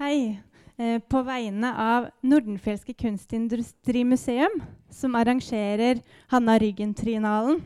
[0.00, 0.40] Hei.
[0.78, 4.54] Eh, på vegne av Nordenfjelske kunstindustrimuseum,
[4.88, 5.98] som arrangerer
[6.32, 7.58] Hanna Ryggen-trinalen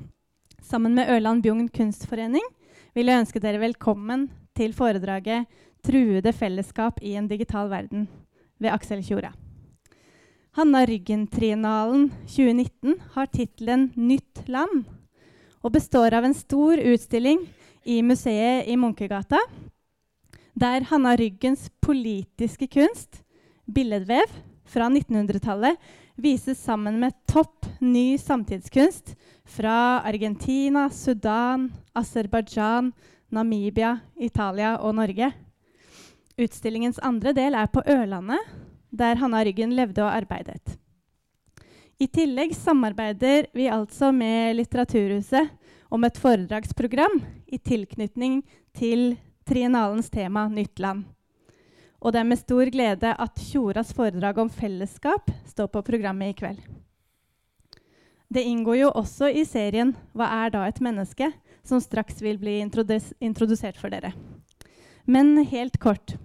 [0.58, 2.42] sammen med Ørland Bjugn kunstforening,
[2.90, 5.46] vil jeg ønske dere velkommen til foredraget
[5.86, 8.08] 'Truede fellesskap i en digital verden'
[8.58, 9.30] ved Aksel Tjora.
[10.58, 14.90] Hanna Ryggen-trinalen 2019 har tittelen 'Nytt land'
[15.62, 17.46] og består av en stor utstilling
[17.86, 19.38] i museet i Munkegata
[20.54, 23.22] der Hanna Ryggens politiske kunst,
[23.66, 24.30] billedvev
[24.64, 25.78] fra 1900-tallet,
[26.14, 32.92] vises sammen med topp ny samtidskunst fra Argentina, Sudan, Aserbajdsjan,
[33.34, 35.32] Namibia, Italia og Norge.
[36.38, 38.38] Utstillingens andre del er på Ørlandet,
[38.94, 40.78] der Hanna Ryggen levde og arbeidet.
[41.98, 45.50] I tillegg samarbeider vi altså med Litteraturhuset
[45.90, 48.42] om et foredragsprogram i tilknytning
[48.74, 51.04] til triennalens tema Nytt land.
[52.00, 56.36] Og det er med stor glede at Tjoras foredrag om fellesskap står på programmet i
[56.36, 56.60] kveld.
[58.28, 61.32] Det inngår jo også i serien 'Hva er da et menneske?',
[61.62, 64.12] som straks vil bli introdus introdusert for dere.
[65.06, 66.16] Men helt kort.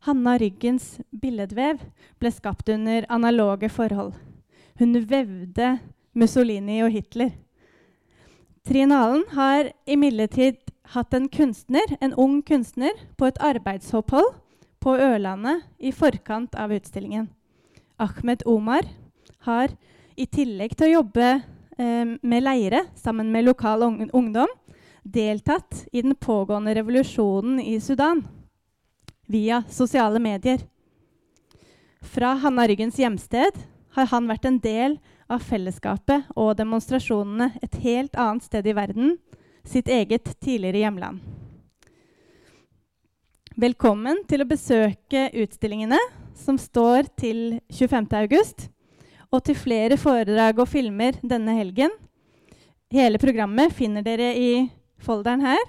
[0.00, 1.78] Hanna Ryggens billedvev
[2.18, 4.14] ble skapt under analoge forhold.
[4.78, 5.78] Hun vevde
[6.14, 7.30] Mussolini og Hitler.
[8.64, 14.34] Triennalen har imidlertid hatt en kunstner, en ung kunstner på et arbeidsopphold
[14.82, 17.28] på Ørlandet i forkant av utstillingen.
[18.02, 18.88] Ahmed Omar
[19.46, 19.74] har
[20.18, 21.28] i tillegg til å jobbe
[21.78, 24.50] eh, med leire sammen med lokal ungdom
[25.02, 28.22] deltatt i den pågående revolusjonen i Sudan
[29.26, 30.60] via sosiale medier.
[32.02, 33.58] Fra Hanna Ryggens hjemsted
[33.94, 34.98] har han vært en del
[35.30, 39.16] av fellesskapet og demonstrasjonene et helt annet sted i verden
[39.64, 41.20] sitt eget tidligere hjemland.
[43.56, 45.98] Velkommen til å besøke utstillingene
[46.38, 48.68] som står til 25.8,
[49.32, 51.92] og til flere foredrag og filmer denne helgen.
[52.92, 54.50] Hele programmet finner dere i
[55.00, 55.60] folderen her,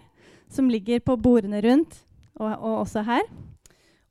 [0.52, 2.00] som ligger på bordene rundt,
[2.40, 3.28] og, og også her.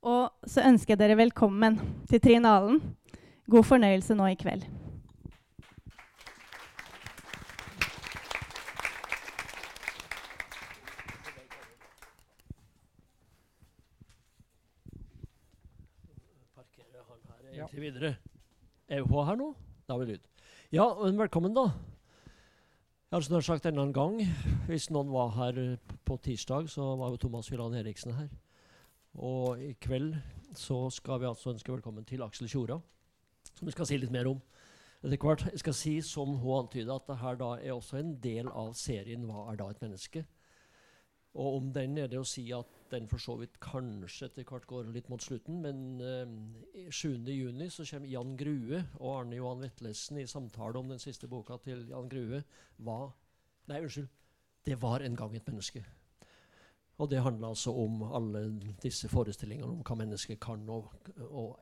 [0.03, 1.79] Og så ønsker jeg dere velkommen
[2.09, 2.81] til Trinalen.
[3.49, 4.65] God fornøyelse nå i kveld.
[17.73, 18.15] Egentlig videre.
[18.87, 19.47] Er vi på her nå?
[19.87, 20.25] Da har vi lyd.
[20.71, 21.71] Ja, velkommen, da.
[23.09, 24.19] Jeg har snart sagt enda en gang,
[24.67, 28.29] hvis noen var her på tirsdag, så var jo Thomas Hylland Eriksen her.
[29.15, 30.13] Og i kveld
[30.57, 32.77] så skal vi altså ønske velkommen til Aksel Tjora,
[33.55, 34.41] som vi skal si litt mer om
[35.03, 35.47] etter hvert.
[35.51, 39.25] Jeg skal si, som hun antyda, at dette da er også en del av serien
[39.25, 40.25] 'Hva er da et menneske?'
[41.33, 44.67] Og om den er det å si at den for så vidt kanskje etter hvert
[44.69, 45.63] går litt mot slutten.
[45.65, 51.01] Men eh, 7.6 så kommer Jan Grue og Arne Johan Vetlesen i samtale om den
[51.01, 52.43] siste boka til Jan Grue.
[52.77, 53.01] Hva
[53.71, 54.09] Nei, unnskyld.
[54.67, 55.83] Det var en gang et menneske.
[56.99, 58.41] Og det handler altså om alle
[58.83, 60.91] disse forestillingene om hva mennesket kan og,
[61.29, 61.55] og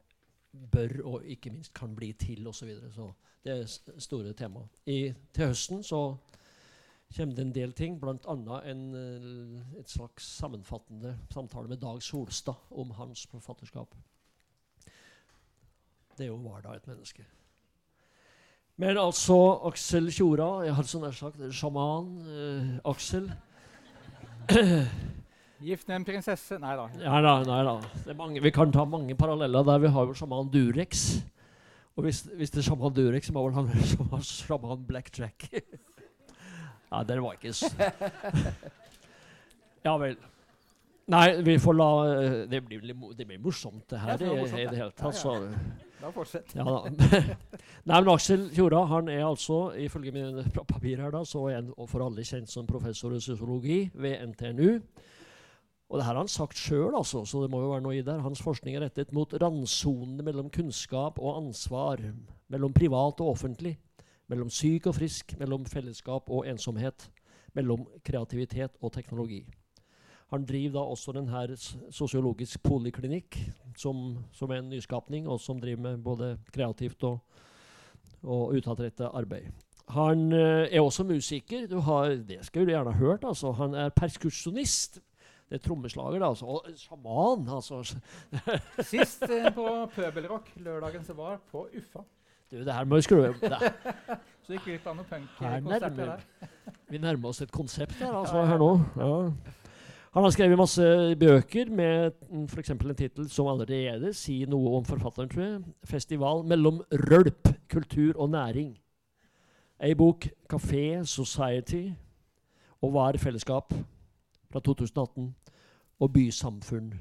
[0.52, 2.58] bør og ikke minst kan bli til osv.
[2.60, 2.92] Så, videre.
[2.92, 3.12] så
[3.44, 4.66] det er store tema.
[4.86, 6.02] I, til høsten så
[7.16, 8.62] kommer det en del ting, bl.a.
[8.72, 8.82] en
[9.80, 13.96] et slags sammenfattende samtale med Dag Solstad om hans forfatterskap.
[16.18, 17.26] Det jo var da et menneske.
[18.82, 19.36] Men altså
[19.68, 23.28] Aksel Tjora Jeg har så nær sagt sjaman eh, Aksel.
[25.62, 26.88] Gift med en prinsesse Nei da.
[26.98, 27.76] Ja, da, nei da.
[28.18, 29.84] Mange, vi kan ta mange paralleller der.
[29.84, 31.22] Vi har jo sjaman Durex.
[31.94, 35.50] Og hvis, hvis det er sjaman Durex, så må vel han være sjaman Black Jack.
[36.92, 37.54] Ja, det var ikke
[39.86, 40.18] Ja vel.
[41.12, 42.84] Nei, vi får la eh, Det blir,
[43.18, 44.20] det blir morsomt, det her.
[44.20, 45.18] Det, det, i det hele tatt.
[45.26, 45.88] Ja, ja.
[46.02, 46.54] Da fortsett.
[46.58, 46.90] Ja, da.
[47.90, 51.72] Nei, men Aksel Fjorda han er altså, ifølge mine papirer her, da, så er han
[51.90, 54.80] for alle kjent som professor i sosiologi ved NTNU.
[55.92, 58.06] Og det her har han sagt sjøl, altså, så det må jo være noe i
[58.06, 58.16] det.
[58.24, 62.02] Hans forskning er rettet mot randsonene mellom kunnskap og ansvar,
[62.50, 63.76] mellom privat og offentlig
[64.32, 67.10] mellom syk og frisk, mellom fellesskap og ensomhet,
[67.58, 69.44] mellom kreativitet og teknologi.
[70.32, 71.58] Han driver da også denne
[71.92, 73.36] sosiologisk poliklinikk,
[73.76, 77.20] som, som, er en nyskapning, og som driver med både kreativt og,
[78.24, 79.52] og utadrettet arbeid.
[79.92, 81.68] Han uh, er også musiker.
[81.68, 83.26] Du har, det skulle du gjerne ha hørt.
[83.28, 83.52] Altså.
[83.60, 85.02] Han er perskursjonist.
[85.50, 86.30] Det er trommeslager, da.
[86.30, 86.46] Altså.
[86.46, 87.82] Og sjaman, altså.
[88.94, 89.68] Sist uh, på
[89.98, 92.08] Pøbelrock lørdagen som var, på Uffa.
[92.52, 93.36] Du, det her må vi skru om.
[94.44, 96.24] Så gikk glipp av noen punkkonserter der.
[96.92, 98.72] vi nærmer oss et konsept her, altså, her nå.
[99.00, 99.12] Ja.
[100.12, 100.84] Han har skrevet masse
[101.20, 102.12] bøker med
[102.52, 102.74] f.eks.
[102.74, 105.62] en tittel som allerede sier noe om forfatteren, tror jeg.
[105.88, 108.76] 'Festival mellom rølp, kultur og næring'.
[109.80, 111.94] Ei bok 'Kafé Society'
[112.82, 113.74] og 'Hva er fellesskap?'
[114.52, 115.36] fra 2018.
[116.00, 116.94] Og 'Bysamfunn'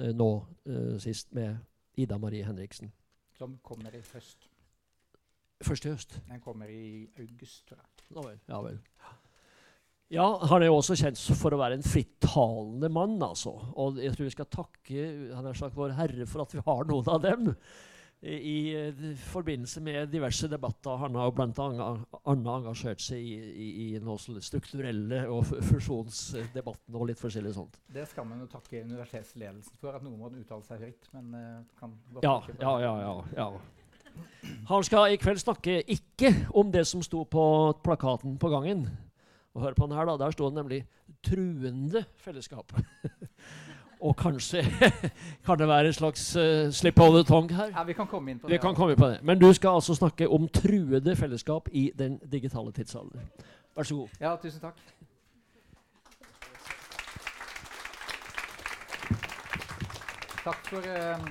[0.00, 1.56] eh, nå eh, sist med
[1.96, 2.92] Ida Marie Henriksen.
[3.38, 4.47] Som kommer i høst.
[5.64, 6.20] Først i høst.
[6.28, 7.88] Den kommer i august, tror jeg.
[8.14, 8.38] Ja vel.
[8.48, 8.78] Ja, vel.
[10.08, 13.52] Ja, han er jo også kjent for å være en frittalende mann, altså.
[13.76, 16.88] Og jeg tror vi skal takke han har sagt, Vår Herre for at vi har
[16.88, 17.50] noen av dem.
[18.18, 20.96] I, i eh, forbindelse med diverse debatter.
[21.04, 21.90] Han har bl.a.
[22.24, 27.78] engasjert seg i, i, i noe strukturelle og fusjonsdebatten og litt forskjellig sånt.
[27.94, 31.12] Det skal man jo takke universitetsledelsen for, at noen må uttale seg høyt.
[31.14, 33.14] Men uh, kan godt ja, ja, ja, ja,
[33.44, 33.50] ja.
[34.68, 37.44] Han skal i kveld snakke ikke om det som sto på
[37.84, 38.88] plakaten på gangen.
[39.54, 40.16] Og hør på den her, da.
[40.24, 40.86] Der sto det nemlig
[41.22, 42.76] 'truende fellesskap'.
[44.00, 44.62] Og kanskje
[45.46, 47.66] kan det være en slags uh, slip of the tongue her.
[47.66, 48.60] Ja, Vi kan komme inn på Vi det.
[48.60, 49.18] kan komme inn på det.
[49.22, 53.18] Men du skal altså snakke om truede fellesskap i den digitale tidsalder.
[53.76, 54.08] Vær så god.
[54.20, 54.76] Ja, tusen takk.
[60.44, 61.28] Takk for, uh,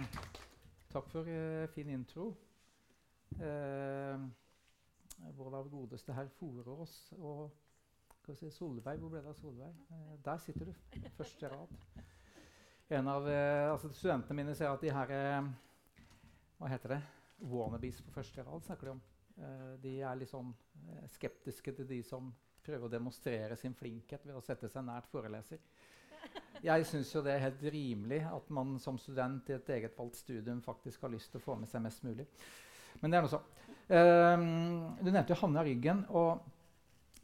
[0.93, 2.33] takk for uh, fin intro.
[3.35, 4.27] Eh,
[5.37, 7.51] vår godeste herr Forås og
[8.35, 8.99] si, Solveig.
[8.99, 9.75] Hvor ble det av Solveig?
[9.91, 10.73] Eh, der sitter du.
[11.17, 11.75] Første rad.
[12.89, 15.51] En av eh, altså Studentene mine sier at de her eh,
[16.57, 17.01] Hva heter det?
[17.51, 19.01] Wannabes på første rad snakker de om.
[19.37, 20.53] Eh, de er litt sånn
[20.87, 22.31] eh, skeptiske til de som
[22.63, 25.61] prøver å demonstrere sin flinkhet ved å sette seg nært foreleser.
[26.63, 30.17] Jeg syns jo det er helt rimelig at man som student i et eget valgt
[30.23, 32.25] studium faktisk har lyst til å få med seg mest mulig.
[33.01, 33.41] Men det er noe så.
[33.87, 36.43] Um, du nevnte jo Hanna Ryggen, og,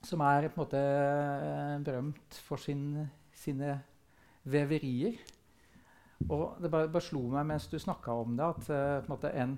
[0.04, 3.06] som er på en måte eh, berømt for sin,
[3.36, 3.78] sine
[4.44, 5.20] veverier.
[6.30, 9.14] Og det bare, bare slo meg mens du snakka om det, at uh, på en
[9.14, 9.56] måte en,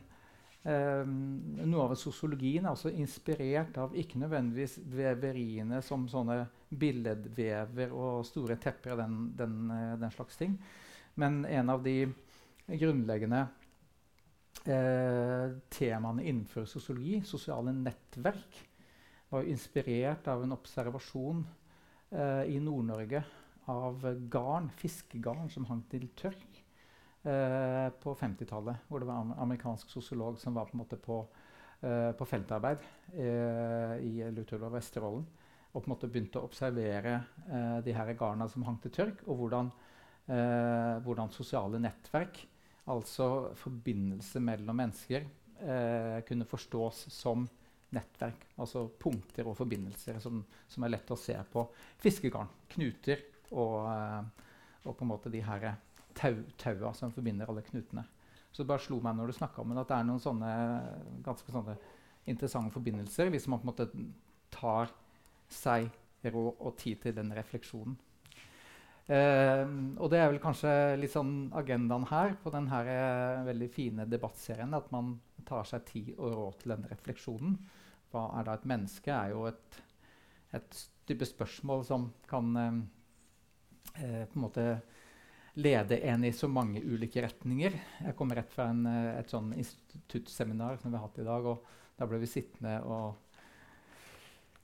[0.66, 1.16] um,
[1.62, 8.58] noe av sosiologien er også inspirert av ikke nødvendigvis veveriene som sånne billedvever og store
[8.62, 10.58] tepper og den, den, eh, den slags ting.
[11.22, 12.00] Men en av de
[12.66, 13.46] grunnleggende
[14.66, 18.62] temaene innenfor sosiologi, sosiale nettverk,
[19.30, 21.44] var inspirert av en observasjon
[22.12, 23.24] eh, i Nord-Norge
[23.72, 26.60] av garn, fiskegarn som hang til tørk
[27.26, 28.86] eh, på 50-tallet.
[28.88, 31.20] Hvor det var en amerikansk sosiolog som var på, på,
[31.82, 35.26] eh, på feltarbeid eh, i Luthul og Vesterålen.
[35.76, 37.18] Og på en måte begynte å observere
[37.50, 39.72] eh, de her garna som hang til tørk, og hvordan,
[40.30, 42.46] eh, hvordan sosiale nettverk,
[42.92, 45.26] altså forbindelse mellom mennesker,
[45.60, 47.48] eh, kunne forstås som
[47.96, 48.48] nettverk.
[48.60, 51.66] Altså punkter og forbindelser som, som er lett å se på
[52.04, 54.50] fiskegarn, knuter og, eh,
[54.86, 55.72] og på en måte de her
[56.16, 58.06] tau, taua som forbinder alle knutene.
[58.52, 60.52] Så det bare slo meg når du snakka om det, at det er noen sånne
[61.26, 61.76] ganske sånne
[62.32, 63.88] interessante forbindelser hvis man på en måte
[64.54, 64.94] tar
[65.52, 65.90] seg
[66.26, 67.98] råd og tid til den refleksjonen.
[69.06, 69.64] Eh,
[70.02, 74.74] og det er vel kanskje litt sånn agendaen her på denne eh, veldig fine debattserien.
[74.78, 75.16] At man
[75.46, 77.56] tar seg tid og råd til den refleksjonen.
[78.14, 79.14] Hva er da et menneske?
[79.14, 79.80] er jo et,
[80.58, 82.78] et type spørsmål som kan eh,
[84.02, 84.68] eh, på en måte
[85.56, 87.78] lede en i så mange ulike retninger.
[88.08, 91.46] Jeg kom rett fra en, eh, et sånn instituttseminar som vi har hatt i dag.
[91.46, 91.64] og
[91.96, 93.16] Da ble vi sittende og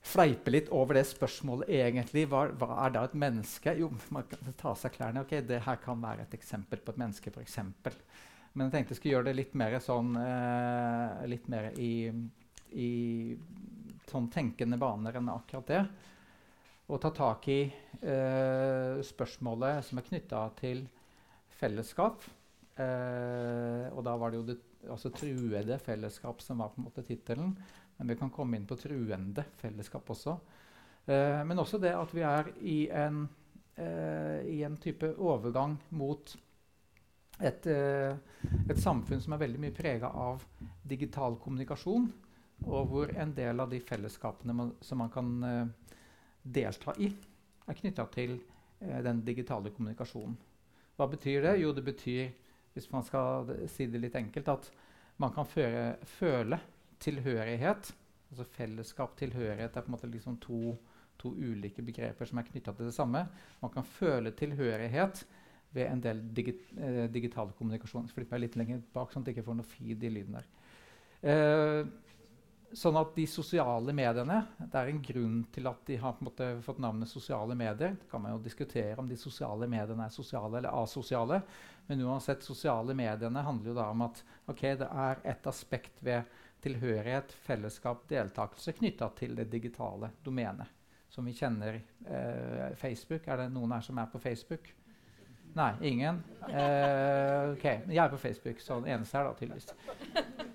[0.02, 2.26] fleipe litt over det spørsmålet egentlig.
[2.30, 3.74] Hva, hva, er da et menneske?
[3.78, 5.22] Jo, man kan ta av seg klærne.
[5.22, 7.32] ok, Det her kan være et eksempel på et menneske.
[7.42, 7.96] Eksempel.
[8.52, 11.92] Men jeg tenkte jeg skulle gjøre det litt mer sånn eh, litt mer i,
[12.76, 12.90] i
[14.10, 15.84] sånn tenkende baner enn akkurat det.
[16.92, 20.82] Og ta tak i eh, spørsmålet som er knytta til
[21.62, 22.26] fellesskap.
[22.76, 24.58] Eh, og da var det jo det
[24.90, 27.54] altså truede fellesskap som var på en måte tittelen.
[28.02, 30.32] Men vi kan komme inn på truende fellesskap også.
[31.06, 33.28] Eh, men også det at vi er i en,
[33.78, 36.32] eh, i en type overgang mot
[37.38, 38.16] et, eh,
[38.68, 40.42] et, samfunn som er veldig mye prega av
[40.82, 42.10] digital kommunikasjon,
[42.66, 45.94] og hvor en del av de fellesskapene man, som man kan eh,
[46.42, 47.12] delta i,
[47.68, 48.34] er knytta til
[48.80, 50.34] eh, den digitale kommunikasjonen.
[50.98, 51.56] Hva betyr det?
[51.62, 52.34] Jo, det betyr,
[52.74, 54.70] hvis man skal si det litt enkelt, at
[55.22, 56.58] man kan føre, føle
[57.02, 57.92] tilhørighet.
[58.32, 60.76] Altså fellesskap, tilhørighet er på en måte liksom to,
[61.20, 63.26] to ulike begreper som er knytta til det samme.
[63.60, 65.24] Man kan føle tilhørighet
[65.72, 68.10] ved en del digi eh, digital kommunikasjon.
[68.12, 70.48] Flytt meg litt lenger bak, sånn at jeg ikke får noe feed i lyden der.
[71.22, 71.82] Eh,
[72.76, 76.80] sånn at de sosiale mediene Det er en grunn til at de har måte, fått
[76.82, 77.96] navnet sosiale medier.
[78.00, 81.42] Det kan man jo diskutere om de sosiale mediene er sosiale eller asosiale.
[81.88, 86.24] Men uansett, sosiale mediene handler jo da om at okay, det er et aspekt ved
[86.62, 90.78] tilhørighet, fellesskap, deltakelse knytta til det digitale domenet.
[91.12, 93.26] Som vi kjenner eh, Facebook.
[93.28, 94.70] Er det noen her som er på Facebook?
[95.52, 96.22] Nei, ingen?
[96.48, 99.68] Eh, ok, Jeg er på Facebook, så den eneste her, da, tydeligvis.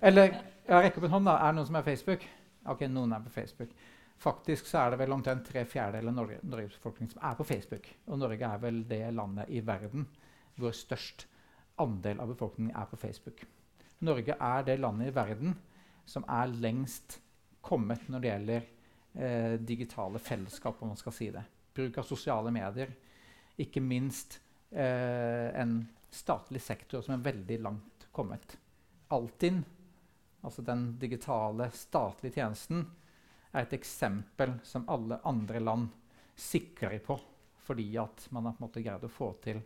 [0.02, 1.36] Eller jeg rekker opp en hånd, da.
[1.38, 2.26] Er det noen som er på Facebook?
[2.74, 3.76] Ok, noen er på Facebook.
[4.18, 7.46] Faktisk så er det vel omtrent tre fjerdedeler av Norge, Norges befolkning som er på
[7.46, 7.86] Facebook.
[8.10, 10.08] Og Norge er vel det landet i verden
[10.58, 11.28] hvor størst
[11.78, 13.44] andel av befolkningen er på Facebook.
[14.02, 15.54] Norge er det landet i verden
[16.08, 17.18] som er lengst
[17.64, 18.68] kommet når det gjelder
[19.14, 21.44] eh, digitale fellesskap, om man skal si det.
[21.76, 22.94] Bruk av sosiale medier.
[23.60, 24.38] Ikke minst
[24.70, 28.56] eh, en statlig sektor som er veldig langt kommet.
[29.12, 29.60] Altinn
[30.40, 32.86] altså den digitale, statlige tjenesten,
[33.52, 35.88] er et eksempel som alle andre land
[36.38, 37.16] sikrer på,
[37.64, 39.60] fordi at man har på en måte greid å få til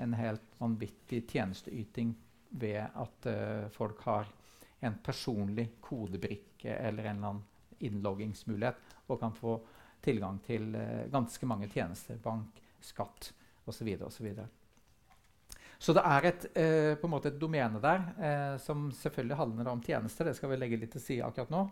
[0.00, 2.12] en helt vanvittig tjenesteyting
[2.60, 4.28] ved at uh, folk har
[4.80, 7.44] en personlig kodebrikke eller en eller annen
[7.80, 9.58] innloggingsmulighet og kan få
[10.04, 12.18] tilgang til eh, ganske mange tjenester.
[12.22, 13.32] Bank, skatt
[13.68, 13.88] osv.
[14.06, 14.28] osv.
[15.80, 19.72] Så det er et, eh, på en måte et domene der eh, som selvfølgelig handler
[19.72, 21.62] om tjenester, det skal vi legge litt til side akkurat nå,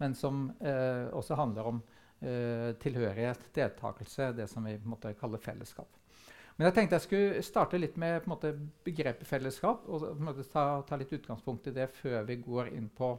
[0.00, 1.82] men som eh, også handler om
[2.20, 5.90] eh, tilhørighet, deltakelse, det som vi på en måte kaller fellesskap.
[6.58, 8.50] Men jeg tenkte jeg skulle starte litt med måte,
[8.84, 9.84] begrepet fellesskap.
[9.86, 13.12] og måte, ta, ta, litt utgangspunkt i det før vi går inn på,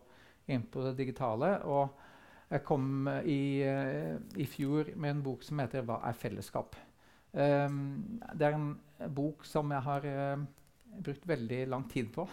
[0.51, 1.53] inn på det digitale.
[1.63, 1.87] Og
[2.51, 6.75] jeg kom i, eh, i fjor med en bok som heter 'Hva er fellesskap?'
[7.31, 8.79] Um, det er en
[9.13, 10.45] bok som jeg har uh,
[11.03, 12.25] brukt veldig lang tid på.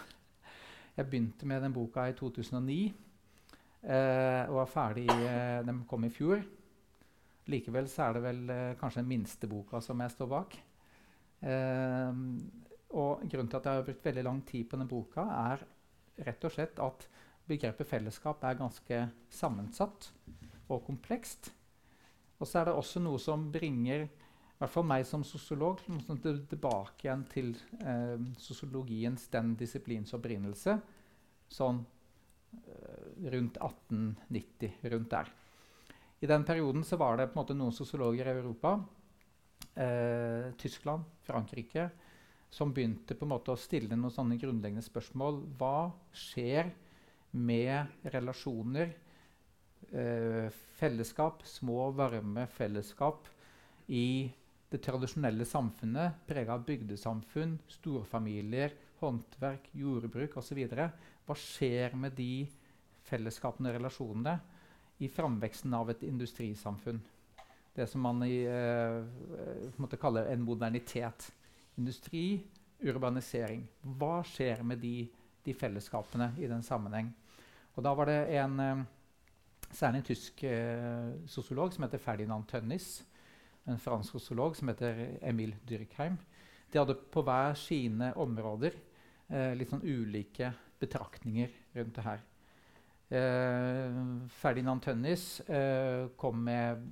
[0.97, 2.95] Jeg begynte med den boka i 2009
[3.85, 6.41] uh, eh, og var ferdig uh, Den kom i fjor.
[7.47, 8.41] Likevel så er det vel
[8.81, 10.57] kanskje den minste boka som jeg står bak.
[11.45, 12.23] Ehm,
[12.97, 15.65] og grunnen til at jeg har brukt veldig lang tid på denne boka, er
[16.27, 17.09] rett og slett at
[17.47, 19.01] begrepet fellesskap er ganske
[19.31, 20.11] sammensatt
[20.73, 21.51] og komplekst.
[22.41, 27.05] Og så er det også noe som bringer i hvert fall meg som sosiolog, tilbake
[27.05, 27.51] igjen til
[27.85, 30.79] eh, sosiologiens den disiplins opprinnelse,
[31.53, 31.83] sånn
[32.57, 35.29] eh, rundt 1890, rundt der.
[36.25, 38.79] I den perioden var det på en måte noen sosiologer i Europa,
[39.77, 41.91] eh, Tyskland, Frankrike,
[42.51, 45.43] som begynte på en måte å stille noen sånne grunnleggende spørsmål.
[45.59, 46.73] Hva skjer
[47.37, 48.95] med relasjoner,
[49.93, 53.29] eh, fellesskap, små, varme fellesskap
[53.89, 54.33] i
[54.71, 60.63] det tradisjonelle samfunnet, prega av bygdesamfunn, storfamilier, håndverk, jordbruk osv.
[61.27, 62.47] Hva skjer med de
[63.07, 64.39] fellesskapene og relasjonene
[65.05, 67.03] i framveksten av et industrisamfunn?
[67.77, 71.33] Det som man i, eh, kaller en modernitet.
[71.77, 72.41] Industri,
[72.81, 73.67] urbanisering.
[73.83, 75.09] Hva skjer med de,
[75.45, 77.13] de fellesskapene i den sammenheng?
[77.77, 78.85] Og da var det en, eh,
[79.77, 83.05] særlig tysk eh, sosiolog som heter Ferdinand Tønnis,
[83.67, 86.17] en fransk sosiolog som heter Emil Dyrkheim.
[86.73, 88.73] De hadde på hver sine områder
[89.29, 92.25] eh, litt sånn ulike betraktninger rundt det her.
[93.07, 93.99] Eh,
[94.35, 96.83] Ferdinand Tønnis eh, kom med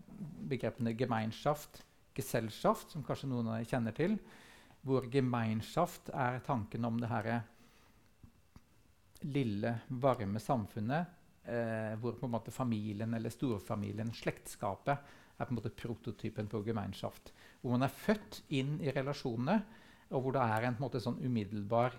[0.47, 1.83] begrepene Gemeinschaft,
[2.15, 4.15] Gesellschaft, som kanskje noen av dere kjenner til.
[4.85, 7.31] Hvor Gemeinschaft er tanken om det her
[9.25, 11.21] lille, varme samfunnet.
[11.45, 16.63] Eh, hvor på en måte familien eller storfamilien, slektskapet, er på en måte prototypen på
[16.65, 17.35] Gemeinschaft.
[17.61, 19.59] Hvor man er født inn i relasjonene,
[20.15, 21.97] og hvor det er en, en måte, sånn umiddelbar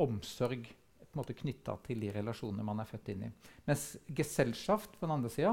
[0.00, 0.70] omsorg
[1.12, 3.30] knytta til de relasjonene man er født inn i.
[3.68, 5.52] Mens Gesellschaft på den andre sida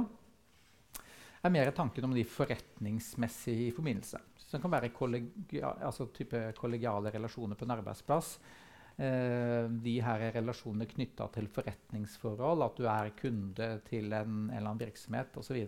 [1.39, 4.19] er mer tanken om de forretningsmessige i forbindelse.
[4.37, 6.09] Så det kan være kollegia, altså
[6.57, 8.33] kollegiale relasjoner på en arbeidsplass.
[8.99, 14.57] Eh, de her er relasjoner knytta til forretningsforhold, at du er kunde til en, en
[14.57, 15.61] eller annen virksomhet osv.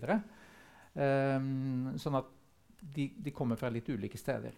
[0.92, 2.28] Um, sånn at
[2.82, 4.52] de, de, kommer fra litt ulike steder.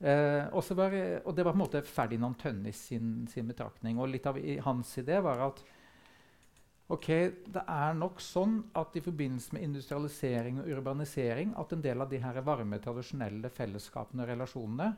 [0.00, 0.94] Uh, var,
[1.28, 3.98] og det var på en måte Ferdinand Tønnis sin, sin betraktning.
[4.00, 5.60] Og litt av hans idé var at
[6.90, 7.08] ok,
[7.52, 12.10] det er nok sånn at i forbindelse med industrialisering og urbanisering at en del av
[12.10, 14.90] de her varme, tradisjonelle fellesskapene og relasjonene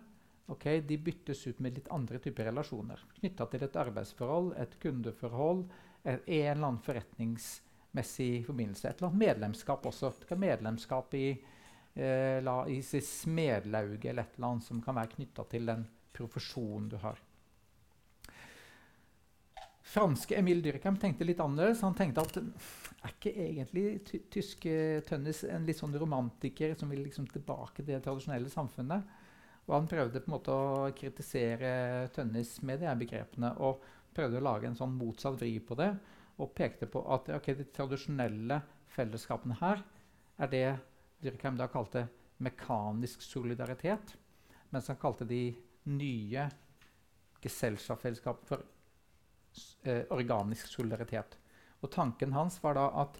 [0.53, 3.03] ok, de byttes ut med litt andre typer relasjoner.
[3.19, 5.65] Knytta til et arbeidsforhold, et kundeforhold,
[6.05, 8.89] en eller annen forretningsmessig forbindelse.
[8.89, 10.13] Et eller annet medlemskap også.
[10.21, 11.27] Det kan medlemskap i,
[11.95, 16.89] eh, la, i smedlauget eller et eller annet som kan være knytta til den profesjonen
[16.93, 17.21] du har.
[19.93, 21.83] Franske Emil Dyrkheim tenkte litt annerledes.
[21.85, 22.39] Han tenkte at
[23.03, 27.91] er ikke egentlig ty tyske Tønnes en litt sånn romantiker som vil liksom tilbake til
[27.91, 29.19] det tradisjonelle samfunnet?
[29.67, 31.73] Og han prøvde på en måte å kritisere
[32.15, 33.53] Tønnes med de begrepene.
[33.61, 33.83] Og
[34.15, 35.91] prøvde å lage en sånn motsatt vri på det.
[36.41, 38.63] Og pekte på at okay, de tradisjonelle
[38.95, 39.83] fellesskapene her
[40.43, 40.67] er det
[41.23, 42.07] Dyrkheim da kalte
[42.43, 44.17] mekanisk solidaritet.
[44.73, 45.45] Mens han kalte de
[45.93, 46.49] nye
[47.43, 48.63] Gesellschaftfellesskapene for
[49.87, 51.37] eh, organisk solidaritet.
[51.83, 53.19] Og tanken hans var da at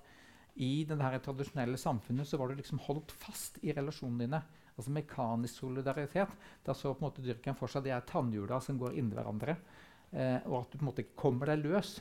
[0.63, 4.43] i det tradisjonelle samfunnet så var du liksom holdt fast i relasjonene dine.
[4.77, 6.37] Altså mekanisk solidaritet.
[6.65, 9.57] Da så på en måte Dyrken for seg det er tannhjula som går inni hverandre.
[10.13, 11.97] Eh, og at du på en måte ikke kommer deg løs.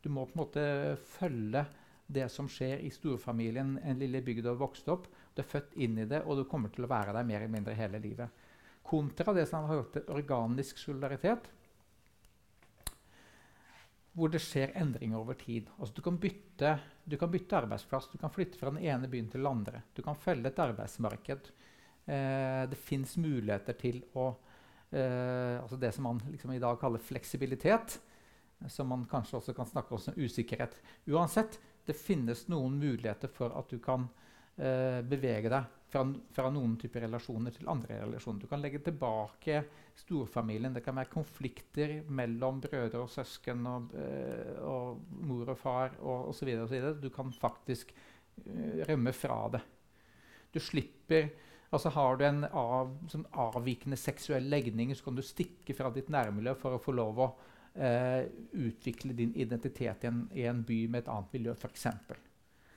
[0.00, 0.64] Du må på en måte
[1.16, 1.64] følge
[2.10, 5.06] det som skjer i storfamilien, en lille bygd du har vokst opp.
[5.34, 7.54] Du er født inn i det, og du kommer til å være der mer eller
[7.54, 8.42] mindre hele livet.
[8.86, 11.46] Kontra det som har hørt til organisk solidaritet,
[14.16, 15.68] hvor det skjer endringer over tid.
[15.78, 16.74] Altså, du, kan bytte,
[17.06, 19.84] du, kan bytte, arbeidsplass, du kan flytte fra den ene byen til den andre.
[19.94, 21.50] Du kan følge et arbeidsmarked.
[22.10, 24.32] Eh, det fins muligheter til å
[24.90, 28.00] eh, altså Det som man liksom i dag kaller fleksibilitet,
[28.68, 30.74] som man kanskje også kan snakke om som usikkerhet.
[31.08, 31.60] Uansett,
[31.90, 34.06] det finnes noen muligheter for at du kan
[34.56, 36.04] eh, bevege deg fra,
[36.34, 38.44] fra, noen typer relasjoner til andre relasjoner.
[38.44, 39.64] Du kan legge tilbake
[39.98, 40.74] storfamilien.
[40.76, 46.30] Det kan være konflikter mellom brødre og søsken og, eh, og mor og far og
[46.30, 46.52] osv.
[47.02, 49.64] Du kan faktisk eh, rømme fra det.
[50.54, 51.30] Du slipper
[51.70, 56.08] Altså Har du en av, sånn avvikende seksuell legning, så kan du stikke fra ditt
[56.10, 57.28] nærmiljø for å få lov å
[57.76, 58.22] øh,
[58.52, 61.86] utvikle din identitet i en, i en by med et annet miljø, f.eks.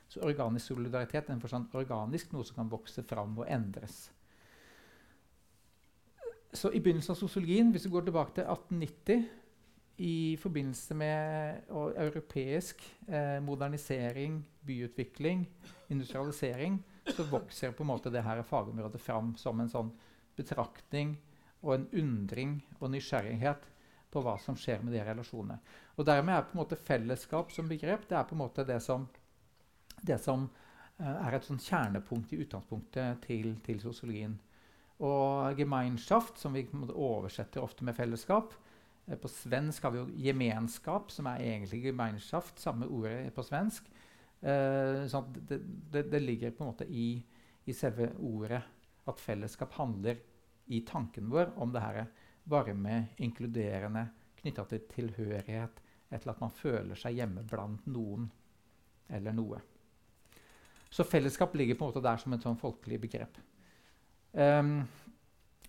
[0.08, 4.12] Så organisk solidaritet er en forstand organisk, noe som kan vokse fram og endres.
[6.54, 9.24] Så I begynnelsen av sosiologien, hvis vi går tilbake til 1890,
[9.98, 15.48] i forbindelse med europeisk eh, modernisering, byutvikling,
[15.90, 19.92] industrialisering, så vokser på en måte det her fagområdet fram som en sånn
[20.38, 21.18] betraktning
[21.62, 23.68] og en undring og nysgjerrighet
[24.14, 25.58] på hva som skjer med de relasjonene.
[25.98, 28.80] Og Dermed er på en måte fellesskap som begrep det er på en måte det
[28.86, 29.10] som
[30.04, 34.36] det som uh, er et sånn kjernepunkt i utgangspunktet til, til sosiologien.
[35.04, 41.12] Og Gemeinschaft, som vi oversetter ofte med fellesskap uh, På svensk har vi jo gemenskap,
[41.12, 43.88] som er egentlig Gemeinschaft, samme ordet på svensk.
[44.44, 47.16] Uh, sånn det, det, det, ligger på en måte i,
[47.64, 48.60] i, selve ordet
[49.08, 50.20] at fellesskap handler
[50.68, 52.04] i tanken vår om det her
[52.50, 54.08] varme, inkluderende,
[54.42, 55.80] knytta til tilhørighet,
[56.14, 58.28] til at man føler seg hjemme blant noen
[59.14, 59.62] eller noe.
[60.94, 63.40] Så fellesskap ligger på en måte der som et sånn folkelig begrep.
[64.34, 64.84] Um,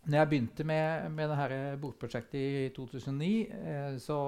[0.05, 4.19] når jeg begynte med, med dette bokprosjektet i 2009, eh, så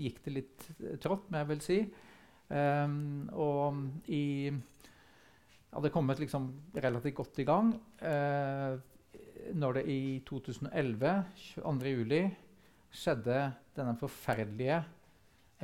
[0.00, 0.64] gikk det litt
[1.04, 1.76] trått, må jeg vel si.
[2.48, 4.48] Um, og i
[5.74, 8.76] hadde kommet liksom relativt godt i gang eh,
[9.52, 11.12] når det i 2011,
[11.58, 12.16] 22.07,
[12.94, 13.38] skjedde
[13.74, 14.80] denne forferdelige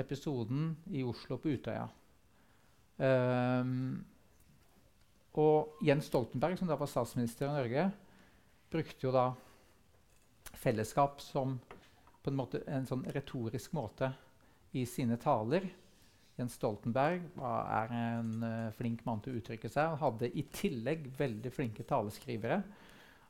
[0.01, 1.87] episoden i Oslo på Utøya.
[3.01, 4.01] Um,
[5.40, 7.87] og Jens Stoltenberg, som da var statsminister i Norge,
[8.71, 9.31] brukte jo da
[10.61, 11.57] fellesskap som
[12.21, 14.11] på en, måte, en sånn retorisk måte
[14.77, 15.64] i sine taler.
[16.37, 19.95] Jens Stoltenberg var, er en uh, flink mann til å uttrykke seg.
[19.95, 22.62] Han hadde i tillegg veldig flinke taleskrivere.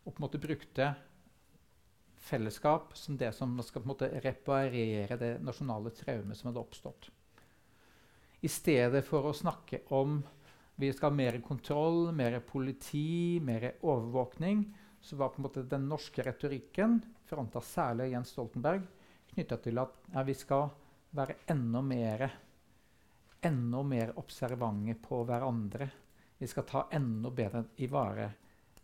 [0.04, 0.92] Og på en måte brukte
[2.20, 7.10] fellesskap som det som skal på en måte reparere det nasjonale traumet som hadde oppstått.
[8.40, 10.20] I stedet for å snakke om
[10.80, 14.62] vi skal ha mer kontroll, mer politi, mer overvåkning.
[15.00, 18.86] Så var på en måte den norske retorikken, fronta særlig Jens Stoltenberg,
[19.34, 20.70] knytta til at ja, vi skal
[21.16, 22.24] være enda mer,
[23.44, 25.90] enda mer observante på hverandre.
[26.40, 28.30] Vi skal ta enda bedre i vare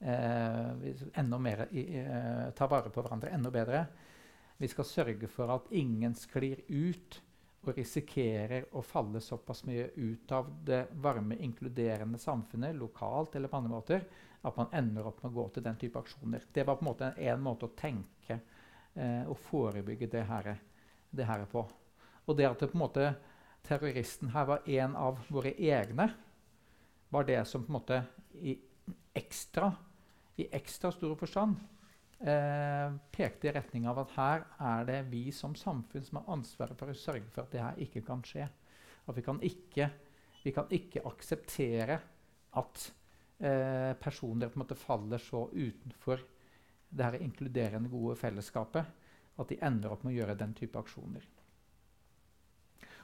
[0.01, 3.87] enda mer eh, ta vare på hverandre enda bedre.
[4.57, 7.21] Vi skal sørge for at ingen sklir ut
[7.67, 13.59] og risikerer å falle såpass mye ut av det varme, inkluderende samfunnet lokalt eller på
[13.59, 14.05] andre måter,
[14.47, 16.45] at man ender opp med å gå til den type aksjoner.
[16.53, 18.39] Det var på en måte en, måte å tenke
[18.95, 20.53] eh, og forebygge det her,
[21.11, 21.65] det her, på.
[22.27, 23.09] Og det at det på en måte
[23.67, 26.13] terroristen her var en av våre egne,
[27.11, 28.01] var det som på en måte
[28.39, 28.55] i
[29.17, 29.71] ekstra,
[30.37, 31.57] i ekstra stor forstand
[32.21, 36.79] eh, pekte i retning av at her er det vi som samfunn som har ansvaret
[36.79, 38.49] for å sørge for at det her ikke kan skje.
[39.07, 39.91] At vi kan ikke,
[40.43, 41.99] vi kan ikke akseptere
[42.57, 42.87] at
[43.41, 46.25] eh, personer på en måte faller så utenfor
[46.97, 49.03] det her inkluderende, gode fellesskapet
[49.37, 51.25] at de ender opp med å gjøre den type aksjoner.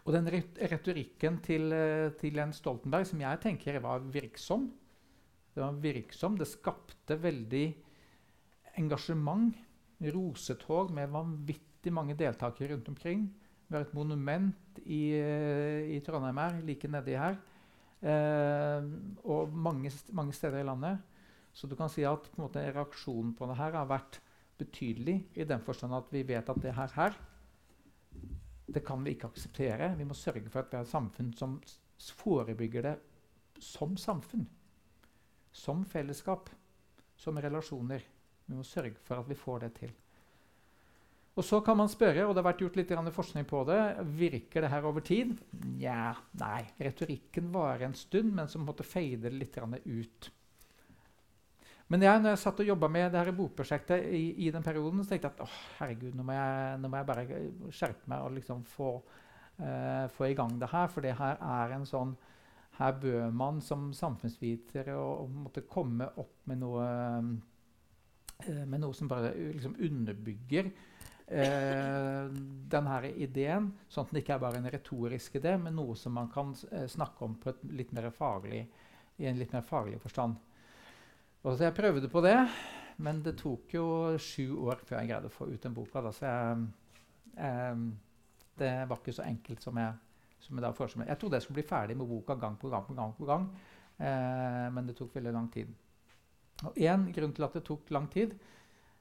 [0.03, 4.71] Og den retorikken til, eh, til Jens Stoltenberg som jeg tenker var virksom
[5.53, 7.67] Det var virksom, det skapte veldig
[8.81, 9.55] engasjement.
[10.03, 13.29] Rosetog med vanvittig mange deltakere rundt omkring.
[13.69, 17.37] Vi har et monument i, eh, i Trondheim her, like nedi her.
[18.03, 18.83] Eh,
[19.23, 20.99] og mange, mange, steder i landet.
[21.53, 24.19] Så du kan si at på måte, reaksjonen på det her har vært
[24.59, 27.15] betydelig, i den forstand at vi vet at det her, her
[28.73, 29.95] det kan vi ikke akseptere.
[29.97, 31.61] Vi må sørge for at vi har et samfunn som
[31.99, 32.97] forebygger det
[33.61, 34.49] som samfunn.
[35.53, 36.51] Som fellesskap.
[37.17, 38.05] Som relasjoner.
[38.47, 39.93] Vi må sørge for at vi får det til.
[41.33, 43.81] Og så kan man spørre, og det har vært gjort litt forskning på det,
[44.19, 45.33] virker det her over tid?
[45.79, 46.61] Nja, nei.
[46.77, 50.29] Retorikken varer en stund, men så måtte feide det litt ut.
[51.89, 55.03] Men jeg, når jeg satt og jobba med det her bokprosjektet i, i, den perioden,
[55.03, 57.41] så tenkte jeg at oh, herregud, nå må, jeg, nå må, jeg, bare
[57.73, 58.93] skjerpe meg og liksom få,
[59.61, 60.93] uh, få, i gang det her.
[60.93, 62.15] For det her er en sånn
[62.79, 66.87] Her bør man som samfunnsvitere og, og måtte komme opp med noe,
[68.47, 70.71] uh, med noe som bare liksom underbygger
[71.33, 72.31] eh,
[72.73, 76.31] denne ideen, sånn at det ikke er bare en retorisk idé, men noe som man
[76.33, 77.37] kan snakke om
[77.71, 78.65] litt faglig,
[79.21, 80.41] i en litt mer faglig forstand.
[81.43, 82.37] Og så jeg prøvde på det,
[83.03, 83.87] men det tok jo
[84.21, 86.03] sju år før jeg greide å få ut den boka.
[86.05, 86.67] Da, så jeg,
[87.37, 87.85] eh,
[88.61, 89.97] det var ikke så enkelt som jeg,
[90.43, 91.07] som jeg da foreslo.
[91.07, 93.49] Jeg trodde jeg skulle bli ferdig med boka gang på gang, på gang, på gang
[93.99, 95.71] eh, men det tok veldig lang tid.
[96.67, 98.35] Og én grunn til at det tok lang tid,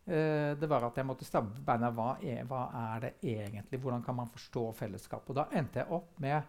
[0.05, 1.91] eh, det var at jeg måtte stabbe beina.
[1.93, 3.81] Hva er, hva er det egentlig?
[3.81, 5.29] Hvordan kan man forstå fellesskap?
[5.29, 6.41] Og da endte jeg opp med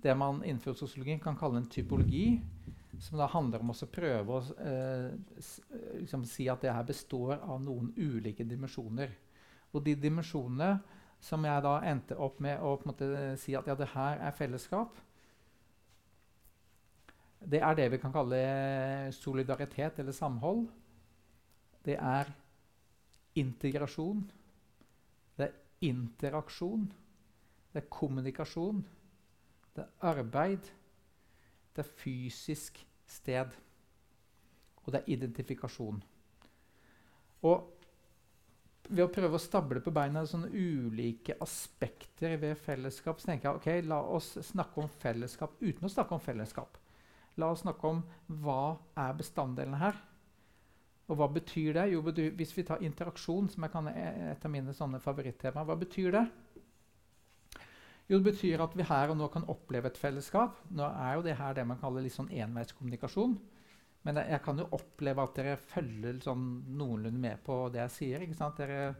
[0.00, 2.40] det man innenfor sosiologi kan kalle en typologi
[3.00, 5.10] som da handler om å prøve å eh,
[6.00, 9.12] liksom si at det her består av noen ulike dimensjoner.
[9.72, 10.72] Og de dimensjonene
[11.20, 13.06] som jeg da endte opp med å måte,
[13.40, 14.96] si at ja, det her er fellesskap,
[17.40, 18.38] det er det vi kan kalle
[19.16, 20.66] solidaritet eller samhold.
[21.84, 22.28] Det er
[23.40, 24.26] integrasjon.
[25.38, 26.84] Det er interaksjon.
[27.72, 28.84] Det er kommunikasjon.
[29.76, 30.68] Det er arbeid.
[31.72, 33.56] Det er fysisk sted.
[34.84, 36.02] Og det er identifikasjon.
[37.42, 37.79] Og
[38.90, 43.60] ved å prøve å stable på beina sånne ulike aspekter ved fellesskap, så tenker jeg
[43.60, 46.78] ok, la oss snakke om fellesskap uten å snakke om fellesskap.
[47.38, 48.02] La oss snakke om
[48.42, 49.98] hva er bestanddelene her.
[51.10, 51.86] Og hva betyr det?
[51.90, 53.88] Jo, hvis vi tar interaksjon, som er
[54.30, 56.26] et av mine favorittemaer, hva betyr det?
[58.10, 60.58] Jo, det betyr at vi her og nå kan oppleve et fellesskap.
[60.74, 63.36] Nå er jo det her det man kaller litt sånn enveiskommunikasjon.
[64.06, 68.24] Men jeg, kan jo oppleve at dere følger sånn noenlunde med på det jeg sier.
[68.24, 68.60] ikke sant?
[68.60, 68.94] Dere,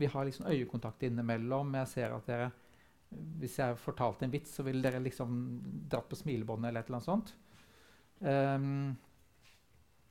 [0.00, 1.74] vi har liksom øyekontakt innimellom.
[1.82, 2.50] Jeg ser at dere
[3.12, 5.34] Hvis jeg fortalte en vits, så ville dere liksom
[5.92, 7.34] dratt på smilebåndet eller et eller annet sånt.
[8.22, 8.94] Um,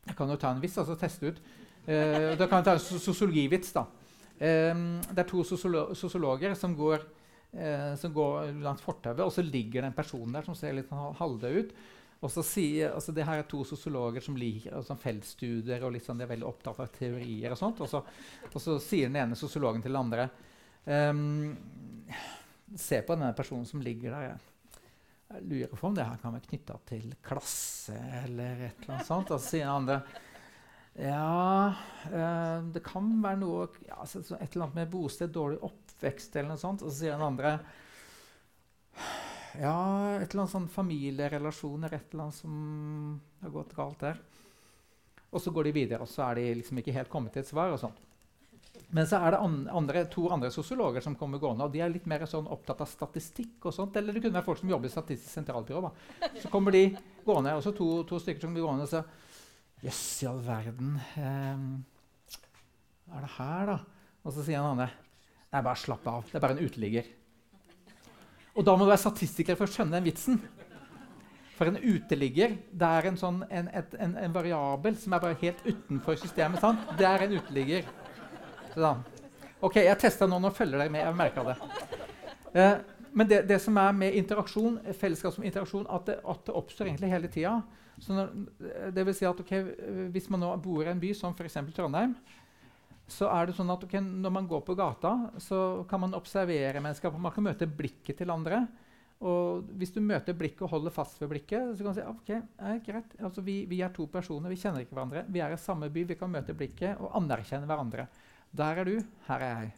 [0.06, 1.40] jeg kan jo ta en vits, altså teste ut.
[1.88, 3.74] Uh, da kan jeg ta en sosiologivits.
[3.74, 3.88] da.
[4.38, 7.02] Um, det er to sosiologer som går
[7.58, 10.94] uh, som går langs fortauet, og så ligger det en person der som ser litt
[10.94, 11.74] sånn halvdød ut.
[12.22, 16.20] Og så sier, altså det her er to sosiologer som liker altså feltstudier og liksom,
[16.20, 17.50] de er veldig opptatt av teorier.
[17.50, 18.04] Og sånt, og så,
[18.46, 20.28] og så sier den ene sosiologen til den andre
[20.86, 21.56] um,
[22.78, 24.38] Se på denne personen som ligger der.
[25.32, 29.10] Jeg lurer på om det her kan være knytta til klasse eller et eller annet
[29.10, 29.34] sånt.
[29.34, 29.98] Og så sier den andre
[31.00, 31.74] ja,
[32.12, 36.54] øh, det kan være noe ja, altså, Et eller annet med bosted, dårlig oppvekst eller
[36.54, 36.84] noe sånt.
[36.84, 37.58] Og så sier den andre
[39.60, 42.54] Ja, et eller annet sånn familierelasjoner, et eller annet som
[43.42, 44.22] har gått galt der.
[45.32, 47.50] Og så går de videre, og så er de liksom ikke helt kommet til et
[47.50, 47.72] svar.
[47.72, 48.00] og sånt.
[48.92, 49.40] Men så er det
[49.72, 52.90] andre, to andre sosiologer som kommer gående, og de er litt mer sånn opptatt av
[52.92, 53.58] statistikk.
[53.66, 55.82] og sånt, Eller det kunne være folk som jobber i Statistisk sentralbyrå.
[55.82, 56.30] Da.
[56.40, 59.04] Så kommer de gående, og så to, to stykker som blir gående, og så
[59.82, 61.00] Jøss, i all verden.
[61.18, 62.36] Eh,
[63.08, 63.78] hva er det her, da?
[64.22, 64.92] Og så sier han andre
[65.52, 66.28] Nei, bare slapp av.
[66.30, 67.08] Det er bare en uteligger.
[68.56, 70.42] Og da må du være statistiker for å skjønne den vitsen.
[71.56, 75.62] For en uteligger det er en, sånn, en, en, en variabel som er bare helt
[75.68, 76.64] utenfor systemet.
[76.64, 76.88] Sant?
[76.98, 77.86] Det er en uteligger.
[78.74, 79.04] Sånn.
[79.62, 80.40] Ok, jeg testa nå.
[80.42, 81.06] Nå følger dere med.
[81.06, 81.56] Jeg merka det.
[82.58, 82.74] Eh,
[83.14, 86.90] men det, det, som er med interaksjon, fellesskap som interaksjon, at det, at det oppstår
[86.90, 87.62] egentlig hele tida.
[88.96, 89.64] det vil si at okay,
[90.10, 91.60] Hvis man nå bor i en by som f.eks.
[91.76, 92.16] Trondheim,
[93.12, 96.82] så er det sånn at okay, når man går på gata, så kan man observere
[96.84, 97.14] mennesker.
[97.20, 98.64] Man kan møte blikket til andre.
[99.22, 102.32] Og hvis du møter blikket og holder fast ved blikket, så kan du si ok,
[102.72, 103.14] er greit.
[103.22, 105.26] Altså, vi, vi, er to personer, vi kjenner ikke hverandre.
[105.30, 108.08] Vi er i samme by, vi kan møte blikket og anerkjenne hverandre.
[108.58, 108.96] Der er du,
[109.28, 109.76] her er jeg.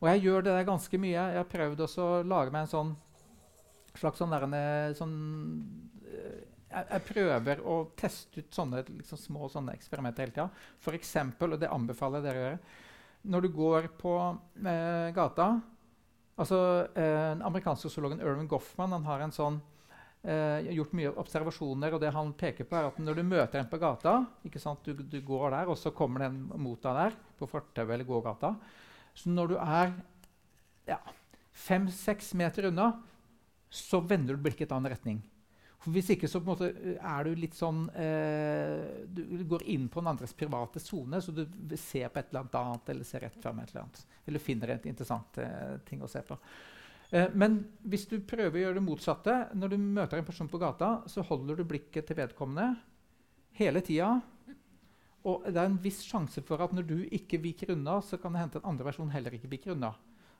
[0.00, 1.12] Og jeg gjør det der ganske mye.
[1.16, 2.94] Jeg har prøvd også å lage meg en sånn
[3.94, 5.14] slags sånn, der, sånn
[6.08, 6.40] eh,
[6.74, 10.48] jeg, jeg, prøver å teste ut sånne liksom, små sånne eksperimenter hele tida.
[10.82, 12.58] F.eks., og det anbefaler jeg dere å gjøre
[13.34, 14.16] Når du går på
[14.64, 15.48] eh, gata
[16.34, 16.58] altså
[16.92, 19.60] eh, Den amerikanske sosiologen Irvin Goffman han har sånn
[20.24, 23.70] eh, gjort mye observasjoner, og det han peker på, er at når du møter en
[23.70, 27.94] på gata du, du, går der, og så kommer den mot deg der på fortauet
[27.96, 28.54] eller gågata
[29.14, 29.94] Så når du er
[30.88, 30.98] ja,
[31.54, 32.90] fem-seks meter unna,
[33.70, 35.22] så vender du blikket i en annen retning.
[35.84, 40.32] Hvis ikke så måte, er du litt sånn eh, Du går inn på en andres
[40.36, 41.44] private sone, så du
[41.76, 44.00] ser på et eller annet eller ser rett frem et eller annet.
[44.24, 46.38] Eller finner en interessant eh, ting å se på.
[47.10, 50.60] Eh, men hvis du prøver å gjøre det motsatte Når du møter en person på
[50.62, 52.72] gata, så holder du blikket til vedkommende
[53.60, 54.16] hele tida.
[55.24, 58.32] Og det er en viss sjanse for at når du ikke viker unna, så kan
[58.32, 59.94] det hende at en andre person heller ikke viker unna.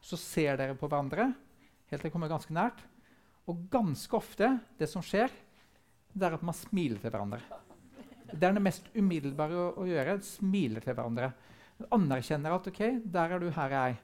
[0.05, 1.31] Så ser dere på hverandre
[1.91, 2.81] helt til dere kommer ganske nært.
[3.51, 5.33] Og ganske ofte det som skjer,
[6.15, 7.43] det er at man smiler til hverandre.
[8.31, 10.17] Det er det mest umiddelbare å, å gjøre.
[10.25, 11.31] Smiler til hverandre.
[11.95, 14.01] Anerkjenner at OK, der er du, her er jeg.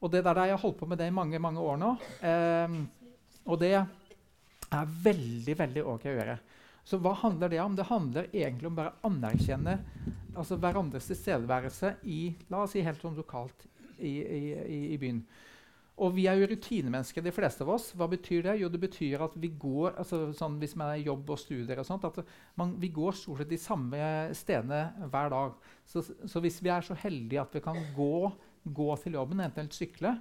[0.00, 1.90] Og det der, jeg har holdt på med det i mange mange år nå.
[2.24, 2.78] Eh,
[3.50, 6.38] og det er veldig veldig OK å gjøre.
[6.86, 7.76] Så hva handler det om?
[7.76, 9.76] Det handler egentlig om bare å anerkjenne
[10.30, 13.66] altså hverandres tilstedeværelse i la oss si helt sånn lokalt
[13.98, 15.20] i, i, i byen.
[16.00, 17.90] Og vi er jo rutinemennesker, de fleste av oss.
[17.98, 18.54] Hva betyr det?
[18.62, 21.82] Jo, det betyr at vi går altså sånn, Hvis man er i jobb og studier
[21.82, 22.22] og sånt, at
[22.56, 24.00] man, vi går stort sett de samme
[24.36, 25.58] stedene hver dag.
[25.84, 28.30] Så, så, hvis vi er så heldige at vi kan gå,
[28.64, 30.14] gå til jobben, eventuelt sykle,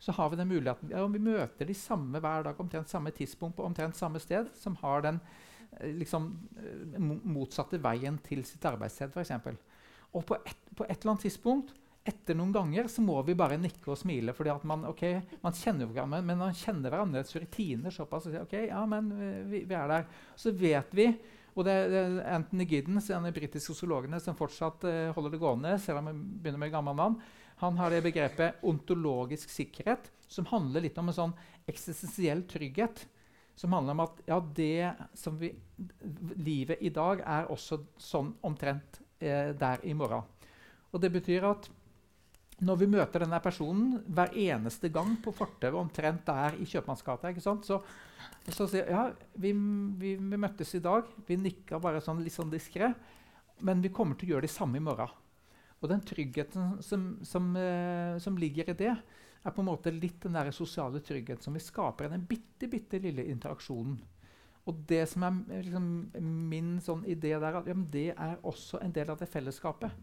[0.00, 0.90] så har vi den muligheten.
[0.90, 4.78] Ja, vi møter de samme hver dag, omtrent samme tidspunkt på omtrent samme sted, som
[4.82, 5.20] har den
[5.78, 9.36] eh, liksom, eh, motsatte veien til sitt arbeidssted, f.eks.
[10.10, 13.58] Og på et, på et eller annet tidspunkt etter noen ganger så må vi bare
[13.60, 14.32] nikke og smile.
[14.36, 18.26] fordi at man, okay, man kjenner hverandre, men man kjenner hverandres rutiner såpass.
[18.26, 19.12] og sier, ok, ja, men
[19.50, 20.08] vi, vi, er der.
[20.36, 21.10] Så vet vi
[21.58, 25.40] og det, er Anthony Giddens, en av de britiske sosiologene som fortsatt uh, holder det
[25.42, 27.16] gående, selv om han begynner med gammel mann,
[27.60, 31.34] han har det begrepet ontologisk sikkerhet, som handler litt om en sånn
[31.68, 33.02] eksistensiell trygghet.
[33.58, 35.50] Som handler om at ja, det som vi,
[36.40, 40.24] livet i dag er også sånn omtrent eh, der i morgen.
[40.94, 41.68] Og det betyr at
[42.60, 47.78] når vi møter denne personen hver eneste gang på fortauet omtrent der i Kjøpmannsgata så,
[48.52, 51.08] så sier ja, vi, vi, vi, møttes i dag.
[51.26, 52.92] Vi nikka bare sånn, litt sånn diskré.
[53.64, 55.12] Men vi kommer til å gjøre det samme i morgen.
[55.80, 58.94] Og den tryggheten som, som, eh, som, ligger i det,
[59.40, 62.68] er på en måte litt den der sosiale tryggheten som vi skaper i den bitte,
[62.68, 63.96] bitte lille interaksjonen.
[64.68, 65.86] Og det som er liksom,
[66.50, 69.96] min sånn idé der, ja, det er også en del av det fellesskapet.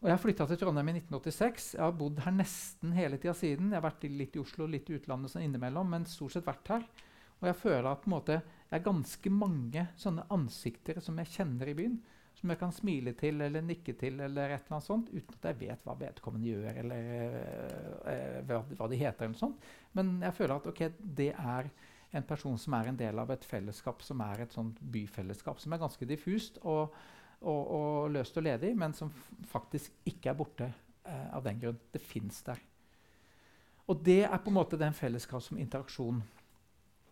[0.00, 1.64] Og jeg flytta til Trondheim i 1986.
[1.74, 3.68] Jeg har bodd her nesten hele tida siden.
[3.68, 6.72] Jeg har vært litt i Oslo litt i utlandet sånn innimellom, men stort sett vært
[6.72, 6.86] her.
[7.40, 8.38] Og jeg føler at måte,
[8.70, 12.00] det er ganske mange sånne ansikter som jeg kjenner i byen.
[12.40, 15.48] Som jeg kan smile til eller nikke til, eller et eller annet sånt, uten at
[15.50, 16.80] jeg vet hva vedkommende gjør.
[16.80, 19.28] eller øh, hva, hva, de heter.
[19.28, 19.70] eller sånt.
[19.92, 21.68] Men jeg føler at okay, det er
[22.16, 25.76] en person som er en del av et fellesskap som er et sånt byfellesskap, som
[25.76, 26.56] er ganske diffust.
[26.64, 26.96] og
[27.40, 29.10] og, og løst og ledig, men som
[29.50, 31.78] faktisk ikke er borte eh, av den grunn.
[31.92, 32.60] Det fins der.
[33.90, 36.20] Og det er på en måte den fellesskap som interaksjon.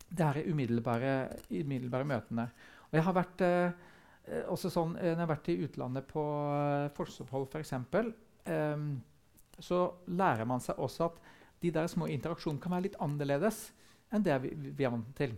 [0.09, 1.15] Det er de umiddelbare,
[1.51, 2.49] umiddelbare møtene.
[2.89, 3.89] Og jeg har vært eh,
[4.53, 8.13] også sånn, eh, Når jeg har vært i utlandet på eh, forskningsopphold f.eks., for
[8.53, 8.87] eh,
[9.59, 9.81] så
[10.15, 11.19] lærer man seg også at
[11.59, 13.65] de der små interaksjonene kan være litt annerledes
[14.15, 15.35] enn det vi, vi er vant til.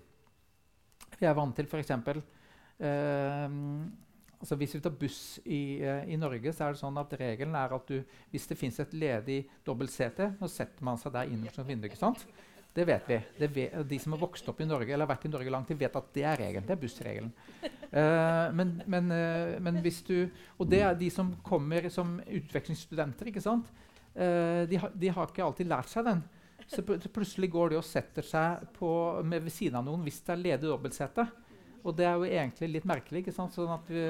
[1.16, 1.94] Vi er vant til f.eks.
[1.96, 3.46] Eh,
[4.40, 7.57] Altså hvis vi tar buss i, uh, i, Norge, så er det sånn at regelen
[7.61, 7.98] er at du,
[8.33, 11.90] hvis det fins et ledig dobbeltsete, så setter man seg der innerst ved vinduet.
[11.92, 12.24] ikke sant?
[12.72, 13.18] Det vet vi.
[13.37, 15.76] Det vet, de som har vokst opp i Norge eller vært i Norge lang tid,
[15.81, 16.64] vet at det er regelen.
[16.68, 17.33] Det er bussregelen.
[17.90, 23.29] Uh, men, men, uh, men, hvis du, Og det er de som kommer som utvekslingsstudenter.
[23.29, 23.68] ikke sant?
[24.11, 26.24] De, ha, de, har ikke alltid lært seg den.
[26.70, 28.88] Så plutselig går de og setter seg på,
[29.22, 31.29] med ved siden av noen hvis det er ledig dobbeltsete.
[31.80, 33.22] Og det er jo egentlig litt merkelig.
[33.22, 33.54] ikke sant?
[33.56, 34.04] Sånn at vi,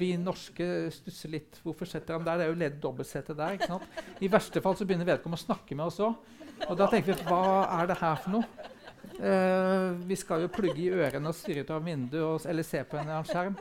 [0.00, 1.60] vi norske stusser litt.
[1.64, 2.40] Hvorfor setter han der?
[2.40, 3.56] Det er jo ledig dobbeltsete der.
[3.56, 4.02] ikke sant?
[4.20, 6.18] I verste fall så begynner vedkommende å snakke med oss òg.
[6.66, 7.42] Og da tenker vi hva
[7.78, 8.74] er det her for noe?
[9.18, 12.98] Uh, vi skal jo plugge i ørene og styre ut av vinduet eller se på
[13.00, 13.56] en skjerm.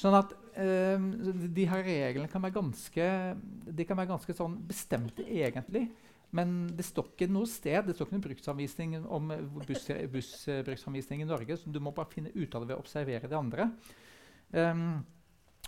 [0.00, 1.08] Sånn at uh,
[1.46, 3.10] de her reglene kan være ganske,
[3.70, 5.88] de kan være ganske sånn bestemte egentlig.
[6.36, 9.32] Men det står ikke noe sted det står ikke noen bruksanvisning om
[9.66, 11.56] bussbruksanvisning buss, i Norge.
[11.58, 13.66] så Du må bare finne ut av det ved å observere de andre.
[14.54, 15.00] Um,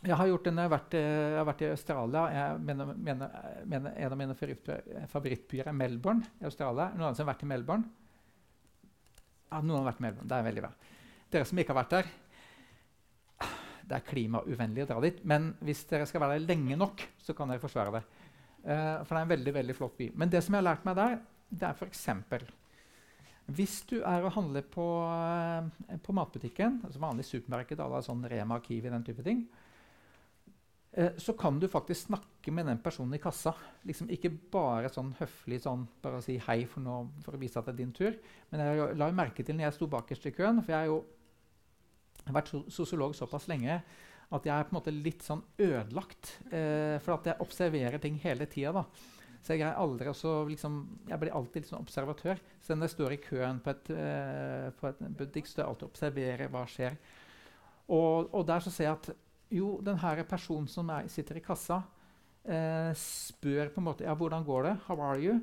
[0.03, 2.23] jeg har, gjort en, jeg, har vært, jeg har vært i Australia.
[2.35, 3.35] Jeg mener, mener,
[3.71, 4.35] mener En av mine
[5.13, 6.27] favorittbyer er Melbourne.
[6.41, 6.89] i Australia.
[6.99, 7.87] Noen som har vært i Melbourne?
[9.53, 10.31] Ja, noen har vært i Melbourne.
[10.31, 10.73] Det er veldig bra.
[11.33, 12.11] Dere som ikke har vært der
[13.83, 15.23] Det er klimauvennlig å dra dit.
[15.29, 18.03] Men hvis dere skal være der lenge nok, så kan dere forsvare det.
[18.63, 20.11] Uh, for det er en veldig veldig flott by.
[20.15, 21.17] Men det som jeg har lært meg der,
[21.51, 22.05] det er f.eks.
[23.53, 28.61] Hvis du er og handler på, uh, på matbutikken, altså vanlig supermarked, da, sånn Rema,
[28.63, 29.43] Kiwi, den type ting,
[30.95, 33.57] uh, så kan du faktisk snakke med den personen i kassa.
[33.89, 37.67] Liksom ikke bare sånn høflig sånn, bare si hei for, noe, for, å vise at
[37.67, 38.15] det er din tur.
[38.53, 41.03] Men jeg la merke til når jeg sto bakerst i køen, for jeg, har jo,
[42.31, 43.81] vært sosiolog såpass lenge
[44.33, 46.37] at jeg er på en måte litt sånn ødelagt.
[46.51, 48.85] Eh, for at jeg observerer ting hele tida.
[49.43, 50.77] Så jeg, også, liksom,
[51.11, 52.39] jeg blir alltid liksom observatør.
[52.63, 56.53] Så når jeg står i køen på, et, eh, et butikk, så jeg alltid observerer
[56.53, 56.97] hva skjer.
[57.89, 59.11] Og, og, der så ser jeg at
[59.53, 61.81] jo, denne personen som er, sitter i kassa,
[62.47, 64.77] eh, spør på en måte ja, hvordan går det.
[64.87, 65.41] How are you?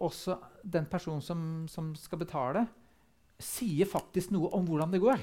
[0.00, 2.66] Også den personen som, som skal betale,
[3.36, 5.20] sier faktisk noe om hvordan det går.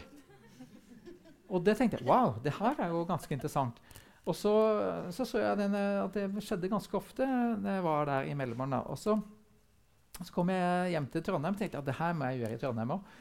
[1.53, 3.77] Og det tenkte jeg wow, det her er jo ganske interessant.
[4.23, 4.53] Og så
[5.11, 8.79] så, så jeg denne, at det skjedde ganske ofte når jeg var der i Melbourne.
[8.89, 9.17] Og så,
[10.19, 12.61] så, kom jeg hjem til Trondheim og tenkte at det her må jeg gjøre i
[12.63, 13.13] Trondheim òg.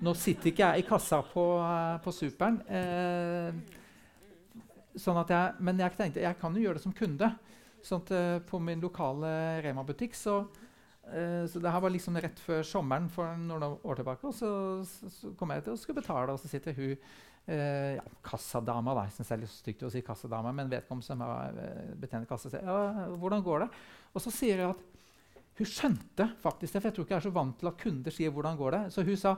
[0.00, 1.44] Nå sitter ikke jeg i kassa på,
[2.04, 2.60] på Superen.
[2.72, 3.78] Eh,
[5.00, 5.20] sånn
[5.60, 7.28] men jeg tenkte jeg kan jo gjøre det som kunde.
[7.84, 10.42] Sånn at eh, På min lokale Rema-butikk så,
[11.08, 14.28] eh, så det her var liksom rett før sommeren for noen år tilbake.
[14.28, 14.50] Og så,
[14.88, 16.96] så, så kom jeg til å skulle betale, og så sitter hun
[17.50, 18.94] eh, ja, kassadama.
[18.96, 19.06] Da.
[19.08, 22.30] Jeg syns det er litt stygt å si kassadama, men vedkommende som har betjent betjener
[22.30, 23.70] kassa, sier ja, hvordan går det?
[24.14, 24.86] Og så sier hun at
[25.60, 28.14] hun skjønte faktisk det, for jeg tror ikke jeg er så vant til at kunder
[28.14, 28.84] sier hvordan går det.
[28.94, 29.34] Så hun sa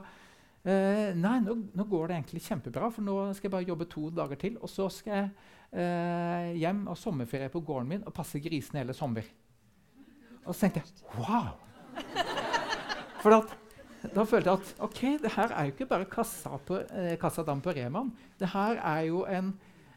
[0.63, 4.05] Uh, nei, nå, nå, går det egentlig kjempebra, for nå skal jeg bare jobbe to
[4.15, 4.53] dager til.
[4.63, 5.25] Og så skal jeg
[5.75, 9.27] uh, hjem og sommerferie på gården min og passe grisene hele sommer.
[10.45, 11.51] Og så tenkte jeg wow!
[13.23, 13.51] For at
[14.11, 17.61] da følte jeg at ok, det her er jo ikke bare kassa på, eh, kassadam
[17.63, 18.11] på Reman.
[18.39, 19.53] Det her er jo en,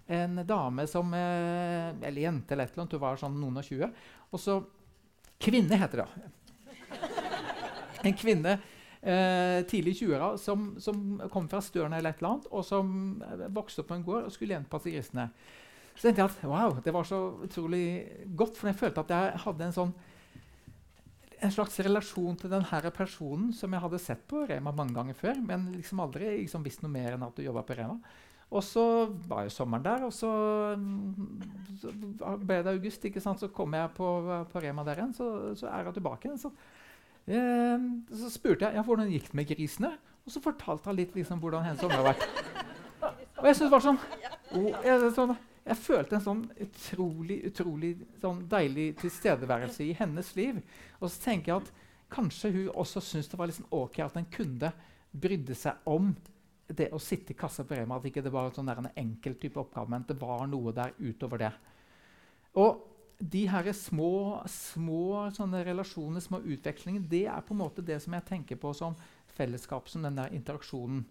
[0.06, 2.94] en dame som eh, Eller jente eller et eller annet.
[2.94, 3.90] Hun var sånn noen og tjue.
[4.30, 4.60] Og så
[5.42, 6.30] Kvinne heter det.
[8.06, 12.48] En kvinne eh, tidlig i 20-åra som, som, kom fra Støren eller et eller annet,
[12.52, 12.90] og som
[13.24, 15.28] eh, vokste opp på en gård og skulle gjenpasse grisene.
[15.96, 17.86] Så tenkte jeg at wow, det var så utrolig
[18.36, 19.94] godt, for jeg følte at jeg hadde en sånn
[21.44, 25.40] en slags relasjon til denne personen som jeg hadde sett på Rema mange ganger før,
[25.44, 27.98] men liksom aldri liksom visst noe mer enn at du jobba på Rema.
[28.46, 28.82] Og så
[29.26, 30.30] var jo sommeren der, og så,
[31.80, 31.90] så
[32.38, 33.04] ble det august.
[33.04, 33.42] ikke sant?
[33.42, 34.10] Så kom jeg på,
[34.52, 36.30] på Rema der igjen, så, så er hun tilbake.
[36.38, 36.52] Så,
[37.26, 37.88] eh,
[38.22, 41.42] så spurte jeg ja, hvordan gikk det med grisene, og så fortalte hun litt liksom,
[41.42, 42.28] hvordan hennes sommer har vært.
[43.36, 44.00] Og jeg synes det var sånn,
[44.56, 47.90] oh, jeg, sånn jeg følte en sånn utrolig, utrolig
[48.22, 50.60] sånn deilig tilstedeværelse i hennes liv.
[51.00, 51.72] Og så tenker jeg at
[52.14, 54.70] kanskje hun også syntes det var liksom ok at en kunde
[55.10, 56.12] brydde seg om
[56.66, 57.98] det å sitte i kassa på Rema.
[57.98, 61.42] At ikke det var sånn en enkel type oppgave, men det var noe der utover
[61.42, 61.52] det.
[62.62, 62.84] Og
[63.18, 68.28] de her små, små relasjonene, små utvekslinger, det er på en måte det som jeg
[68.28, 68.94] tenker på som
[69.36, 71.02] fellesskap, som den der interaksjonen.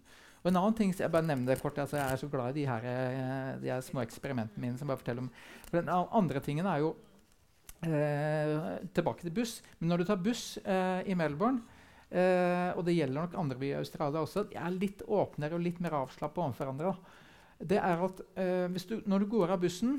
[0.46, 2.60] Og en annen ting, jeg bare nevner det kort, altså jeg er så glad i
[2.60, 4.78] de her, eh, de her små eksperimentene mine.
[4.78, 5.30] som bare forteller om.
[5.66, 6.94] For den andre tingen er jo
[7.82, 9.60] eh, tilbake til buss.
[9.80, 11.64] Men når du tar buss eh, i Melbourne,
[12.12, 15.64] eh, og det gjelder nok andre byer i Australia også, de er litt åpnere og
[15.64, 16.94] litt mer avslappa overfor hverandre.
[17.58, 19.98] Det er at eh, du, Når du går av bussen,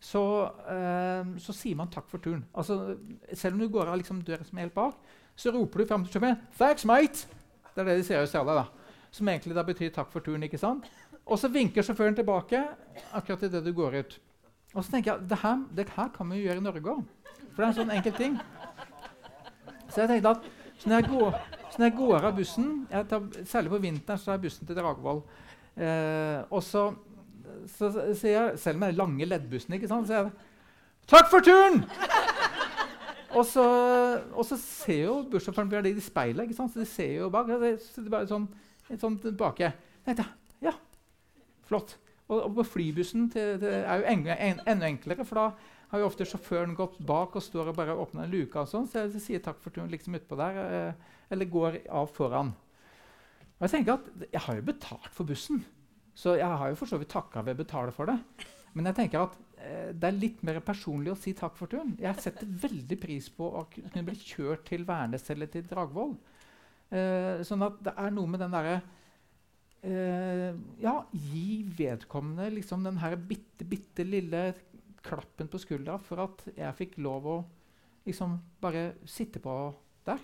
[0.00, 0.24] så,
[0.66, 2.42] eh, så, sier man takk for turen.
[2.58, 2.96] Altså,
[3.34, 4.98] selv om du går av liksom døra som er helt bak,
[5.38, 7.38] så roper du fram til sjåføren 'Thanks, mate!'
[7.70, 8.64] Det er det de sier i Australia.
[8.64, 8.79] da
[9.10, 10.44] som egentlig da betyr 'takk for turen'.
[10.44, 10.84] ikke sant?
[11.26, 12.64] Og så vinker sjåføren tilbake
[13.12, 14.20] akkurat idet du går ut.
[14.74, 17.04] Og så tenker jeg det her, det her kan vi jo gjøre i Norge òg.
[17.50, 18.40] For det er en sånn enkel ting.
[19.90, 20.48] Så jeg tenkte at
[20.80, 21.34] så når, jeg går,
[21.78, 25.22] når jeg går av bussen tar, Særlig på vinteren så tar jeg bussen til Dragvoll.
[25.76, 26.86] Eh, og så,
[27.68, 30.32] sier jeg, selv med den lange leddbussen, ikke sant, så sier jeg
[31.10, 31.84] 'Takk for turen!'
[33.36, 33.64] og, så,
[34.32, 36.72] og så ser jo bussjåføren det i speilet, ikke sant?
[36.72, 37.46] så de ser jo bak.
[37.82, 38.48] Så det bare sånn
[38.90, 39.72] litt sånt tilbake.
[40.06, 40.26] tenkte
[40.64, 40.74] ja,
[41.66, 41.96] flott.
[42.30, 45.46] Og, og på flybussen til, til, er jo enda, en, enda enklere, for da
[45.90, 48.54] har jo ofte sjåføren gått bak og står og bare åpner en luke.
[48.60, 52.12] og sånn, Så jeg, sier takk for turen liksom utpå der, eh, eller går av
[52.14, 52.54] foran.
[53.58, 55.64] Og jeg tenker at jeg har jo betalt for bussen,
[56.14, 58.16] så jeg har jo for så vidt takka ved å betale for det.
[58.72, 61.96] Men jeg tenker at eh, det er litt mer personlig å si takk for turen.
[62.00, 66.14] Jeg setter veldig pris på å kunne bli kjørt til Værnes eller til Dragvoll.
[66.90, 68.80] Eh, sånn at det er noe med den derre
[69.86, 74.48] eh, Ja, gi vedkommende liksom den her bitte, bitte lille
[75.06, 77.36] klappen på skuldra for at jeg fikk lov å
[78.08, 79.54] liksom bare sitte på
[80.08, 80.18] der.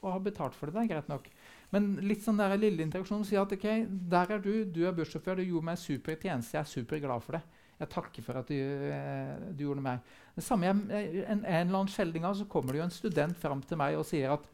[0.00, 0.78] og ha betalt for det.
[0.78, 1.26] Det er greit nok.
[1.74, 3.66] Men litt sånn der lille interaksjon sier at ok,
[4.08, 7.26] der er du, du er bussjåfør, du gjorde meg en super tjeneste, jeg er superglad
[7.26, 7.42] for det.
[7.80, 10.08] Jeg takker for at du, eh, du gjorde meg.
[10.36, 13.38] Det samme, jeg, en, en, eller annen sjelden gang så kommer det jo en student
[13.40, 14.48] fram til meg og sier at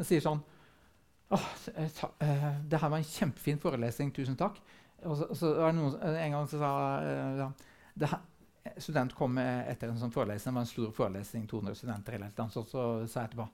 [0.00, 0.42] han sier sånn
[1.30, 1.46] Åh,
[1.94, 4.08] ta, uh, det her var en kjempefin forelesning.
[4.10, 4.56] Tusen takk.
[5.06, 6.72] Og så, så var det noen, En gang som sa
[7.94, 8.24] det her,
[8.82, 10.50] Student kom etter en sånn forelesning.
[10.50, 11.46] Det var en stor forelesning.
[11.48, 13.46] 200 studenter eller annet, så, så sa jeg etterpå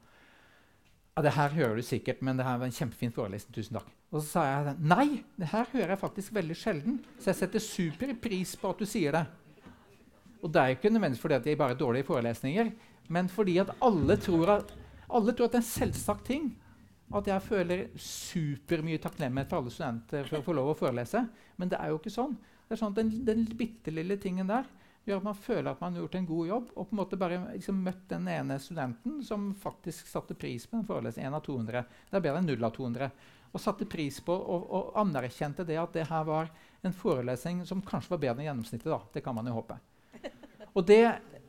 [1.17, 3.55] ja, det her hører du sikkert, men det her var en kjempefin forelesning.
[3.57, 3.89] tusen takk.
[4.13, 6.99] Og så sa jeg nei, det her hører jeg faktisk veldig sjelden.
[7.17, 9.23] Så jeg setter super pris på at du sier det.
[10.45, 12.69] Og det er jo ikke nødvendigvis fordi at de er bare dårlige forelesninger,
[13.09, 14.75] men fordi at alle tror at,
[15.09, 16.49] alle tror at det er en selvsagt ting.
[17.15, 21.23] At jeg føler supermye takknemlighet for alle studenter for å få lov å forelese.
[21.61, 22.35] Men det er jo ikke sånn.
[22.67, 24.67] Det er sånn at Den, den bitte lille tingen der
[25.07, 27.19] gjør at man føler at man har gjort en god jobb, og på en måte
[27.21, 31.29] bare liksom møtt den ene studenten som faktisk satte pris på en forelesning.
[31.29, 31.85] en av 200.
[32.11, 33.11] Det er bedre enn null av 200.
[33.53, 36.51] Og satte pris på og, og, anerkjente det at det her var
[36.83, 38.91] en forelesning som kanskje var bedre enn gjennomsnittet.
[38.91, 38.99] da.
[39.15, 39.79] Det kan man jo håpe.
[40.77, 41.01] Og det,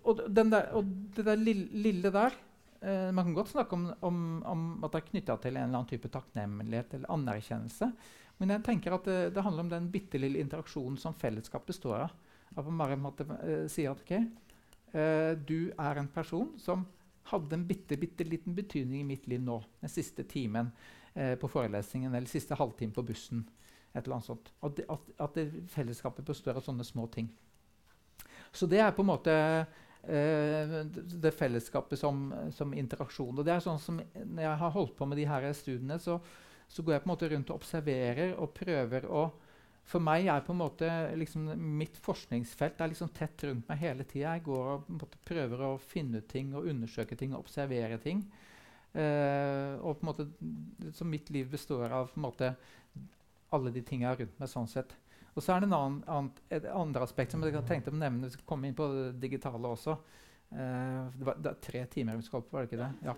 [0.07, 0.85] og der, og
[1.17, 2.37] det der lille, der
[2.81, 5.79] eh, Man kan godt snakke om, om, om at det er knytta til en eller
[5.79, 7.91] annen type takknemlighet eller anerkjennelse.
[8.37, 12.05] Men jeg tenker at det, det handler om den bitte lille interaksjonen som fellesskap består
[12.05, 12.13] av.
[12.53, 14.27] At man bare måtte uh, si at okay,
[14.93, 16.85] uh, du er en person som
[17.31, 19.57] hadde en bitte, bitte liten betydning i mitt liv nå.
[19.81, 20.69] Den siste timen
[21.17, 23.47] uh, på forelesningen eller siste halvtime på bussen.
[23.93, 24.53] et eller annet sånt.
[24.61, 25.37] At, at, at
[25.73, 27.31] fellesskapet består av sånne små ting.
[28.53, 29.33] Så det er på en måte
[30.07, 33.35] det fellesskapet som, som, interaksjon.
[33.35, 36.15] Og det er sånn som Når jeg har holdt på med de her studiene, så,
[36.71, 39.27] så går jeg på en måte rundt og observerer og prøver å
[39.87, 41.45] for meg er på en måte liksom,
[41.79, 44.33] mitt forskningsfelt er liksom tett rundt meg hele tida.
[44.35, 48.25] Jeg går og prøver å finne ut ting og undersøke ting og observere ting.
[48.91, 50.25] Uh, og på en måte,
[50.95, 52.51] så mitt liv består av på en måte,
[53.55, 54.51] alle de tinga rundt meg.
[54.51, 54.91] sånn sett.
[55.37, 58.25] Og så er det en annen, annen, et andre aspekt som jeg tenkte å nevne.
[58.25, 59.93] Vi skal komme inn på det digitale også.
[60.49, 62.91] Uh, det, var, det var tre timer vi skal opp, var det ikke det?
[63.05, 63.13] Ja.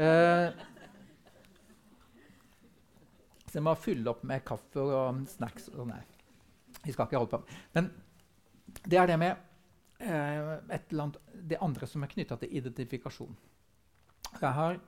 [0.00, 0.48] Uh,
[3.44, 5.68] så jeg må fylle opp med kaffe og snacks.
[5.76, 6.00] og nei.
[6.82, 7.58] Vi skal ikke holde på.
[7.76, 7.92] Men
[8.82, 9.38] det er det med
[10.02, 11.22] uh, et eller annet,
[11.54, 13.38] det andre som er knytta til identifikasjon.
[14.40, 14.80] Jeg har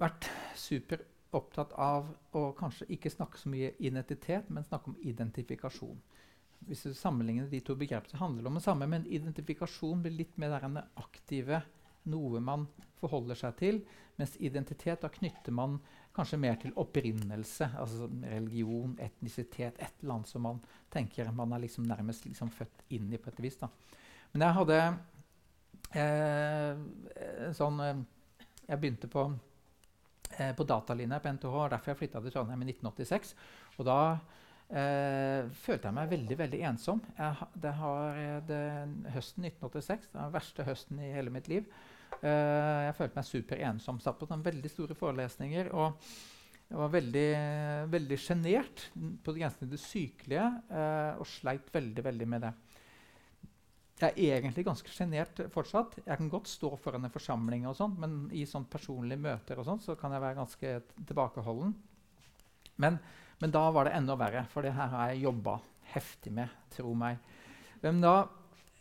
[0.00, 6.00] vært super opptatt av å kanskje ikke snakke så mye identitet, men snakke om identifikasjon.
[6.68, 10.36] Hvis du sammenligner de to begrepene, handler det om det samme, men identifikasjon blir litt
[10.38, 11.62] mer der aktive,
[12.12, 12.66] noe man
[13.00, 13.80] forholder seg til,
[14.18, 15.78] mens identitet, da knytter man
[16.14, 20.60] kanskje mer til opprinnelse, altså religion, etnisitet, et eller annet som man
[20.92, 23.56] tenker man er liksom nærmest liksom født inn i på et vis.
[23.62, 23.70] Da.
[24.32, 24.80] Men jeg hadde
[26.00, 26.84] eh,
[27.56, 28.04] sånn eh,
[28.68, 29.24] Jeg begynte på,
[30.38, 33.34] eh, på datalinja på NTH, derfor jeg flytta til Trondheim i 1986.
[33.78, 33.98] Og da
[34.72, 37.00] eh, følte jeg meg veldig veldig ensom.
[37.18, 38.60] Jeg, det har eh, det,
[39.16, 41.66] høsten 1986, den verste høsten i hele mitt liv.
[42.20, 44.00] eh, jeg følte meg super ensom.
[44.00, 45.72] Satt på sånne veldig store forelesninger.
[45.76, 45.98] Og
[46.72, 47.30] jeg var veldig,
[47.92, 48.86] veldig sjenert
[49.24, 52.52] på grensen til det sykelige uh, og sleit veldig, veldig med det.
[54.02, 55.94] Jeg er egentlig ganske sjenert fortsatt.
[56.02, 59.68] Jeg kan godt stå foran en forsamling, og sånt, men i sånn personlige møter og
[59.68, 60.72] sånt, så kan jeg være ganske
[61.06, 61.74] tilbakeholden.
[62.82, 62.98] Men,
[63.38, 65.60] men da var det enda verre, for det her har jeg jobba
[65.94, 66.50] heftig med.
[66.74, 67.20] tro meg.
[67.82, 68.14] Men da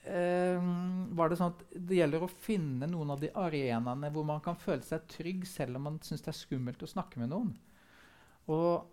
[0.07, 0.61] eh,
[1.17, 4.57] var det sånn at det gjelder å finne noen av de arenaene hvor man kan
[4.59, 7.51] føle seg trygg selv om man syns det er skummelt å snakke med noen.
[8.51, 8.87] Og,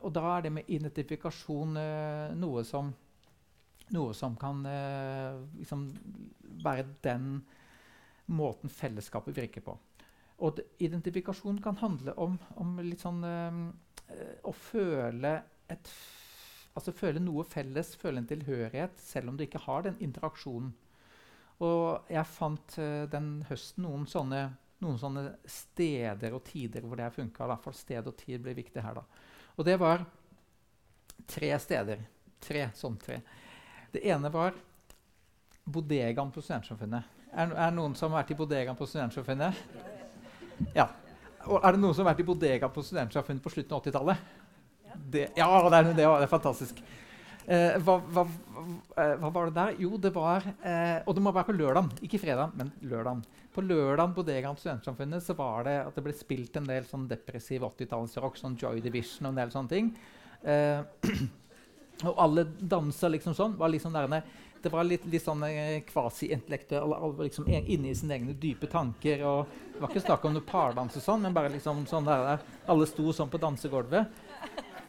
[0.00, 2.92] og da er det med identifikasjon eh, noe, som,
[3.94, 5.86] noe som kan eh, liksom
[6.64, 7.40] være den
[8.30, 9.76] måten fellesskapet virker på.
[10.40, 13.60] Og identifikasjon kan handle om, om litt sånn eh,
[14.46, 15.36] å føle
[15.70, 15.92] et
[16.70, 20.68] Altså føle noe felles, føle en tilhørighet, selv om du ikke har den interaksjonen.
[21.66, 24.44] Og jeg fant uh, den høsten noen sånne,
[24.80, 27.44] noen sånne, steder og tider hvor det har funka.
[27.44, 29.00] I hvert fall sted og tid blir viktig her.
[29.00, 29.04] da.
[29.58, 30.06] Og det var
[31.28, 32.06] tre steder.
[32.40, 33.18] Tre sånne tre.
[33.90, 34.54] Det ene var
[35.64, 37.16] bodegaen på Studentsamfunnet.
[37.30, 39.64] Er, det noen som har vært i bodegaen på Studentsamfunnet?
[40.74, 40.88] Ja.
[41.46, 44.30] Og er det noen som har vært i bodegaen på Studentsamfunnet på slutten av 80-tallet?
[45.10, 46.80] det, ja, det er, det, er, fantastisk.
[47.46, 48.24] Eh, hva, hva,
[49.00, 49.76] eh, hva, var det der?
[49.82, 53.24] Jo, det var eh, Og det må være på lørdag, ikke fredag, men lørdag.
[53.54, 57.08] På lørdag på Degan Studentsamfunnet så var det at det ble spilt en del sånn
[57.10, 59.92] depressiv 80-tallsrock, sånn Joy Division og en del sånne ting.
[60.46, 60.82] Eh,
[62.08, 63.56] og alle dansa liksom sånn.
[63.58, 64.22] var liksom der,
[64.62, 66.92] Det var litt, litt sånn eh, kvasi-intellektuell,
[67.22, 69.24] liksom inne i sine egne dype tanker.
[69.24, 72.42] og Det var ikke snakk om noe pardans, og sånn, men bare liksom sånn der.
[72.68, 74.20] Alle sto sånn på dansegulvet.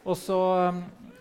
[0.04, 0.38] Og så,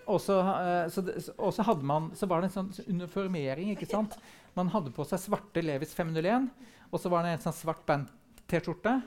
[0.09, 3.71] og så, eh, så, så, hadde man, så var det en sånn uniformering.
[3.75, 4.17] ikke sant?
[4.57, 6.49] Man hadde på seg svarte Levis 501,
[6.91, 8.99] og så var det en sånn svart band-T-skjorte.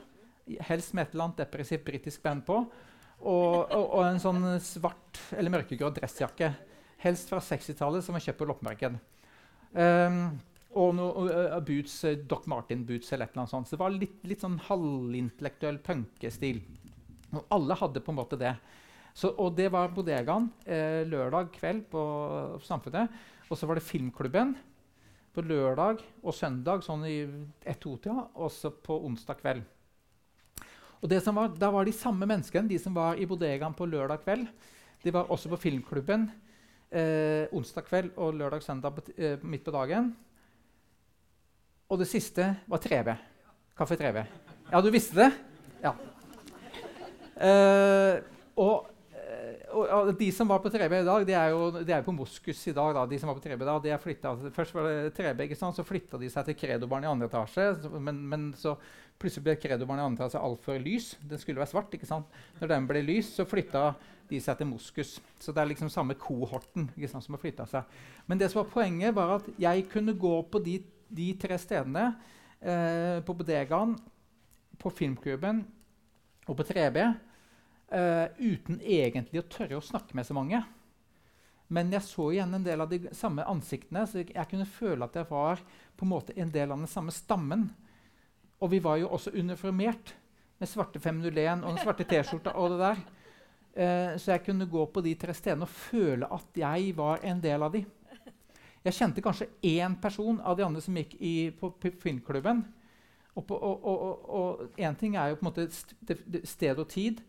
[0.65, 2.63] Helst med et eller annet depressivt britisk band på.
[3.25, 6.51] Og, og, og, en sånn svart eller mørkegrå dressjakke.
[7.05, 8.95] Helst fra 60-tallet, som var kjøpt på loppemarked.
[9.75, 10.21] Um,
[10.75, 13.69] og noe uh, boots, uh, Doc Martin-boots eller et eller annet sånt.
[13.69, 16.63] Så det var litt, litt sånn halvintellektuell punkestil.
[17.35, 18.55] Og alle hadde på en måte det.
[19.15, 22.01] Så, og det var bodegaen eh, lørdag kveld på
[22.65, 23.13] Samfunnet.
[23.47, 24.51] Og så var det Filmklubben
[25.35, 27.17] på lørdag og søndag sånn i
[27.63, 28.25] ett-to-tida.
[28.35, 29.63] Og så på onsdag kveld.
[30.99, 33.87] Og det som var, Da var de samme menneskene, de som var i bodegaen på
[33.87, 34.49] lørdag kveld.
[35.03, 36.27] De var også på Filmklubben
[36.95, 40.13] eh, onsdag kveld og lørdag-søndag eh, midt på dagen.
[41.91, 43.13] Og det siste var 3B.
[43.77, 44.23] Kaffe 3B.
[44.71, 45.31] Ja, du visste det?
[45.83, 45.93] Ja.
[47.35, 48.21] Eh,
[48.55, 52.05] og, eh, og, de som var på 3B i dag, de er jo, de er
[52.05, 52.95] på Moskus i dag.
[52.95, 53.05] Da.
[53.11, 55.77] De som var på 3B da, de er flyttet, Først var det 3B, ikke sant?
[55.77, 57.73] så flytta de seg til Kredobaren i andre etasje.
[57.99, 58.77] Men, men så
[59.15, 61.13] Plutselig ble Kredobaren i andre etasje altfor lys.
[61.23, 61.93] Den skulle være svart.
[61.95, 62.27] ikke sant?
[62.59, 63.93] Når den ble lys, så flytta
[64.29, 65.17] de som heter Moskus.
[65.39, 67.97] Så det er liksom samme kohorten sant, som har flytta seg.
[68.25, 72.09] Men det som var poenget, var at jeg kunne gå på de, de tre stedene.
[72.65, 73.93] Eh, på Bodegaen,
[74.81, 75.61] på Filmklubben
[76.47, 77.01] og på 3B.
[77.93, 80.63] Eh, uten egentlig å tørre å snakke med så mange.
[81.67, 85.17] Men jeg så igjen en del av de samme ansiktene, så jeg kunne føle at
[85.17, 85.61] jeg var
[85.97, 87.67] på en måte en del av den samme stammen.
[88.61, 90.13] Og vi var jo også uniformert
[90.61, 93.01] med svarte 501 og den svarte T-skjorta og det der.
[93.75, 97.41] Eh, så jeg kunne gå på de tre stedene og føle at jeg var en
[97.43, 97.83] del av de.
[98.85, 101.71] Jeg kjente kanskje én person av de andre som gikk i, på,
[102.03, 102.61] filmklubben.
[103.35, 107.19] Og, én ting er jo på en måte sted og tid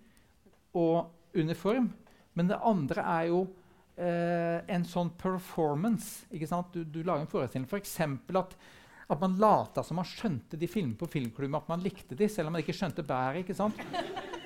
[0.77, 1.89] og uniform.
[2.37, 3.41] Men det andre er jo
[3.97, 6.29] eh, en sånn performance.
[6.31, 7.67] Du, du, lager en forestilling.
[7.73, 8.59] For at
[9.07, 12.51] at man lata som man skjønte de filmene på filmklubben, at man likte de, selv
[12.51, 13.53] om man ikke skjønte bæret.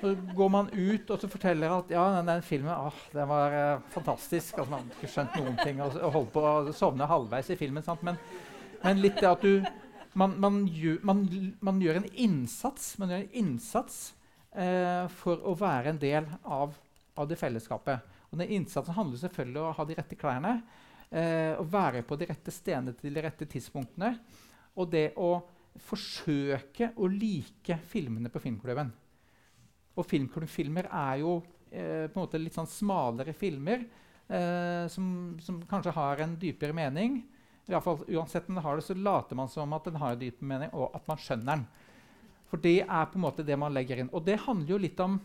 [0.01, 3.53] Så går man ut og så forteller at ja, den, den filmen ah, den var
[3.53, 4.57] eh, fantastisk.
[4.57, 7.59] altså Man har ikke skjønt noen ting og, og holdt på å sovne halvveis i
[7.59, 7.85] filmen.
[8.07, 8.17] Men,
[8.81, 9.61] men litt det at du
[10.17, 11.21] man, man, gjør, man,
[11.63, 13.99] man, gjør, en innsats, man gjør en innsats
[14.51, 16.75] eh, for å være en del av,
[17.15, 18.09] av, det fellesskapet.
[18.31, 20.55] Og den innsatsen handler selvfølgelig om å ha de rette klærne.
[21.11, 24.13] Eh, å være på de rette stedene til de rette tidspunktene
[24.79, 25.33] og det å
[25.87, 28.91] forsøke å like filmene på filmklubben.
[29.97, 31.35] Og filmklubbfilmer er jo
[31.71, 35.05] eh, på en måte litt sånn smalere filmer eh, som,
[35.43, 37.21] som, kanskje har en dypere mening.
[37.67, 40.21] I fall, uansett om den har det, så later man som at den har en
[40.21, 41.65] dyp mening, og at man skjønner den.
[42.51, 44.11] For det er på en måte det man legger inn.
[44.11, 45.21] Og det handler jo litt om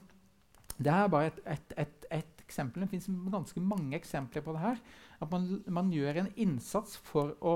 [0.76, 2.82] Det er bare et, et, et, et eksempel.
[2.84, 4.82] Det fins ganske mange eksempler på det her.
[5.24, 7.54] At man, man gjør en innsats for å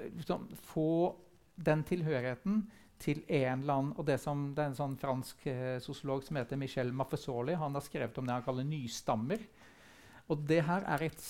[0.00, 1.14] liksom, få
[1.56, 2.64] den tilhørigheten
[3.02, 6.38] til en eller annen og Det, som, det er en sånn fransk eh, sosiolog som
[6.40, 7.56] heter Michel Maffesoli.
[7.58, 9.44] Han har skrevet om det han kaller nystammer.
[10.26, 11.20] Og det her er et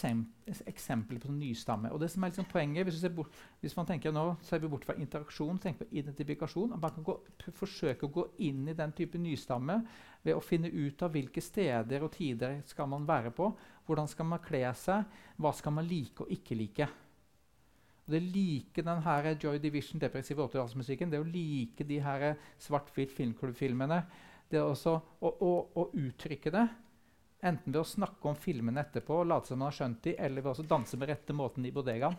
[0.70, 1.90] eksempel på nystamme.
[1.92, 4.86] Og det som er liksom poenget, hvis, bort, hvis, man tenker nå, ser vi bort
[4.88, 6.72] fra interaksjon, tenker på identifikasjon.
[6.80, 7.18] Man kan gå,
[7.58, 9.82] forsøke å gå inn i den type nystamme
[10.24, 13.50] ved å finne ut av hvilke steder og tider skal man være på.
[13.84, 15.04] Hvordan skal man kle seg?
[15.36, 16.88] Hva skal man like og ikke like?
[18.06, 22.26] Og det like den her Joy Division, depressive 80-tallsmusikken, det å like de her
[22.62, 24.02] svart-hvitt filmklubbfilmene
[24.46, 24.74] Det å,
[25.26, 26.66] å, å, uttrykke det,
[27.42, 30.44] enten ved å snakke om filmene etterpå, og late som man har skjønt de, eller
[30.44, 32.14] ved å danse med rette måten i bodegaen.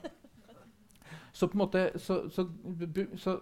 [1.32, 2.44] Så på en måte, så, så,
[3.16, 3.38] så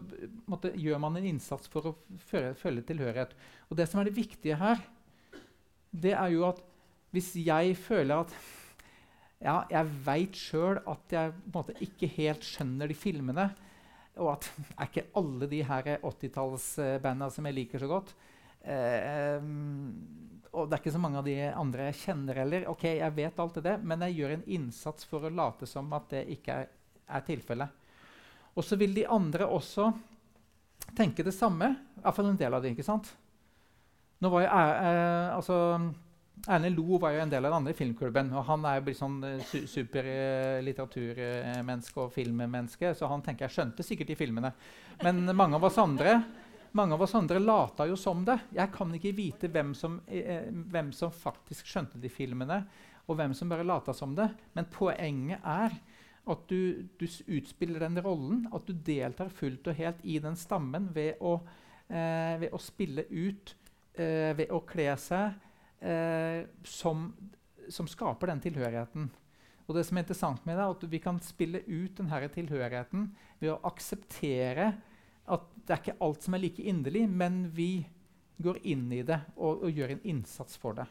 [0.51, 1.95] måte, gjør man en innsats for å
[2.27, 3.33] følge tilhørighet.
[3.71, 4.81] Og det som er det viktige her,
[5.95, 6.61] det er jo at
[7.15, 8.33] hvis jeg føler at
[9.43, 13.49] ja, jeg veit sjøl at jeg måte ikke helt skjønner de filmene.
[14.21, 18.15] Og at er ikke alle de her 80-tallsbanda som jeg liker så godt.
[18.65, 19.43] Eh,
[20.55, 22.67] og det er ikke så mange av de andre jeg kjenner heller.
[22.71, 26.07] Ok, jeg vet alt det, men jeg gjør en innsats for å late som at
[26.13, 26.71] det ikke er,
[27.05, 27.83] er tilfellet.
[28.55, 29.89] Og så vil de andre også
[30.95, 31.73] tenke det samme.
[31.99, 32.71] Iallfall en del av det.
[32.71, 33.11] ikke sant?
[34.23, 34.53] Nå var jeg,
[34.87, 35.57] eh, altså,
[36.45, 38.33] Erlend Lo var jo en del av den andre filmklubben.
[38.35, 43.55] og Han er jo blitt sånn uh, su superlitteraturmenneske og filmmenneske, så han tenker jeg
[43.55, 44.51] skjønte sikkert de filmene.
[45.01, 46.11] Men mange av oss andre
[46.75, 48.35] mange av oss andre lata jo som det.
[48.51, 52.65] Jeg kan ikke vite hvem som, eh, hvem som faktisk skjønte de filmene,
[53.07, 54.29] og hvem som bare lata som det.
[54.53, 55.71] Men poenget er
[56.27, 58.47] At du, du utspiller den rollen.
[58.51, 61.39] At du deltar fullt og helt i den stammen ved å,
[61.87, 63.53] eh, ved å spille ut,
[63.93, 65.35] eh, ved å kle seg
[65.85, 67.07] eh, som,
[67.69, 69.07] som, skaper den tilhørigheten.
[69.65, 73.07] Og det som er interessant med det, er at Vi kan spille ut denne tilhørigheten
[73.39, 74.73] ved å akseptere
[75.25, 77.87] at det er ikke alt som er like inderlig, men vi
[78.37, 80.85] går inn i det og, og gjør en innsats for det.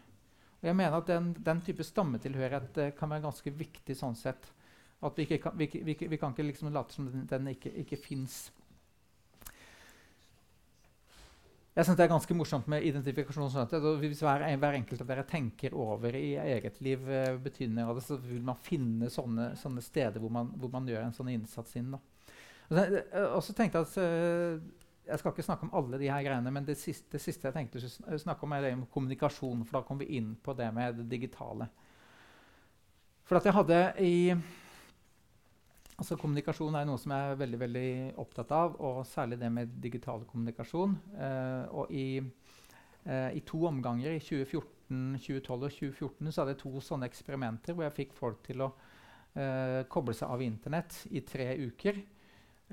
[0.65, 4.49] Og jeg mener at Den, den type stammetilhørighet eh, kan være ganske viktig sånn sett.
[5.05, 8.01] At vi, kan, vi, vi, vi kan ikke liksom late som den, den ikke, ikke
[8.01, 8.49] fins.
[11.75, 13.51] Jeg synes Det er ganske morsomt med identifikasjon.
[13.51, 17.89] Sånn at hvis hver, hver, enkelt av dere tenker over i eget liv uh, betydningen
[17.89, 21.17] av det, så vil man finne sånne, sånne steder hvor man, hvor man, gjør en
[21.17, 21.97] sånn innsats inn.
[21.97, 22.01] Da.
[22.71, 26.23] Og så, uh, tenkte jeg at uh, jeg skal ikke snakke om alle de her
[26.25, 29.67] greiene, men det siste, det siste jeg tenkte å snakke om, er det om kommunikasjon.
[29.67, 31.67] For da kom vi inn på det med det digitale.
[33.27, 34.15] For at jeg hadde i
[35.99, 37.91] altså Kommunikasjon er noe som jeg er veldig veldig
[38.23, 40.97] opptatt av, og særlig det med digital kommunikasjon.
[41.19, 42.23] Eh, og i,
[43.05, 47.77] eh, i, to omganger, i 2014, 2012 og 2014, så hadde jeg to sånne eksperimenter
[47.77, 48.73] hvor jeg fikk folk til å
[49.35, 52.03] eh, koble seg av Internett i tre uker.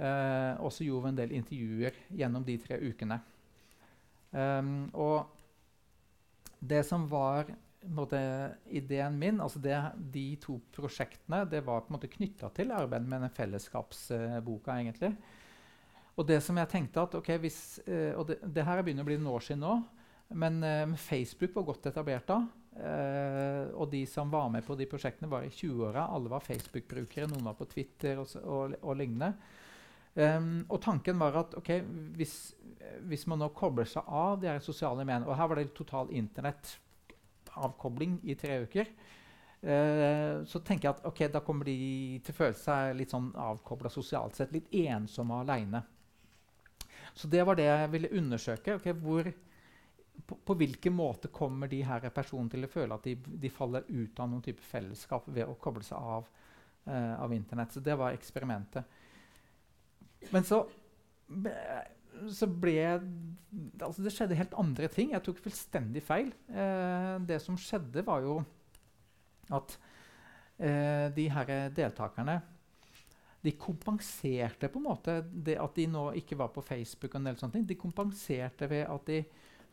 [0.02, 3.18] Uh, og så gjorde vi en del intervjuer gjennom de tre ukene.
[4.32, 5.28] Um, og
[6.64, 7.52] det som var
[7.90, 8.20] måte,
[8.70, 9.76] ideen min, altså det,
[10.14, 14.76] de to prosjektene, det var på en måte knytta til arbeidet med den fellesskapsboka.
[14.76, 15.12] Uh, egentlig.
[16.20, 19.10] Og det som jeg tenkte at, ok, hvis, uh, og det, det, her begynner å
[19.10, 19.76] bli noen år siden nå,
[20.42, 20.62] men
[20.96, 22.38] Facebook var godt etablert da.
[23.76, 26.06] og de som var med på de prosjektene, var i 20-åra.
[26.08, 29.34] Alle var Facebook-brukere, noen var på Twitter og, og, og lignende.
[30.12, 31.86] Um, og tanken var at okay,
[32.18, 32.54] hvis,
[33.08, 36.12] hvis, man nå kobler seg av de her sosiale mediene Og her var det total
[37.52, 38.88] internettavkobling i tre uker.
[39.62, 43.32] Uh, så tenker jeg at okay, da kommer de til å føle seg litt sånn
[43.36, 44.52] avkobla sosialt sett.
[44.52, 45.84] Litt ensomme og aleine.
[47.14, 48.76] Så det var det jeg ville undersøke.
[48.80, 49.28] Okay, hvor,
[50.26, 53.86] på, på, hvilken måte kommer de her personene til å føle at de, de faller
[53.90, 56.30] ut av noen type fellesskap ved å koble seg av,
[56.88, 57.76] uh, av Internett.
[57.76, 58.98] Så det var eksperimentet.
[60.32, 60.64] Men så,
[62.30, 62.78] så ble
[63.82, 65.12] altså Det skjedde helt andre ting.
[65.16, 66.30] Jeg tok fullstendig feil.
[66.52, 68.38] Eh, det som skjedde, var jo
[69.52, 69.76] at
[70.62, 72.40] eh, de her deltakerne
[73.42, 77.10] de kompenserte på en måte det at de nå ikke var på Facebook.
[77.14, 77.68] og en del sånne ting.
[77.68, 79.24] De kompenserte ved at de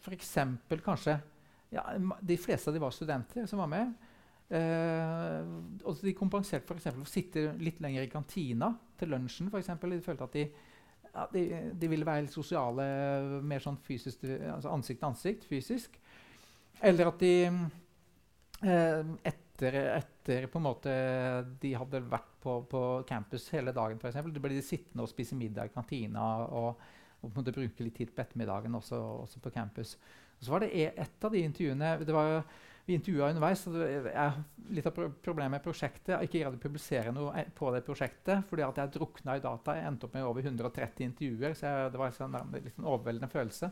[0.00, 0.36] f.eks.
[0.84, 1.18] kanskje
[1.70, 1.84] ja,
[2.22, 3.92] De fleste av de var studenter som var med.
[4.48, 5.50] Eh,
[5.84, 6.88] og de kompenserte f.eks.
[6.88, 9.50] for å sitte litt lenger i kantina til lunsjen.
[9.52, 9.92] For eksempel.
[9.92, 10.46] de følte at de,
[11.14, 11.42] ja, de,
[11.74, 12.84] de, ville være sosiale,
[13.44, 15.48] mer sånn fysisk, altså ansikt til ansikt.
[15.48, 15.98] fysisk.
[16.84, 17.32] Eller at de
[18.62, 20.94] eh, etter, etter, på en måte
[21.62, 25.70] de hadde vært på, på campus hele dagen, de ble de sittende og spise middag
[25.70, 26.88] i kantina og,
[27.24, 29.96] og på bruke litt tid på ettermiddagen også, også på campus.
[30.38, 32.44] Og så var det e, et av de intervjuene det var
[32.88, 33.66] vi intervjua underveis.
[33.68, 37.80] er Litt av problemet med prosjektet er ikke greid å publisere noe e, på det
[37.86, 39.76] prosjektet fordi at jeg drukna i data.
[39.78, 42.82] Jeg endte opp med over 130 intervjuer, så jeg, det var sånn en sånn, litt
[42.82, 43.70] overveldende følelse.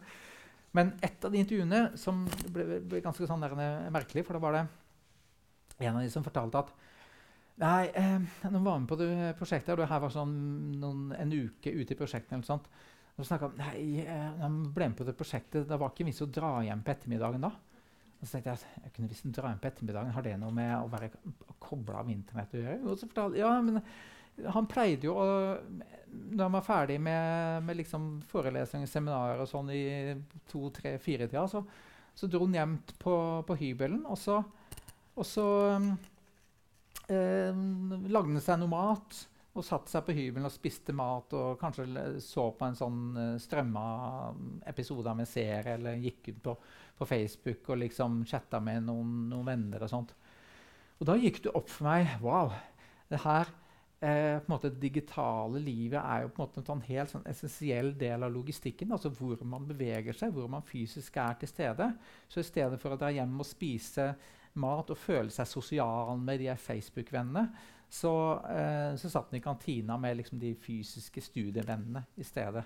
[0.77, 3.57] Men et av de intervjuene som ble, ble ganske sånn der,
[3.93, 4.65] merkelig, for da var det
[5.85, 6.75] en av de som fortalte at
[7.57, 8.19] Nei, eh,
[8.53, 10.35] når var med på det prosjektet, og det her var sånn
[10.77, 12.67] noen, en uke ute i prosjektet, eller sånt,
[13.17, 15.65] og snakka om Nei, jeg ble med på det prosjektet.
[15.69, 17.55] Det var ikke vits å dra hjem på ettermiddagen da.
[18.27, 20.15] Og så tenkte jeg at jeg kunne visst dra inn på ettermiddagen.
[20.17, 21.13] Har det noe med å være
[21.63, 22.79] kobla av Internett å gjøre?
[22.83, 23.79] Og så fortalte, ja, men
[24.57, 25.27] han pleide jo å
[26.17, 29.85] Når han var ferdig med, med liksom forelesninger, seminarer og sånn i
[30.49, 31.63] to, tre, fire-tida, så,
[32.17, 33.17] så, dro han hjem på,
[33.47, 34.41] på hybelen, og så,
[35.15, 35.47] og så
[37.13, 39.21] eh, lagde han seg noe mat
[39.57, 41.87] og satte seg på hybelen og spiste mat og kanskje
[42.23, 43.85] så på en sånn uh, strømma
[44.69, 46.57] episode av en serie eller gikk ut på,
[46.99, 50.17] på, Facebook og liksom chatta med noen, noen, venner og sånt.
[51.01, 52.53] Og da gikk det opp for meg Wow!
[53.07, 53.51] Det her
[54.01, 57.29] eh, på en måte, digitale livet er jo på en måte en sånn helt sånn
[57.31, 58.91] essensiell del av logistikken.
[58.93, 61.93] altså Hvor man beveger seg, hvor man fysisk er til stede.
[62.29, 64.11] Så i stedet for å dra hjem og spise
[64.61, 67.47] mat og føle seg sosial med de Facebook-vennene,
[67.97, 68.15] så,
[68.51, 72.65] eh, så satt han i kantina med liksom, de fysiske studievennene i stedet.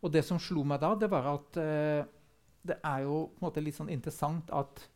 [0.00, 2.02] Og det som slo meg da, det var at eh,
[2.66, 4.86] det er jo på en måte litt sånn interessant at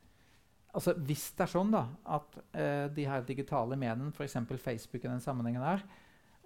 [0.71, 1.81] altså Hvis det er sånn da,
[2.15, 4.37] at eh, de her digitale mediene, f.eks.
[4.63, 5.83] Facebook, i den sammenhengen her,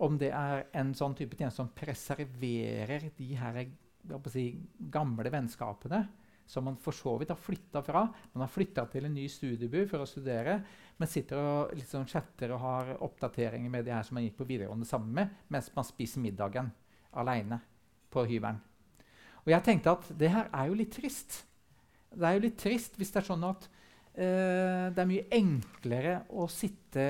[0.01, 3.59] om det er en sånn type tjeneste som preserverer de her
[4.33, 4.47] si,
[4.95, 6.01] gamle vennskapene,
[6.47, 8.05] som man for så vidt har flytta fra.
[8.33, 10.59] Man har flytta til en ny studieby for å studere,
[11.01, 14.49] men sitter og liksom chatter og har oppdateringer med de her som man gikk på
[14.49, 16.71] videregående sammen med, mens man spiser middagen
[17.15, 17.61] aleine
[18.13, 18.61] på hybelen.
[19.45, 21.43] Og jeg tenkte at det her er jo litt trist.
[22.15, 26.15] Det er jo litt trist hvis det er sånn at uh, det er mye enklere
[26.33, 27.05] å sitte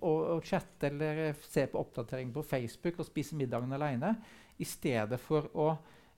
[0.00, 4.14] og, og, chatte eller se på oppdateringer på Facebook og spise middagen aleine
[4.60, 5.72] i stedet for å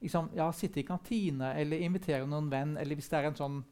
[0.05, 3.63] liksom, ja, sitte i kantine eller invitere noen venn, eller hvis det er en sånn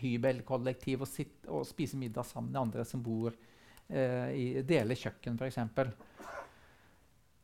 [0.00, 5.38] hybelkollektiv og, sitte, og spise middag sammen med andre som bor eh, i Dele kjøkken,
[5.40, 5.60] f.eks.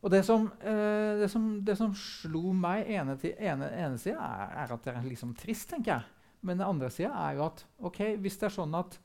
[0.03, 4.19] Og det som, eh, det, som, det som, slo meg ene, til, ene, ene sida,
[4.19, 6.27] er, er, at det er liksom trist, tenker jeg.
[6.43, 8.97] Men den andre sida er jo at ok, hvis det er sånn at,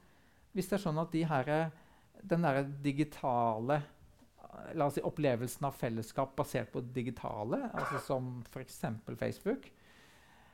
[0.58, 1.52] hvis det er sånn at de her,
[2.26, 3.78] den derre digitale
[4.78, 8.80] la oss si, opplevelsen av fellesskap basert på det digitale, altså som f.eks.
[9.18, 9.68] Facebook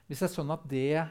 [0.07, 1.05] Hvis det er sånn at det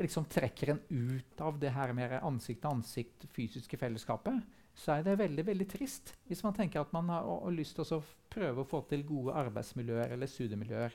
[0.00, 4.40] liksom trekker en ut av det her mer ansikt-til-ansikt fysiske fellesskapet,
[4.72, 7.98] så er det veldig veldig trist hvis man tenker at man har, har lyst til
[7.98, 8.02] å
[8.32, 10.94] prøve å få til gode arbeidsmiljøer eller studiemiljøer.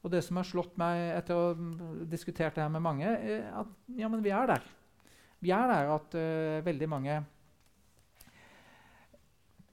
[0.00, 3.50] Og det som har slått meg etter å ha diskutert det her med mange, er
[3.52, 4.64] at ja, men vi er der.
[5.44, 7.18] Vi er der at uh, veldig mange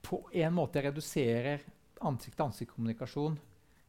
[0.08, 1.60] på en måte reduserer
[2.00, 3.36] ansikt-til-ansikt-kommunikasjon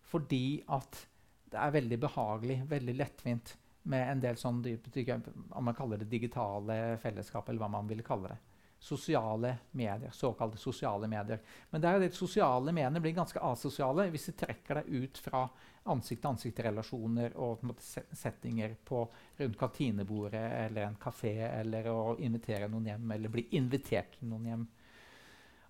[0.10, 1.06] fordi at
[1.50, 3.56] det er veldig behagelig, veldig lettvint
[3.90, 8.34] med en del sånn om man kaller det digitale fellesskap, eller hva man vil kalle
[8.34, 8.38] det.
[8.80, 11.42] Sosiale medier, såkalte sosiale medier.
[11.70, 15.20] Men det er jo det sosiale mediene blir ganske asosiale hvis de trekker deg ut
[15.20, 15.44] fra
[15.90, 19.04] ansikt-til-ansikt-relasjoner og settinger på
[19.42, 24.52] rundt kantinebordet eller en kafé, eller å invitere noen hjem, eller bli invitert til noen
[24.52, 24.68] hjem.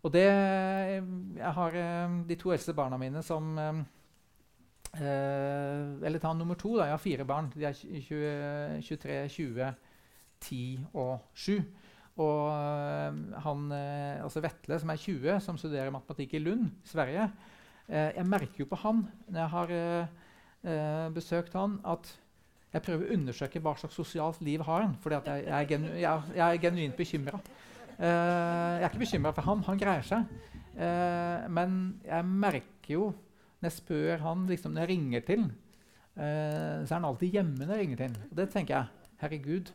[0.04, 3.82] Og det Jeg har eh, de to eldste barna mine som eh,
[5.00, 6.78] Eller ta nummer to.
[6.78, 6.88] Da.
[6.88, 7.52] Jeg har fire barn.
[7.56, 9.74] De er 20, 23, 20,
[10.42, 11.60] 10 og 7.
[12.20, 13.72] Og eh, han,
[14.24, 17.30] altså Vetle, som er 20, som studerer matematikk i Lund, Sverige
[17.90, 19.00] Jeg merker jo på han
[19.32, 22.20] når jeg har besøkt han, at
[22.74, 26.62] jeg prøver å undersøke hva slags sosialt liv har han, fordi jeg, jeg, jeg er
[26.62, 27.40] genuint bekymra.
[28.00, 30.30] Uh, jeg er ikke bekymra for han, han greier seg.
[30.78, 33.10] Uh, men jeg merker jo
[33.60, 37.66] når jeg spør han liksom, når jeg ringer til uh, så er han alltid hjemme
[37.66, 38.20] når jeg ringer til.
[38.30, 38.96] Og det tenker jeg.
[39.20, 39.74] Herregud.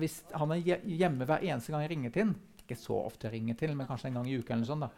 [0.00, 2.30] hvis han er hjemme hver eneste gang jeg ringer til
[2.68, 4.90] ikke så ofte jeg ringer til, men kanskje en gang i uka eller sånn, da,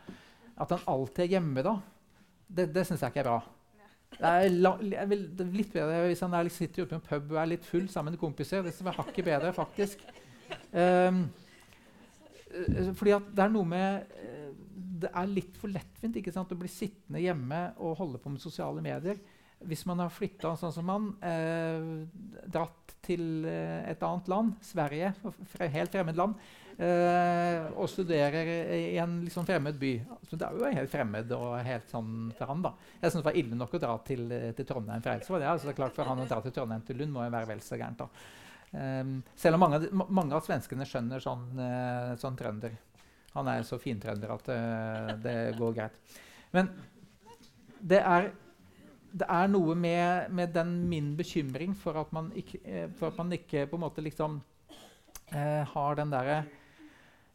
[0.61, 1.77] At han alltid er hjemme da,
[2.51, 3.41] det, det syns jeg ikke er bra.
[4.11, 4.31] Det
[4.99, 7.39] er, vil, det er litt bedre hvis han er, sitter ute på en pub og
[7.39, 8.65] er litt full sammen med kompiser.
[8.67, 10.03] Det er hakket bedre, faktisk.
[10.75, 11.29] Um,
[12.51, 14.49] Eh, fordi det er noe med eh,
[15.01, 18.43] Det er litt for lettvint ikke sant, å bli sittende hjemme og holde på med
[18.43, 19.21] sosiale medier.
[19.69, 21.91] Hvis man har flytta sånn som man, eh,
[22.49, 25.13] dratt til eh, et annet land, Sverige,
[25.61, 26.37] helt fremmed land,
[26.81, 29.93] eh, og studerer i en liksom fremmed by
[30.29, 32.65] så Det er jo helt fremmed og helt sånn for han.
[32.65, 32.75] da.
[33.03, 35.45] Jeg syns det var ille nok å dra til, til Trondheim for Eidsvoll.
[35.45, 37.53] Ja, det er klart For han å dra til Trondheim til Lund må jo være
[37.53, 38.01] vel så gærent.
[38.01, 38.09] da.
[38.71, 42.77] Um, selv om mange, mange, av svenskene skjønner sånn, uh, sånn trønder.
[43.35, 46.15] Han er så fintrønder at uh, det går greit.
[46.55, 46.71] Men
[47.81, 48.31] det er,
[49.11, 53.19] det er noe med, med, den min bekymring for at man ikke, uh, for at
[53.19, 54.41] man ikke på en måte liksom
[55.31, 56.41] har den derre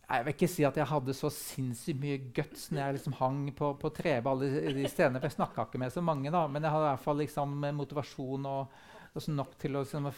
[0.06, 3.38] jeg vil ikke si at jeg hadde så sinnssykt mye guts når jeg liksom hang
[3.58, 5.22] på, på de stedene.
[5.24, 8.46] Jeg snakka ikke med så mange, da, men jeg hadde i hvert fall liksom motivasjon
[8.52, 8.76] og,
[9.16, 10.10] altså nok til å liksom,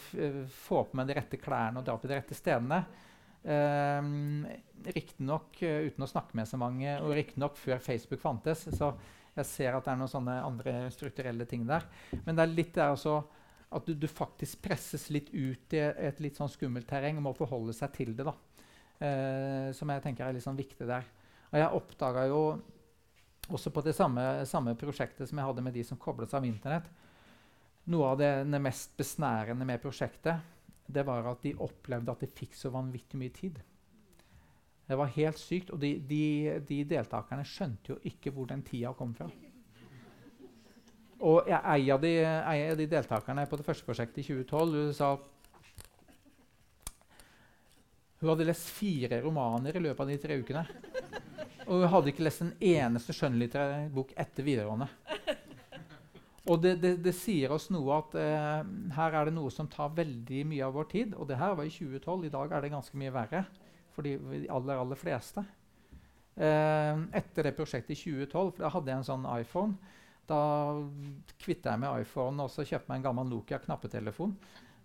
[0.52, 2.82] få på meg de rette klærne og dra på de rette stedene.
[3.42, 4.42] Um,
[4.88, 8.66] Riktignok uh, uten å snakke med så mange, og riktignok før Facebook fantes.
[8.74, 8.92] Så
[9.38, 11.86] jeg ser at det er noen sånne andre strukturelle ting der.
[12.24, 13.20] Men det er litt der også
[13.68, 17.34] at du, du faktisk presses litt ut i et litt sånn skummelt terreng og må
[17.36, 18.26] forholde seg til det.
[18.26, 18.34] da.
[18.98, 21.06] Uh, som jeg tenker er litt sånn viktig der.
[21.52, 22.42] Og jeg oppdaga jo
[23.48, 26.48] også på det samme, samme prosjektet som jeg hadde med de som koblet seg av
[26.48, 26.88] Internett,
[27.88, 30.54] noe av det, det mest besnærende med prosjektet
[30.88, 33.58] det var at de opplevde at de fikk så vanvittig mye tid.
[34.88, 35.72] Det var helt sykt.
[35.74, 36.22] Og de, de,
[36.64, 39.28] de deltakerne skjønte jo ikke hvor den tida kom fra.
[41.18, 42.12] Og en av de,
[42.78, 45.16] de deltakerne på det første prosjektet i 2012 hun sa
[48.18, 50.64] hun hadde lest fire romaner i løpet av de tre ukene.
[51.68, 54.88] Og hun hadde ikke lest en eneste skjønnlitterær bok etter videregående.
[56.48, 59.92] Og det, det, det, sier oss noe at eh, her er det noe som tar
[59.96, 61.14] veldig mye av vår tid.
[61.18, 62.24] Og det her var i 2012.
[62.24, 63.44] I dag er det ganske mye verre
[63.92, 64.14] for de
[64.48, 65.44] aller, aller fleste.
[66.38, 69.94] Eh, etter det prosjektet i 2012 for da hadde jeg en sånn iPhone.
[70.28, 70.40] Da
[71.40, 74.36] kvitta jeg med iPhone og så kjøpte meg en gammel Nokia knappetelefon.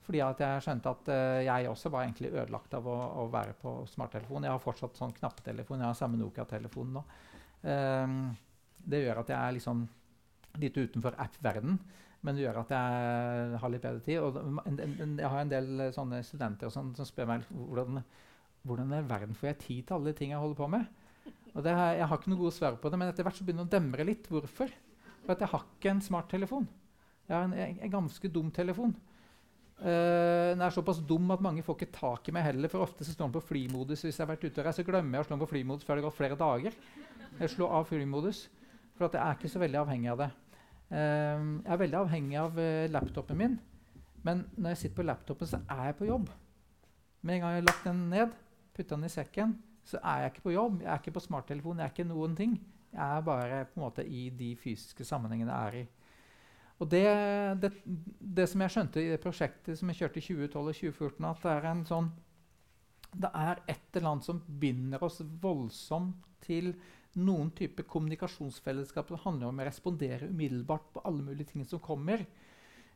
[0.04, 3.76] Fordi jeg skjønte at uh, jeg også var egentlig ødelagt av å, å, være på
[3.88, 4.44] smarttelefon.
[4.44, 5.80] Jeg har fortsatt sånn knappetelefon.
[5.80, 7.04] Jeg har samme Nokia-telefon nå.
[7.64, 8.18] Um,
[8.84, 9.86] det gjør at jeg er liksom
[10.62, 11.80] litt utenfor app-verden.
[12.24, 14.20] Men det gjør at jeg har litt bedre tid.
[14.24, 14.38] Og
[15.20, 18.04] jeg har en del sånne studenter sånn, som spør meg hvordan,
[18.64, 20.86] hvordan i verden får jeg tid til alle de tingene jeg holder på med.
[21.54, 23.68] Og det, jeg har ikke noe gode svar på det, men etter hvert så begynner
[23.68, 24.30] det å demre litt.
[24.32, 24.72] Hvorfor?
[25.24, 26.70] For at jeg har ikke en smarttelefon.
[27.28, 28.96] Jeg har en, en ganske dum telefon.
[29.84, 32.72] Uh, den er såpass dum at mange får ikke tak i meg heller.
[32.72, 34.06] For ofte så står den på flymodus.
[34.08, 35.86] Hvis jeg har vært ute og reist, så glemmer jeg å slå den på flymodus
[35.88, 36.80] før det har gått flere dager.
[37.42, 38.46] Jeg slår av flymodus,
[38.96, 40.30] for jeg er ikke så veldig avhengig av det.
[40.94, 43.56] Uh, jeg er veldig avhengig av uh, laptopen min,
[44.24, 46.30] men når jeg sitter på laptopen, så er jeg på jobb.
[47.24, 48.36] Med en gang jeg har lagt den ned,
[48.76, 50.82] putta den i sekken, så er jeg ikke på jobb.
[50.84, 52.56] Jeg er ikke på smarttelefon, jeg er ikke noen ting.
[52.94, 55.86] Jeg er bare på en måte i de fysiske sammenhengene jeg er i.
[56.84, 57.06] Og det,
[57.64, 57.72] det,
[58.20, 61.44] det, som jeg skjønte i det prosjektet som jeg kjørte i 2012 og 2014, at
[61.44, 62.12] det er en sånn
[63.14, 66.72] det er et eller annet som binder oss voldsomt til
[67.14, 72.26] noen type kommunikasjonsfellesskap som handler om å respondere umiddelbart på alle mulige ting som kommer,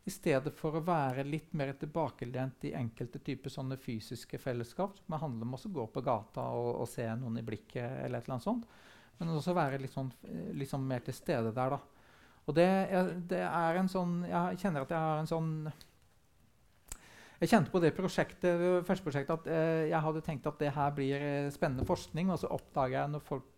[0.08, 4.96] i stedet for å være litt mer tilbakelent i enkelte typer sånne fysiske fellesskap.
[5.04, 8.30] som handler om å gå på gata og, og, se noen i blikket, eller et
[8.30, 8.70] eller annet sånt.
[9.20, 10.14] Men også være litt, sånn,
[10.70, 11.76] sånn mer til stede der.
[11.76, 11.82] da.
[12.48, 12.70] Og det,
[13.28, 15.52] det, er en sånn Jeg kjenner at jeg har en sånn
[17.38, 20.94] jeg kjente på det prosjektet, første prosjektet at eh, jeg hadde tenkt at det her
[20.98, 22.32] blir eh, spennende forskning.
[22.34, 23.52] Og så oppdaga jeg når folk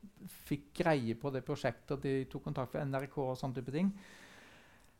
[0.49, 3.93] fikk greie på det prosjektet, og de tok kontakt med NRK og sånne type ting,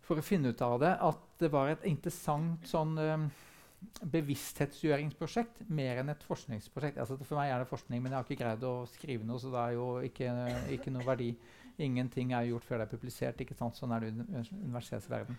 [0.06, 3.28] for å finne ut av det, at det var et interessant sånn eh,
[4.16, 7.04] bevissthetsgjøringsprosjekt mer enn et forskningsprosjekt.
[7.04, 9.52] Altså, for meg er det forskning, men jeg har ikke greid å skrive noe, så
[9.52, 10.36] det er jo ikke,
[10.78, 11.34] ikke noe verdi.
[11.84, 13.44] Ingenting er gjort før det er publisert.
[13.44, 13.76] ikke sant?
[13.76, 15.36] Sånn er det i universitetsverden.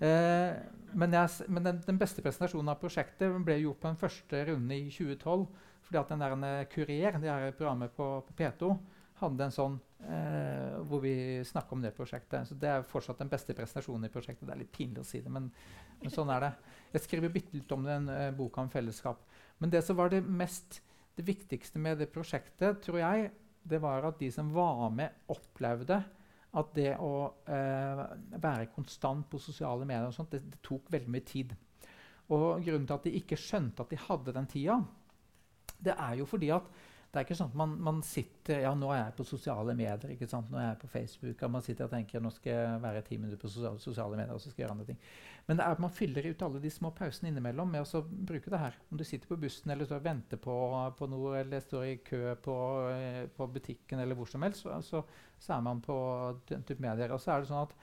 [0.00, 0.60] Eh,
[0.96, 4.78] men, jeg, men den, den, beste presentasjonen av prosjektet ble gjort på den første runde
[4.78, 5.44] i 2012.
[5.86, 8.72] fordi at den der Kurier, det her programmet på, på P2,
[9.20, 9.76] hadde en sånn
[10.08, 12.48] eh, hvor vi snakka om det prosjektet.
[12.48, 14.46] Så det er fortsatt den beste presentasjonen i prosjektet.
[14.48, 15.50] Det er litt pinlig å si det, men,
[16.00, 16.52] men sånn er det.
[16.94, 19.20] Jeg skriver bitte litt om den eh, boka om fellesskap.
[19.60, 20.80] Men det som var det mest
[21.18, 23.28] det viktigste med det prosjektet, tror jeg,
[23.68, 26.00] det var at de som var med, opplevde
[26.58, 27.12] at det å
[27.46, 28.04] eh,
[28.42, 31.52] være konstant på sosiale medier og sånt, det, det, tok veldig mye tid.
[32.34, 34.80] Og grunnen til at de ikke skjønte at de hadde den tida,
[35.80, 36.66] det er jo fordi at
[37.10, 40.12] det er ikke sånn at man, man, sitter Ja, nå er jeg på sosiale medier.
[40.14, 40.50] ikke sant?
[40.52, 41.40] Nå er jeg på Facebook.
[41.42, 44.34] og Man sitter og tenker nå skal jeg være ti minutter på sosiale, sosiale medier.
[44.36, 45.00] og så skal jeg gjøre andre ting.
[45.50, 48.52] Men det er at man fyller ut alle de små pausene innimellom med å bruke
[48.52, 48.76] det her.
[48.86, 50.52] Om du sitter på bussen eller står og venter på,
[50.94, 52.54] på, noe, eller står i kø på,
[52.94, 55.00] eh, på butikken eller hvor som helst, så, så,
[55.42, 55.96] så er man på
[56.52, 57.10] den type medier.
[57.10, 57.74] Og så er det sånn at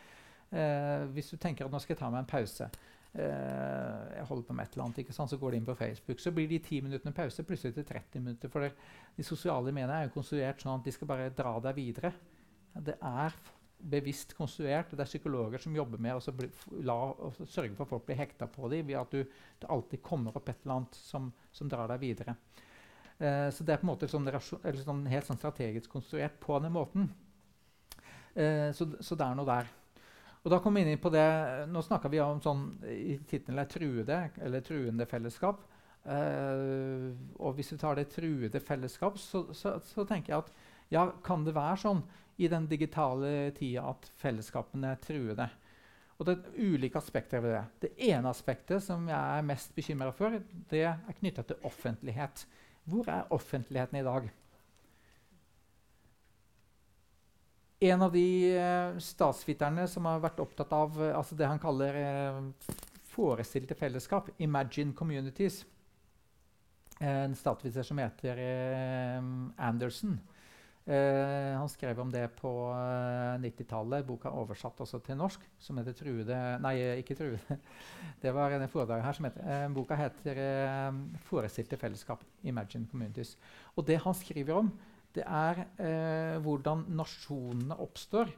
[0.56, 4.48] eh, hvis du tenker at nå skal jeg ta meg en pause eh, jeg holder
[4.48, 5.36] på med et eller annet, ikke sant?
[5.36, 6.24] så går de inn på Facebook.
[6.24, 8.54] Så blir de ti minuttene pause plutselig til 30 minutter.
[8.54, 8.64] For
[9.20, 12.16] de sosiale mediene er jo konstruert sånn at de skal bare dra deg videre.
[12.80, 13.36] Det er
[13.78, 14.92] bevisst konstruert.
[14.92, 18.88] Det er psykologer som jobber med å sørge for at folk blir hekta på dem
[18.88, 19.22] ved at du,
[19.62, 22.38] det alltid kommer opp et eller annet som, som drar deg videre.
[23.18, 26.74] Eh, så det er på en måte sånn, sånn, helt sånn strategisk konstruert på den
[26.74, 27.10] måten.
[28.34, 29.72] Eh, så, så det er noe der.
[30.44, 31.26] Og da kom vi inn på det,
[31.68, 35.66] Nå snakka vi om sånn, i tittelen 'truede' eller 'truende fellesskap'.
[36.08, 40.54] Eh, og hvis vi tar det truede fellesskap, så, så, så, tenker jeg at
[40.94, 42.04] ja, kan det være sånn
[42.38, 45.48] i den digitale tida at fellesskapene er truede?
[46.18, 47.64] Og det er ulike aspekter ved det.
[47.84, 50.40] Det ene aspektet som jeg er mest bekymra for,
[50.72, 52.46] det er knytta til offentlighet.
[52.90, 54.30] Hvor er offentligheten i dag?
[57.80, 58.26] En av de
[58.58, 62.40] eh, statsviterne som har vært opptatt av eh, altså det han kaller eh,
[63.12, 65.66] forestilte fellesskap, 'imagine communities',
[67.00, 69.22] en statsviter som heter eh,
[69.58, 70.18] Anderson.
[70.88, 72.50] Eh, han skrev om det på
[73.44, 74.00] 90-tallet.
[74.00, 77.58] Eh, Boka er oversatt også til norsk, som heter 'Truede' Nei, ikke 'Truede'.
[78.24, 80.40] Det var en foredrag her som heter Boka heter
[81.28, 83.36] 'Forestilte fellesskap', 'Imagine Communities'.
[83.76, 84.72] Og det han skriver om,
[85.14, 85.66] det er
[86.40, 88.32] hvordan nasjonene oppstår.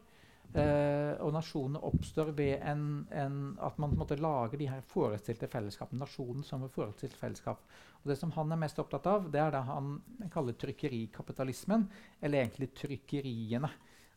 [0.49, 6.01] Eh, og nasjonene oppstår ved en, en, at man måte, lager de her forestilte fellesskapene.
[6.01, 7.61] Nasjonen som et forestilt fellesskap.
[8.01, 9.93] Og Det som han er mest opptatt av, det er det han
[10.33, 11.85] kaller trykkerikapitalismen.
[12.21, 13.69] Eller egentlig trykkeriene.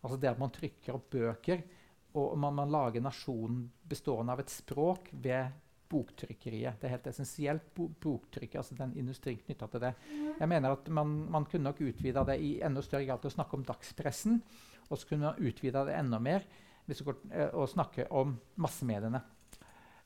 [0.03, 1.61] Altså det at man trykker opp bøker,
[2.19, 5.53] og man, man lager nasjonen bestående av et språk ved
[5.93, 6.81] boktrykkeriet.
[6.81, 9.93] Det er helt essensielt bo boktrykket, altså den industrien knytta til det.
[10.41, 13.37] Jeg mener at man, man kunne nok utvida det i enda større grad til å
[13.37, 14.41] snakke om dagspressen.
[14.93, 16.45] Og så kunne man utvida det enda mer
[17.01, 19.23] går, eh, og snakker om massemediene.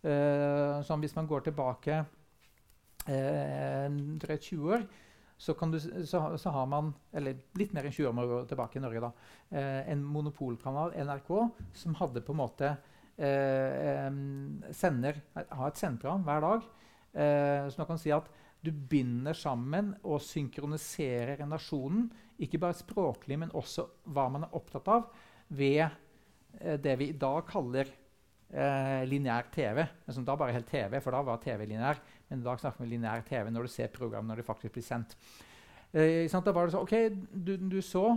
[0.06, 2.04] Uh, så hvis man går tilbake
[3.08, 3.88] uh,
[4.22, 4.84] drøyt 20 år,
[5.38, 8.78] så, du, så, så, har man Eller litt mer enn 20 år må gå tilbake
[8.78, 9.10] i Norge, da.
[9.50, 11.32] Uh, en monopolkanal, NRK,
[11.74, 12.76] som hadde på en måte
[14.76, 16.66] sender, har et sendeprogram hver dag.
[17.72, 18.26] så man kan si at
[18.66, 22.10] du binder sammen og synkroniserer nasjonen,
[22.42, 25.06] ikke bare språklig, men også hva man er opptatt av,
[25.46, 25.86] ved
[26.60, 27.88] Eh, det vi i dag kaller
[28.50, 29.82] eh, lineær TV.
[30.06, 32.00] Men da bare helt TV, for da var TV lineær.
[32.28, 34.86] Men i dag snakker vi lineær TV når du ser programmet når det faktisk blir
[34.86, 35.16] sendt.
[35.92, 36.96] Eh, da var det så, ok,
[37.32, 38.08] du, du så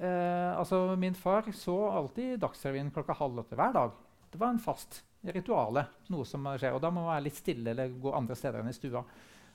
[0.00, 3.98] eh, altså Min far så alltid Dagsrevyen klokka halv åtte hver dag.
[4.32, 5.84] Det var en fast rituale.
[6.10, 8.72] noe som skjer, og Da må man være litt stille eller gå andre steder enn
[8.72, 9.04] i stua.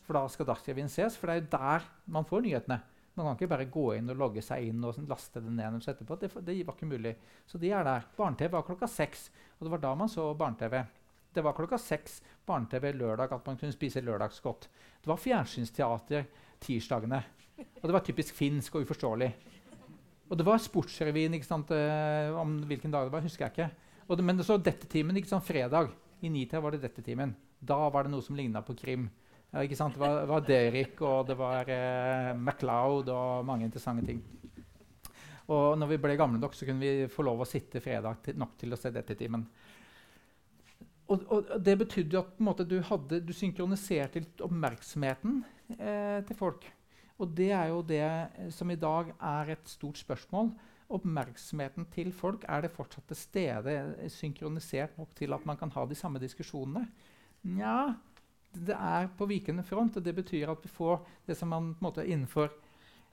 [0.08, 2.80] For da skal Dagsrevyen ses, for det er jo der man får nyhetene.
[3.18, 5.80] Man kan ikke bare gå inn og logge seg inn og sånn, laste det ned.
[5.82, 6.20] etterpå.
[6.22, 7.16] Det, det, var ikke mulig.
[7.50, 8.06] Så de er der.
[8.16, 9.32] Barne-TV var klokka seks.
[9.58, 10.84] Og det var da man så barne-TV.
[11.34, 14.70] Det var klokka seks barne-TV lørdag at man kunne spise lørdagsgodt.
[15.02, 16.30] Det var fjernsynsteater
[16.62, 17.24] tirsdagene.
[17.82, 19.34] Og det var typisk finsk og uforståelig.
[20.30, 23.22] Og det var Sportsrevyen uh, om hvilken dag det var.
[23.26, 23.70] husker jeg ikke.
[24.08, 25.90] Det, men så Dette-timen ikke sant, fredag.
[26.22, 27.34] I nitida var det Dette-timen.
[27.60, 29.10] Da var det noe som ligna på krim.
[29.54, 29.96] Ja, ikke sant?
[29.96, 34.20] Det var, var Derek og det var eh, MacLeod og mange interessante ting.
[35.48, 38.36] Og når vi ble gamle nok, så kunne vi få lov å sitte fredag til,
[38.40, 39.46] nok til å se dette i timen.
[41.08, 45.40] Og, og, det betydde at måte, du, hadde, du, synkroniserte oppmerksomheten
[45.78, 46.68] eh, til folk.
[47.18, 50.52] Og det er jo det som i dag er et stort spørsmål.
[50.94, 53.78] Oppmerksomheten til folk, er det fortsatt til stede
[54.12, 56.86] synkronisert nok til at man kan ha de samme diskusjonene?
[57.48, 57.96] Nja,
[58.66, 59.98] det er på vikende front.
[59.98, 62.50] og Det betyr at vi får det som man på en måte innenfor,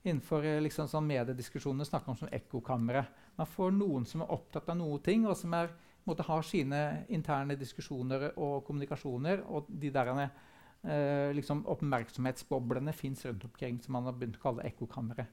[0.05, 3.05] innenfor eh, liksom sånn mediediskusjonene snakker om som ekkokamre.
[3.37, 5.73] Man får noen som er opptatt av noe ting, og som er,
[6.09, 9.47] måte, har sine interne diskusjoner og kommunikasjoner.
[9.49, 14.69] Og de der, eh, liksom oppmerksomhetsboblene fins rundt omkring, som man har begynt å kalle
[14.69, 15.27] ekkokamre.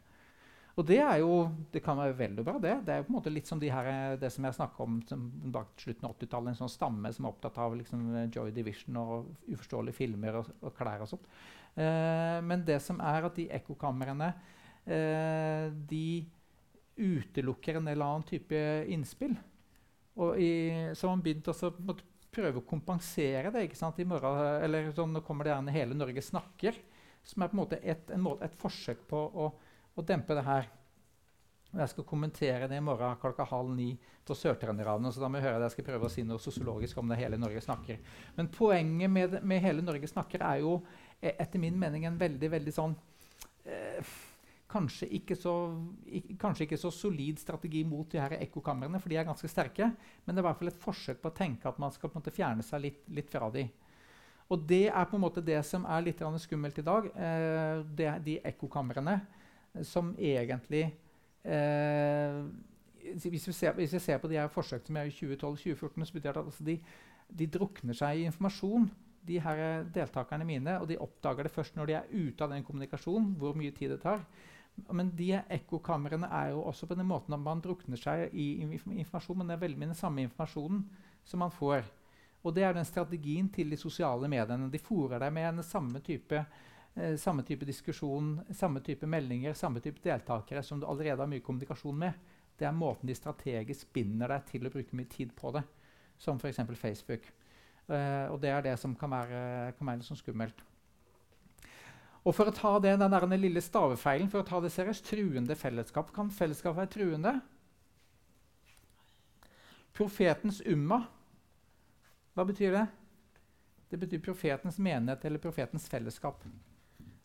[0.80, 2.53] Og det, er jo, det kan være veldig bra.
[2.61, 4.84] Det Det er jo på en måte litt som de her, det som jeg snakka
[4.86, 4.99] om
[5.51, 6.53] bak slutten av 80-tallet.
[6.53, 10.76] En sånn stamme som er opptatt av liksom, Joy Division og uforståelige filmer og, og
[10.78, 11.28] klær og sånt.
[11.76, 14.32] Eh, men det som er at de ekkokamrene
[14.86, 16.05] eh, de
[17.01, 18.61] utelukker en eller annen type
[18.91, 19.36] innspill.
[20.22, 20.53] Og i,
[20.97, 21.55] så man begynt å
[22.32, 23.65] prøve å kompensere det.
[23.67, 23.99] ikke sant?
[23.99, 26.80] I morgen, eller sånn, Nå kommer det gjerne 'Hele Norge snakker',
[27.24, 29.51] som er på en måte et, en måte, et forsøk på å
[29.98, 30.70] og dempe det her.
[31.72, 33.94] Jeg skal kommentere det i morgen klokka halv ni
[34.28, 35.14] på Sørtrønderradioen.
[35.14, 37.20] Så da må jeg høre at jeg skal prøve å si noe sosiologisk om det
[37.22, 38.02] hele Norge snakker.
[38.36, 40.82] Men poenget med, med Hele Norge snakker er jo
[41.22, 42.98] eh, etter min mening en veldig, veldig sånn
[43.64, 44.12] eh,
[44.72, 45.54] kanskje, ikke så,
[46.39, 49.92] kanskje, ikke så, solid strategi mot de her ekkokamrene, for de er ganske sterke.
[50.26, 52.18] Men det er i hvert fall et forsøk på å tenke at man skal på
[52.18, 53.68] en måte, fjerne seg litt, litt, fra de.
[54.52, 57.08] Og det er på en måte det som er litt skummelt i dag.
[57.16, 59.22] Eh, det, de ekkokamrene
[59.88, 60.86] som egentlig
[61.43, 62.41] eh,
[63.01, 66.13] hvis, vi ser, hvis, vi ser, på de her forsøkene som er i 2012-2014, så
[66.13, 66.78] betyr det at altså de,
[67.39, 68.89] de, drukner seg i informasjon,
[69.28, 70.78] de her deltakerne mine.
[70.82, 73.93] Og de oppdager det først når de er ute av den kommunikasjonen, hvor mye tid
[73.93, 74.24] det tar.
[74.89, 79.41] Men de ekkokamrene er jo også på den måten at man drukner seg i informasjon,
[79.41, 80.86] men det er veldig mye den samme informasjonen
[81.28, 81.84] som man får.
[82.41, 84.72] Og det er den strategien til de sosiale mediene.
[84.72, 86.39] De fòrer deg med den samme type
[86.96, 91.44] eh, samme type diskusjon, samme type meldinger, samme type deltakere som du allerede har mye
[91.46, 92.32] kommunikasjon med.
[92.58, 95.64] Det er måten de strategisk binder deg til å bruke mye tid på det,
[96.22, 96.62] som f.eks.
[96.78, 97.30] Facebook.
[97.88, 100.62] Eh, og det er det som kan være, kan være litt sånn skummelt.
[102.22, 105.58] Og for å ta det, den der, lille stavefeilen, for å ta det seriøst, truende
[105.58, 106.12] fellesskap.
[106.14, 107.34] Kan fellesskap være truende?
[109.98, 111.02] Profetens umma,
[112.38, 112.86] hva betyr det?
[113.92, 116.46] Det betyr profetens menighet eller profetens fellesskap.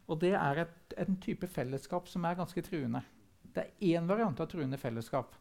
[0.07, 3.03] Og det er et, en type fellesskap som er ganske truende.
[3.55, 5.35] Det er én variant av truende fellesskap.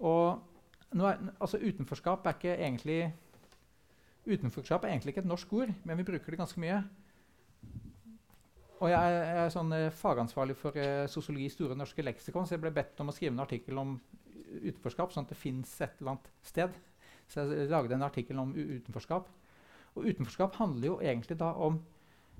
[0.00, 0.40] Og
[0.92, 3.12] er, altså utenforskap er egentlig
[4.22, 6.76] Utenforskap er egentlig ikke et norsk ord, men vi bruker det ganske mye.
[8.78, 12.46] Og jeg er, jeg er sånn, uh, fagansvarlig for eh, sosiologi i Store norske leksikon,
[12.46, 13.96] så jeg ble bedt om å skrive en artikkel om
[14.60, 16.78] utenforskap, sånn at det fins et eller annet sted.
[17.30, 19.26] Så jeg lagde en artikkel om utenforskap.
[19.96, 21.80] Og utenforskap handler jo egentlig da om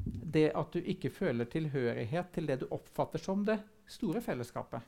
[0.04, 3.58] det at du ikke føler tilhørighet til det du oppfatter som det
[3.90, 4.82] store fellesskapet.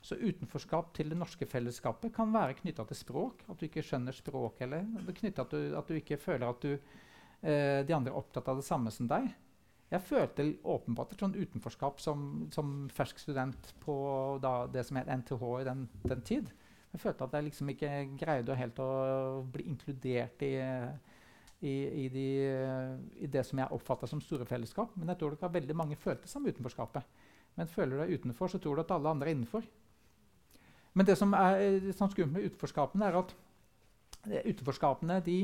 [0.00, 3.42] Så utenforskap til det norske fellesskapet kan være knytta til språk.
[3.50, 4.86] At du ikke skjønner språk, eller
[5.20, 6.78] knytta til at du ikke føler at du,
[7.42, 9.28] eh, de andre er opptatt av det samme som deg.
[9.88, 13.96] Jeg følte åpenbart et sånn utenforskap som, som fersk student på
[14.42, 16.50] da, det som het NTH i den, den tid.
[16.92, 18.90] Jeg følte at jeg liksom ikke greide helt å
[19.52, 20.54] bli inkludert i,
[21.60, 22.26] i, i, de,
[23.18, 24.92] i det som jeg oppfatta som store fellesskap.
[24.96, 27.24] Men jeg tror nok at veldig mange følte samme utenforskapet.
[27.58, 29.66] Men føler du deg utenfor, så tror du at alle andre er innenfor.
[30.94, 33.34] Men det som er sånn skummelt med utenforskapene, er at
[34.28, 35.40] utenforskapene de,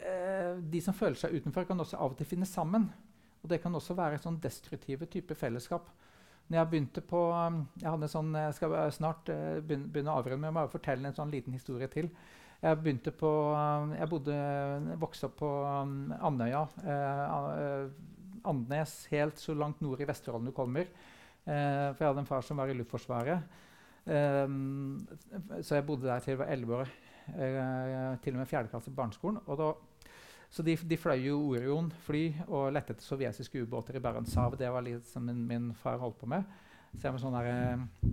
[0.00, 2.88] eh, de som føler seg utenfor, kan også av og til finne sammen.
[3.42, 5.92] Og det kan også være sånn destruktive typer fellesskap.
[6.48, 7.20] Når jeg begynte på,
[7.82, 9.28] jeg sånn, jeg skal snart
[9.66, 12.10] begynne å avrunde, men jeg må fortelle en sånn liten historie til.
[12.66, 14.36] Jeg begynte på, um, jeg bodde,
[14.98, 16.64] vokste opp på um, Andøya.
[16.82, 17.84] Eh,
[18.46, 20.88] Andenes, helt så langt nord i Vesterålen du kommer.
[21.46, 23.62] Eh, for jeg hadde en far som var i Luftforsvaret.
[24.06, 25.06] Um,
[25.62, 26.94] så jeg bodde der til jeg var elleve år.
[28.22, 29.40] til og med fjerde klasse på barneskolen.
[29.46, 29.72] Da
[30.50, 34.60] så de, de fløy jo Orion-fly og lette etter sovjetiske ubåter i Barentshavet.
[34.60, 36.46] Det var litt som min, min, far holdt på med.
[36.94, 38.12] Så jeg var sånn der, eh,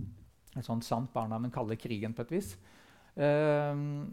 [0.58, 2.54] et sånt sant barn av den kalde krigen på et vis.
[3.14, 4.10] Um,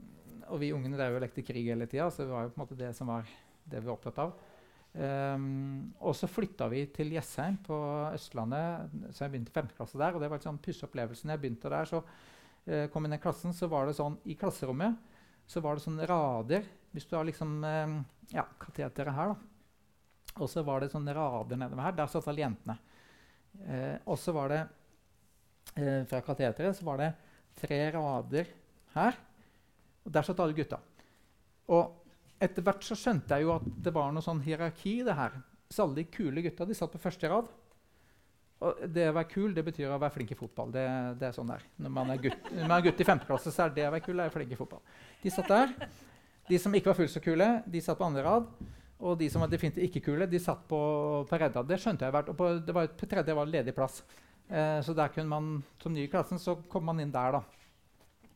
[0.52, 2.64] og vi ungene drev og lekte krig hele tida, så det var jo på en
[2.66, 3.30] måte det som var
[3.64, 4.34] det vi var opptatt av.
[4.92, 7.78] Um, og så flytta vi til Jessheim på
[8.12, 9.70] Østlandet, så jeg begynte i 5.
[9.78, 10.18] klasse der.
[10.18, 11.28] og det var en sånn pussig opplevelse.
[11.28, 14.36] Når jeg begynte der, så uh, kom inn i klassen, så var det sånn i
[14.40, 15.00] klasserommet
[15.52, 17.96] så var det sånne rader Hvis du har liksom eh,
[18.36, 20.38] ja, kateteret her, da.
[20.44, 21.96] Og så var det sånne rader nedover her.
[21.96, 22.78] Der satt alle jentene.
[23.52, 24.60] Uh, og så var det
[25.76, 27.10] uh, fra kateteret så var det
[27.60, 28.52] tre rader
[28.94, 29.18] her.
[30.06, 30.80] Og der satt alle gutta.
[31.72, 35.16] Og etter hvert så skjønte jeg jo at det var noe sånn hierarki i det
[35.18, 35.36] her.
[35.72, 37.52] Så alle de kule gutta de satt på første rad.
[38.62, 40.74] Og det å være kul det betyr å være flink i fotball.
[40.74, 40.84] Det,
[41.22, 41.64] det er sånn der.
[41.82, 43.24] Når man er gutt, når man er gutt i 5.
[43.30, 44.84] klasse, så er det å være kul å være flink i fotball.
[45.24, 45.74] De satt der.
[46.50, 48.50] De som ikke var fullt så kule, de satt på andre rad.
[49.02, 50.82] Og de som var definitivt ikke kule, de satt på,
[51.30, 51.64] på redda.
[51.66, 52.26] Det skjønte jeg.
[52.34, 54.02] Og på, det var, på tredje var det ledig plass.
[54.46, 57.40] Eh, så der kunne man, som ny i klassen så kom man inn der.
[57.40, 57.42] da.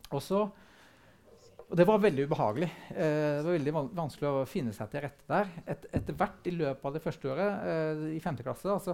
[0.10, 0.48] Og så,
[1.76, 2.68] og det var veldig ubehagelig.
[2.96, 5.50] Eh, det var veldig vanskelig å finne seg til rette der.
[5.74, 8.38] Et, etter hvert i løpet av det første året eh, i 5.
[8.46, 8.94] klasse altså,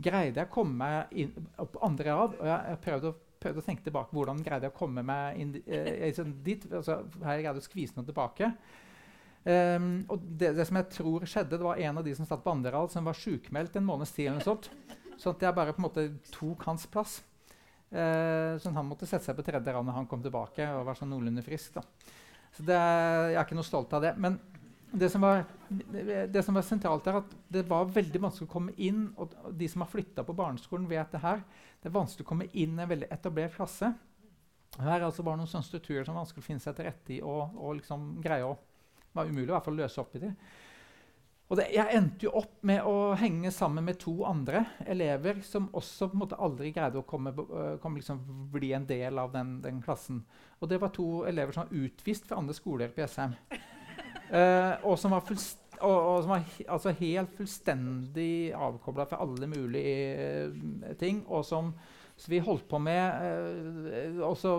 [0.00, 2.38] greide jeg å komme meg inn på andre rad.
[2.38, 5.42] Og jeg, jeg prøvde, å, prøvde, å, tenke tilbake hvordan greide jeg å komme meg
[5.44, 6.64] inn eh, sånn dit.
[6.70, 8.48] Altså, her greide å skvise noe tilbake.
[9.44, 12.40] Um, og det, det, som jeg tror skjedde, det var en av de som satt
[12.46, 14.30] på andre rad, som var sjukmeldt en måneds tid.
[14.30, 14.70] eller sånt,
[15.20, 17.20] Sånn at jeg bare på en måte tok hans plass.
[17.92, 20.96] Uh, sånn han måtte sette seg på tredje rad når han kom tilbake og var
[20.96, 21.76] sånn noenlunde frisk.
[21.76, 21.84] da.
[22.52, 24.12] Så det, jeg er ikke noe stolt av det.
[24.20, 24.38] Men
[24.92, 28.74] det som, var, det som var sentralt, er at det var veldig vanskelig å komme
[28.76, 29.06] inn.
[29.16, 31.40] og De som har flytta på barneskolen, vet det her.
[31.80, 33.94] Det er vanskelig å komme inn i en veldig etablert klasse.
[34.80, 37.16] Her altså var det noen sånne strukturer som var vanskelig å finne seg til rette
[37.16, 38.54] i og, og liksom greie å
[39.12, 40.32] var umulig i hvert fall å løse opp i det.
[41.52, 45.66] Og det, jeg endte jo opp med å henge sammen med to andre elever som
[45.76, 48.22] også på en måte aldri greide å komme, uh, komme liksom,
[48.54, 50.22] bli en del av den, den, klassen.
[50.62, 53.36] Og det var to elever som var utvist fra andre skoler på Jessheim.
[54.32, 56.48] Uh, og som var, og, og som var
[56.78, 61.20] altså helt fullstendig avkobla fra alle mulige uh, ting.
[61.28, 61.74] Og som
[62.32, 63.28] vi holdt på med
[63.92, 64.56] uh, også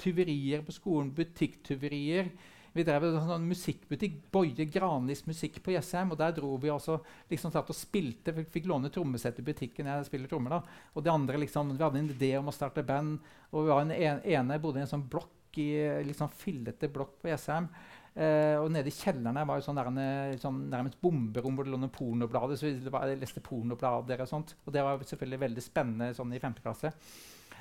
[0.00, 2.32] tyverier på skolen, butikktyverier.
[2.74, 6.10] Vi drev en sånn musikkbutikk, Boje Granlis musikk på Jessheim.
[6.10, 6.96] og Der dro vi også,
[7.30, 8.34] liksom satt og spilte.
[8.34, 9.86] Fikk, fikk låne trommesett i butikken.
[9.86, 10.62] jeg spiller trommer da,
[10.94, 13.20] og det andre liksom, Vi hadde en idé om å starte band.
[13.52, 13.92] og vi var en,
[14.24, 17.68] ene bodde i en sånn blokk i liksom fillete blokk på Jessheim.
[18.14, 21.78] Uh, og nede i kjelleren var jo sånn, der, sånn nærmest bomberom hvor det lå
[21.78, 22.58] noen pornoblader.
[22.58, 26.58] så jeg leste pornoblader Og sånt, og det var selvfølgelig veldig spennende sånn i 5.
[26.62, 26.90] klasse.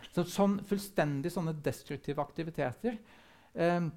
[0.09, 2.97] Så, sånn fullstendig sånne destruktive aktiviteter.
[3.53, 3.93] Uh,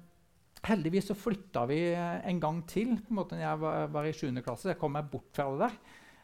[0.65, 4.15] heldigvis så flytta vi en gang til på en måte når jeg var, var i
[4.15, 4.27] 7.
[4.45, 4.71] klasse.
[4.73, 5.77] Jeg kom meg bort fra det der.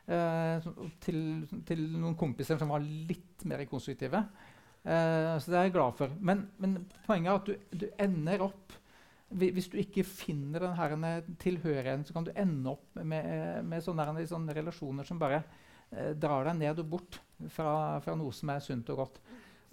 [0.03, 0.69] Eh,
[1.03, 1.19] til,
[1.67, 4.25] til, noen kompiser som var litt mer konstruktive.
[4.83, 6.11] så det er jeg glad for.
[6.19, 8.79] Men, men poenget er at du, du ender opp
[9.33, 14.55] hvis du ikke finner denne tilhørigheten, så kan du ende opp med, med sånne, sånne,
[14.55, 15.41] relasjoner som bare
[15.91, 17.19] eh, drar deg ned og bort
[17.49, 19.21] fra, fra, noe som er sunt og godt.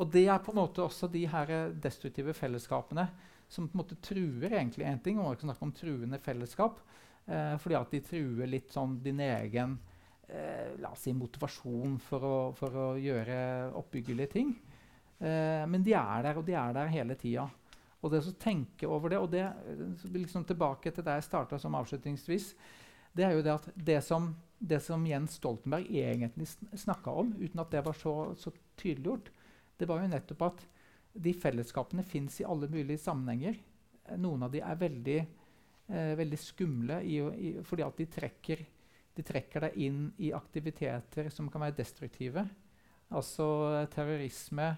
[0.00, 3.06] Og det er på en måte også de her destruktive fellesskapene
[3.50, 5.18] som på en måte truer egentlig en ting.
[5.18, 6.80] Man må ikke snakke om truende fellesskap,
[7.26, 9.74] eh, fordi at de truer litt sånn din egen
[10.28, 13.40] eh, la oss si, motivasjon for å, for å gjøre
[13.80, 14.52] oppbyggelige ting.
[15.18, 17.48] Eh, men de er der, og de er der hele tida.
[18.00, 19.44] Og det å tenke over det, og det
[20.14, 22.54] liksom tilbake til der jeg starta som avslutningsvis,
[23.12, 26.46] det er jo det at det som, det som Jens Stoltenberg egentlig
[26.78, 29.32] snakka om, uten at det var så, så tydeliggjort,
[29.80, 30.64] det var jo nettopp at
[31.20, 33.58] de fellesskapene fins i alle mulige sammenhenger.
[34.20, 35.18] Noen av de er veldig,
[35.88, 38.64] eh, veldig skumle i, i, fordi at de trekker,
[39.16, 42.46] de trekker deg inn i aktiviteter som kan være destruktive.
[43.10, 43.46] Altså
[43.90, 44.70] terrorisme,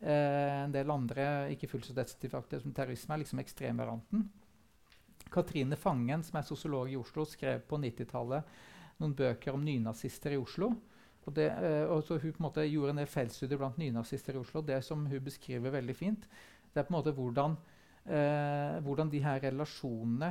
[0.00, 4.22] Eh, en del andre ikke fullt så destruktive aktiviteter som terrorisme er liksom ekstremvarianten.
[5.30, 8.54] Katrine Fangen, som er sosiolog i Oslo, skrev på 90-tallet
[9.00, 10.72] noen bøker om nynazister i Oslo.
[11.26, 14.34] Og, det, eh, og så Hun på en måte gjorde en del feltstudier blant nynazister
[14.34, 14.62] i Oslo.
[14.62, 16.26] Det som hun beskriver veldig fint,
[16.72, 17.56] det er på en måte hvordan
[18.06, 20.30] eh, hvordan de her relasjonene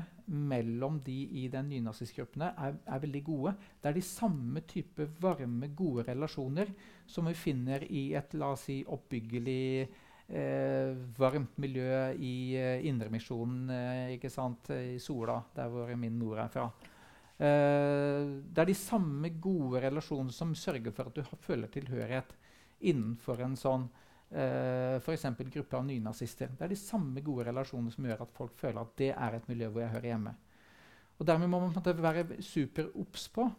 [0.50, 3.56] mellom de i den nynazistgruppene er, er, veldig gode.
[3.82, 6.74] Det er de samme type varme, gode relasjoner
[7.08, 9.88] som vi finner i et la oss si, oppbyggelig
[10.30, 16.70] eh, varmt miljø i eh, Indremisjonen eh, i Sola, der hvor min mor er fra.
[17.40, 22.34] Eh, det er de samme gode relasjonene som sørger for at du føler tilhørighet
[22.90, 23.86] innenfor en sånn
[24.32, 25.26] uh, f.eks.
[25.52, 26.52] gruppe av nynazister.
[26.56, 29.50] Det er de samme gode relasjonene som gjør at folk føler at det er et
[29.52, 30.36] miljø hvor jeg hører hjemme.
[31.20, 33.50] Og Dermed må man være super obs på,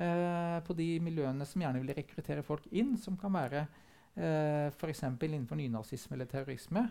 [0.00, 5.04] uh, på de miljøene som gjerne vil rekruttere folk inn, som kan være uh, f.eks.
[5.14, 6.86] innenfor nynazisme eller terrorisme,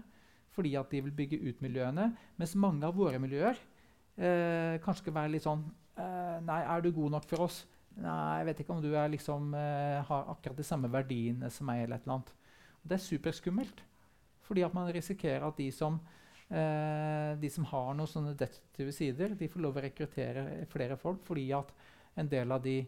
[0.55, 2.11] fordi at de vil bygge ut miljøene.
[2.39, 7.13] Mens mange av våre miljøer uh, kanskje skal være litt sånn Nei, er du god
[7.13, 7.61] nok for oss?
[7.95, 11.85] Nei, jeg vet ikke om du liksom, har akkurat de samme verdiene som meg.
[11.85, 12.33] eller et eller annet.
[12.83, 13.83] Det er superskummelt.
[14.45, 15.97] Fordi man risikerer at de som,
[16.51, 21.25] uh, de som har noen sånne destruktive sider, de får lov å rekruttere flere folk
[21.25, 21.73] fordi at
[22.21, 22.79] en del av de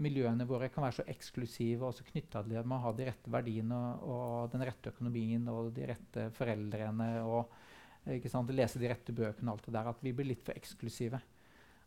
[0.00, 3.32] miljøene våre kan være så eksklusive og så knytta til at man har de rette
[3.32, 7.50] verdiene og, og, den rette økonomien og de rette foreldrene og
[8.54, 9.90] lese de rette bøkene og alt det der.
[9.90, 11.18] At vi blir litt for eksklusive.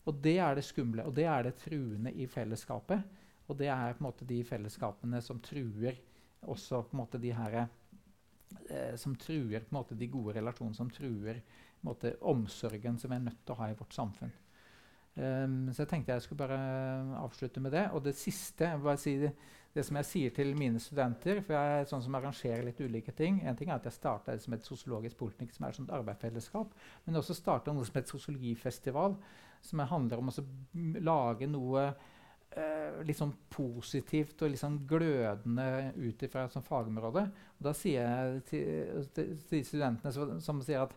[0.05, 3.03] Og det er det skumle, og det er det truende i fellesskapet.
[3.47, 5.99] Og det er på en måte de fellesskapene som truer
[6.43, 10.75] også på en måte de her eh, som truer på en måte de gode relasjonene,
[10.75, 13.95] som truer på en måte, omsorgen som vi er nødt til å ha i vårt
[13.95, 14.33] samfunn.
[15.13, 16.61] Um, så jeg tenkte jeg skulle bare
[17.19, 17.83] avslutte med det.
[17.93, 19.29] Og det siste bare si det,
[19.73, 23.13] det, som jeg sier til mine studenter For jeg er sånn som arrangerer litt ulike
[23.17, 23.39] ting.
[23.45, 26.73] En ting er at jeg starta som et sosiologisk politikk, som er et arbeidsfellesskap.
[27.05, 29.17] Men også starta noe som et sosiologifestival,
[29.63, 30.43] som handler om å
[31.03, 31.85] lage noe
[32.51, 37.25] eh, litt sånn positivt og litt sånn glødende ut fra et sånt fagområde.
[37.57, 40.95] Og da sier jeg til, til, til studentene som, som sier at,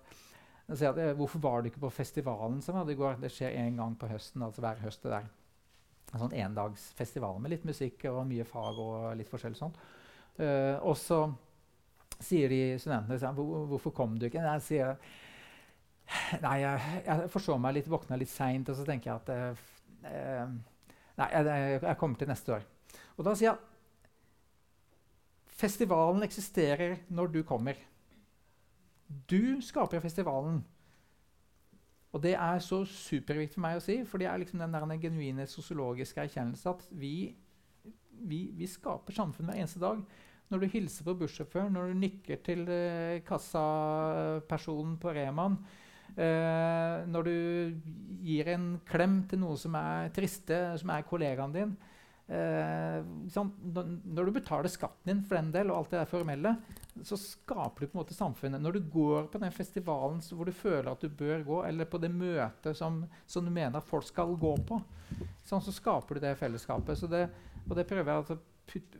[0.72, 3.54] sier at, eh, 'Hvorfor var du ikke på festivalen som hadde i går?' Det skjer
[3.54, 4.42] én gang på høsten.
[4.42, 5.28] altså hver høst det der.
[6.14, 9.74] En sånn endagsfestival med litt musikk og mye fag og litt forskjellig sånn.
[10.36, 11.32] Uh, og så
[12.20, 14.96] sier de studentene Hvor, 'Hvorfor kom du ikke?' Jeg sier
[16.44, 19.66] Nei, jeg, jeg forså meg litt, våkna litt seint, og så tenker jeg at uh,
[20.06, 20.84] uh,
[21.16, 22.66] Nei, jeg, jeg kommer til neste år.
[23.16, 23.58] Og da sier jeg
[25.56, 27.78] Festivalen eksisterer når du kommer.
[29.30, 30.58] Du skaper festivalen.
[32.12, 34.84] Og det er så superviktig for meg å si, for det er liksom den, der,
[34.88, 37.34] den genuine sosiologiske erkjennelse at vi,
[38.20, 40.00] vi, vi, skaper samfunn hver eneste dag.
[40.52, 45.58] Når du hilser på bussjåføren, når du nikker til eh, kassapersonen på Reman,
[46.16, 47.34] når du
[48.24, 51.74] gir en klem til noe som er triste, som er kollegaen din
[52.26, 56.56] sånn, Når du betaler skatten din for den del, og alt det der formelle,
[57.06, 58.62] så skaper du på en måte samfunnet.
[58.62, 62.00] Når du går på den festivalen hvor du føler at du bør gå, eller på
[62.02, 64.80] det møtet som, som du mener at folk skal gå på,
[65.46, 67.04] sånn, så skaper du det fellesskapet.
[67.10, 67.24] Det,
[67.68, 68.38] og det prøver jeg å
[68.72, 68.96] putt,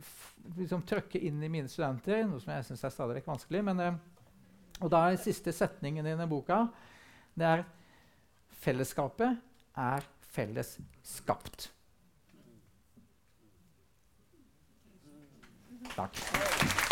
[0.55, 3.65] liksom, trykke inn i mine studenter, noe som jeg syns er stadig vanskelig.
[3.67, 6.67] Men, uh, og da er siste setningen i denne boka
[7.37, 7.63] det er
[8.63, 9.37] fellesskapet
[9.77, 11.69] er felles skapt.
[15.93, 16.86] Takk.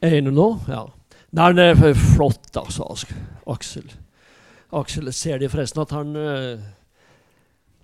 [0.00, 0.48] Er inne nå?
[0.70, 0.86] Ja.
[1.36, 2.86] Nei, det er flott, altså,
[3.50, 3.90] Aksel.
[4.74, 6.62] Aksel, ser de forresten at han uh,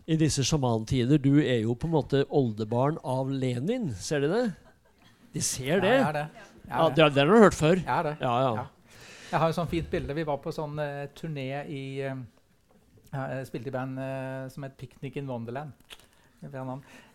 [0.07, 3.91] i disse sjamantider Du er jo på en måte oldebarn av Lenin.
[4.01, 4.45] Ser de det?
[5.35, 5.97] De ser det?
[5.99, 6.25] Ja, det.
[6.67, 7.83] Ja, det, det har du hørt før?
[7.85, 8.17] Ja, det.
[8.23, 8.55] Ja, ja.
[8.63, 8.67] ja.
[9.27, 10.15] Jeg har et sånt fint bilde.
[10.17, 12.17] Vi var på sånn uh, turné i uh,
[13.13, 15.75] Jeg spilte i band uh, som het Picnic in Wonderland.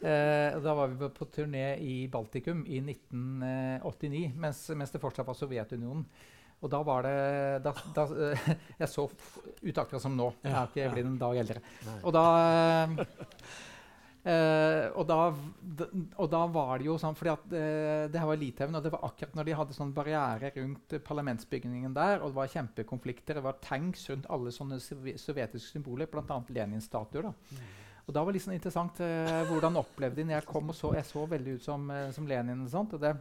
[0.02, 5.38] Eh, da var vi på turné i Baltikum i 1989, mens, mens, det fortsatt var
[5.38, 6.06] Sovjetunionen.
[6.62, 7.18] Og da var det
[7.66, 8.54] da, da, eh,
[8.84, 10.32] Jeg så ut akkurat som nå.
[10.44, 11.64] Jeg har ikke blitt en dag eldre.
[12.04, 12.26] Og da,
[14.22, 15.32] Eh, og, da,
[16.22, 18.92] og da var det jo sånn fordi at eh, Det her var Litauen, og det
[18.94, 23.46] var akkurat når de hadde sånn barriere rundt parlamentsbygningen der, og det var kjempekonflikter, det
[23.48, 26.38] var tanks rundt alle sånne sovjetiske symboler, bl.a.
[26.54, 27.32] Lenin-statuer.
[27.32, 27.64] da.
[28.08, 30.94] Og da var det liksom interessant eh, hvordan opplevde de når jeg kom og så
[30.98, 32.66] Jeg så veldig ut som, eh, som Lenin.
[32.66, 33.14] og sånt, og det,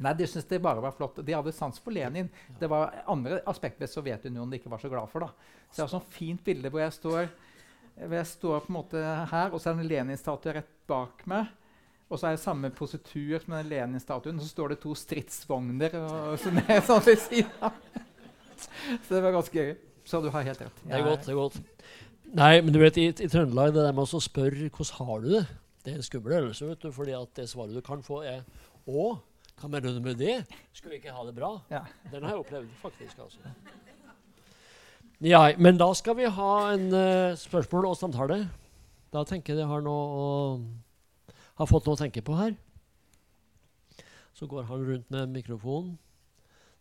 [0.00, 1.20] Nei, De syntes det bare var flott.
[1.20, 2.30] De hadde sans for Lenin.
[2.58, 5.26] Det var andre aspekter ved Sovjetunionen de ikke var så glad for.
[5.26, 5.28] da.
[5.68, 7.28] Så jeg har sånn fint bilde hvor jeg står
[8.00, 9.00] hvor jeg står på en måte
[9.30, 11.50] her, og så er det en Lenin-statue rett bak meg.
[12.10, 15.94] Og så er det samme positur som den Lenin-statuen, og så står det to stridsvogner
[16.00, 17.76] og, så ned, sånn ved siden av.
[18.56, 19.74] Så det var ganske gøy.
[20.10, 20.80] Så du har helt rett.
[20.82, 21.26] Det er godt.
[21.28, 21.60] det er godt.
[22.36, 25.28] Nei, men du vet, i, i Trøndelag det der med å spørre hvordan har du
[25.32, 25.42] det,
[25.80, 26.66] det er en skummel øvelse.
[26.68, 28.44] vet du, fordi at det svaret du kan få, er
[28.90, 29.06] Å,
[29.60, 30.40] hva mener du med det?
[30.72, 31.50] Skulle vi ikke ha det bra?
[31.72, 31.82] Ja.
[32.12, 33.18] Den har jeg opplevd, faktisk.
[33.18, 33.38] altså.
[35.20, 38.38] Ja, men da skal vi ha en uh, spørsmål og samtale.
[39.12, 40.30] Da tenker jeg jeg har noe å
[41.60, 42.54] har fått noe å tenke på her.
[44.32, 45.96] Så går han rundt med mikrofonen.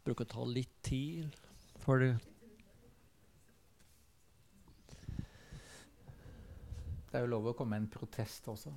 [0.08, 1.28] Bruker å ta litt tid
[1.84, 2.12] før det
[7.10, 8.72] Det er jo lov å komme med en protest også.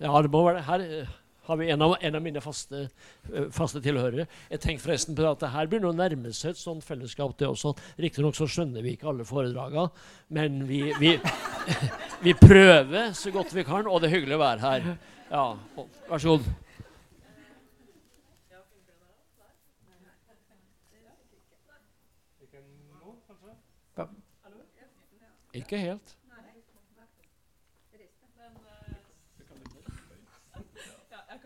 [0.00, 0.66] Ja, det må være det.
[0.68, 1.16] Her eh,
[1.48, 2.84] har vi en av, en av mine faste,
[3.28, 4.24] eh, faste tilhørere.
[4.52, 7.36] Jeg tenkte forresten på at det her begynner å nærme seg et sånt fellesskap.
[7.40, 7.74] det også.
[8.00, 9.90] Riktignok så skjønner vi ikke alle foredragene,
[10.38, 11.16] men vi, vi,
[12.26, 14.88] vi prøver så godt vi kan, og det er hyggelig å være her.
[15.28, 15.44] Ja,
[16.08, 16.48] Vær så god.
[25.58, 26.16] Ikke helt.
[31.10, 31.40] Ja, jeg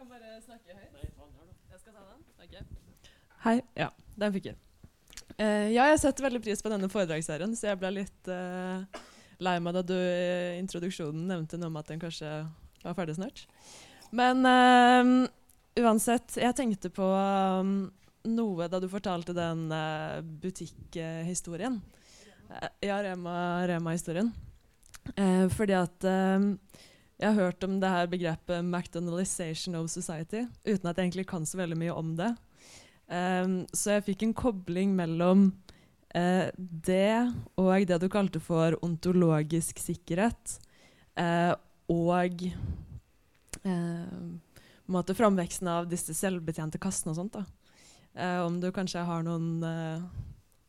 [0.60, 1.62] kan bare snakke høyt.
[1.72, 2.20] Jeg skal ta den?
[2.44, 2.54] Ok.
[3.46, 3.56] Hei.
[3.78, 3.88] Ja,
[4.20, 4.58] den fikk jeg.
[5.38, 8.84] Uh, ja, jeg setter veldig pris på denne foredragsserien, så jeg ble litt uh,
[9.42, 12.28] lei meg da du i introduksjonen nevnte noe om at den kanskje
[12.82, 13.46] var ferdig snart.
[14.12, 15.24] Men uh,
[15.80, 17.90] uansett, jeg tenkte på um,
[18.28, 21.80] noe da du fortalte den uh, butikkhistorien.
[22.52, 24.28] Eh, ja, Rema- Rema-historien.
[25.16, 26.44] Eh, fordi at eh,
[27.22, 31.46] jeg har hørt om det her begrepet 'McDonaldization of society', uten at jeg egentlig kan
[31.46, 32.34] så veldig mye om det.
[33.06, 35.52] Um, så jeg fikk en kobling mellom
[36.16, 40.58] uh, det og det du kalte for ontologisk sikkerhet,
[41.20, 41.54] uh,
[41.88, 42.42] og
[43.66, 47.38] uh, framveksten av disse selvbetjente kassene og sånt.
[47.38, 47.44] da.
[48.18, 49.62] Uh, om du kanskje har noen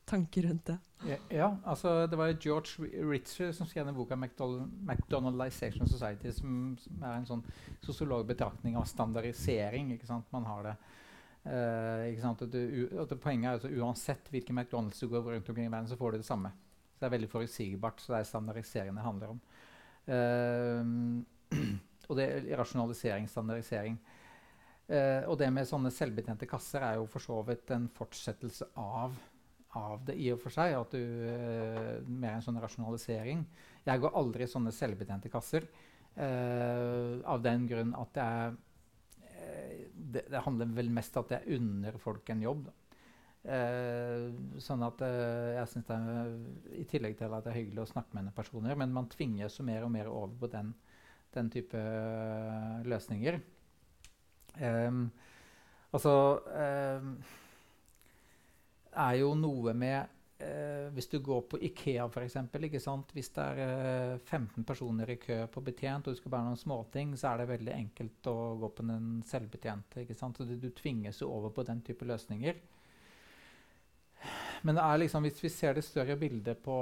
[0.05, 0.77] tanker rundt det?
[1.03, 6.77] Ja, ja, altså det var George Ri- Ritzer som skrev den boka 'Macdonaldization Society', som,
[6.79, 7.43] som er en sånn
[7.83, 9.91] sosiologbetraktning av standardisering.
[9.93, 10.29] ikke sant?
[10.31, 10.75] Man har det
[11.43, 12.41] Uh, ikke sant?
[12.45, 15.71] At du, at det Poenget er altså uansett hvilken McDonald's du går rundt omkring i
[15.73, 16.53] verden, så får du det samme.
[16.93, 17.99] Så det er veldig forutsigbart.
[17.99, 19.41] Så det er standardisering det handler om.
[20.07, 21.59] Uh,
[22.07, 23.99] og det er rasjonalisering, standardisering.
[24.87, 29.19] Uh, og det med sånne selvbetjente kasser er jo for så vidt en fortsettelse av
[29.79, 30.75] av det i og for seg.
[30.77, 33.45] At du, uh, mer en sånn rasjonalisering.
[33.87, 35.67] Jeg går aldri i sånne selvbetjente kasser.
[36.13, 38.51] uh, av den grunn at er
[39.25, 42.67] eh, det, det handler vel mest om at jeg unner folk en jobb.
[43.43, 44.29] Eh,
[44.63, 47.89] sånn at eh, jeg synes det er I tillegg til at det er hyggelig å
[47.89, 50.71] snakke med personer, men man tvinges mer og mer over på den,
[51.35, 53.41] den type eh, løsninger.
[54.53, 55.07] Um,
[55.91, 56.13] altså
[56.53, 57.15] em,
[58.95, 59.99] er jo noe med
[60.43, 62.37] eh, Hvis du går på Ikea, f.eks.
[63.13, 66.61] Hvis det er eh, 15 personer i kø på betjent, og du skal bære noen
[66.61, 70.05] småting, så er det veldig enkelt å gå på den selvbetjente.
[70.13, 72.61] Så du, du tvinges jo over på den type løsninger.
[74.63, 76.77] Men liksom, hvis vi ser det større bildet på,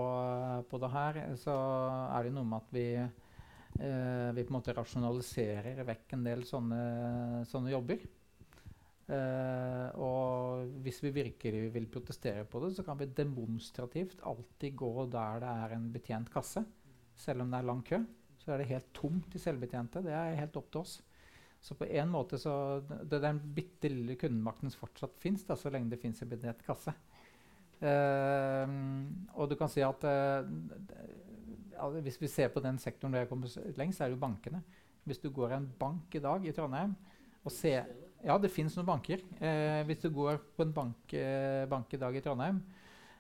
[0.70, 1.56] på det her, så
[2.14, 4.46] er det noe med at vi eh, vi
[4.78, 6.82] rasjonaliserer vekk en del sånne,
[7.50, 8.06] sånne jobber.
[9.12, 14.92] Eh, og hvis vi virkelig vil protestere på det, så kan vi demonstrativt alltid gå
[15.12, 16.64] der det er en betjent kasse.
[17.20, 18.00] Selv om det er lang kø,
[18.40, 20.04] så er det helt tomt i selvbetjente.
[20.06, 21.00] Det er helt opp til oss.
[21.62, 25.70] Så på en måte så Det er den bitte lille kundemakten som fortsatt fins, så
[25.70, 26.94] lenge det fins en betjent kasse.
[27.82, 28.74] Eh,
[29.36, 30.48] og du kan si at eh,
[32.02, 34.64] hvis vi ser på den sektoren der jeg kommer lengst, så er det jo bankene.
[35.04, 36.96] Hvis du går i en bank i dag i Trondheim
[37.44, 37.90] og ser
[38.22, 39.22] Ja, det fins noen banker.
[39.42, 42.60] Eh, hvis du går på en bank, eh, bank i dag i Trondheim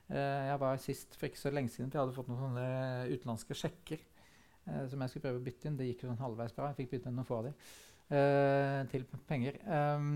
[0.09, 2.65] eh, Jeg var sist for ikke så lenge siden, for jeg hadde fått noen sånne
[3.09, 5.79] utenlandske sjekker eh, som jeg skulle prøve å bytte inn.
[5.79, 6.69] Det gikk jo sånn halvveis bra.
[6.69, 7.55] Jeg fikk bytte inn noen få av dem
[8.13, 9.57] eh, til penger.
[9.65, 10.11] Um,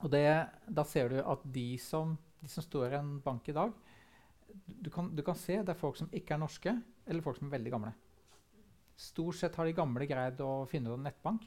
[0.00, 0.24] og det,
[0.80, 3.74] da ser du at de som, de som står i en bank i dag
[4.64, 6.72] du kan, du kan se det er folk som ikke er norske,
[7.10, 7.92] eller folk som er veldig gamle.
[8.96, 11.46] Stort sett har de gamle greid å finne ut av nettbank,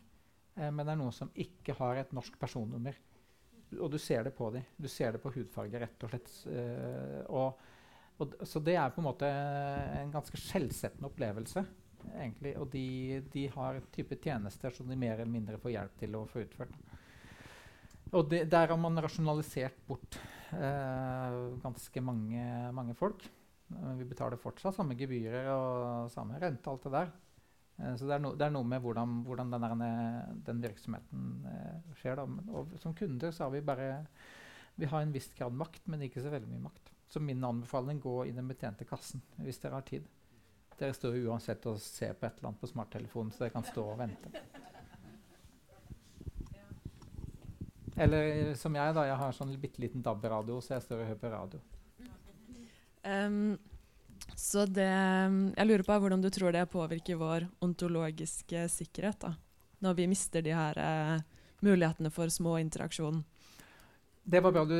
[0.58, 2.98] eh, men det er noen som ikke har et norsk personnummer.
[3.78, 4.64] Og du ser det på dem.
[4.80, 6.32] Du ser det på hudfarge, rett og slett.
[6.52, 7.66] Eh, og,
[8.18, 11.66] og, så det er på en måte en ganske skjellsettende opplevelse.
[12.14, 12.56] egentlig.
[12.62, 12.86] Og de,
[13.34, 16.80] de har type tjenester som de mer eller mindre får hjelp til å få utført.
[18.16, 20.16] Og det, der har man rasjonalisert bort
[20.56, 22.44] eh, ganske mange,
[22.76, 23.26] mange folk.
[23.74, 27.12] Eh, vi betaler fortsatt samme gebyrer og samme rente alt det der.
[27.78, 29.86] Eh, så det er, no, det er, noe med hvordan, hvordan den,
[30.48, 32.24] den, virksomheten eh, skjer.
[32.82, 34.06] Som kunder så har vi bare
[34.78, 36.94] Vi har en viss grad makt, men ikke så veldig mye makt.
[37.10, 40.06] Så min anbefaling gå i den betjente kassen hvis dere har tid.
[40.78, 43.86] Dere står uansett og ser på et eller annet på smarttelefonen, så dere kan stå
[43.94, 44.30] og vente.
[47.98, 49.08] Eller som jeg, da.
[49.10, 51.64] Jeg har sånn bitte liten DAB-radio, så jeg står og hører på radio.
[53.08, 53.56] Um,
[54.38, 59.34] så det Jeg lurer på hvordan du tror det påvirker vår ontologiske sikkerhet, da,
[59.81, 61.18] når vi mister de her uh,
[61.65, 63.23] mulighetene for små interaksjon.
[64.23, 64.77] Det var bra du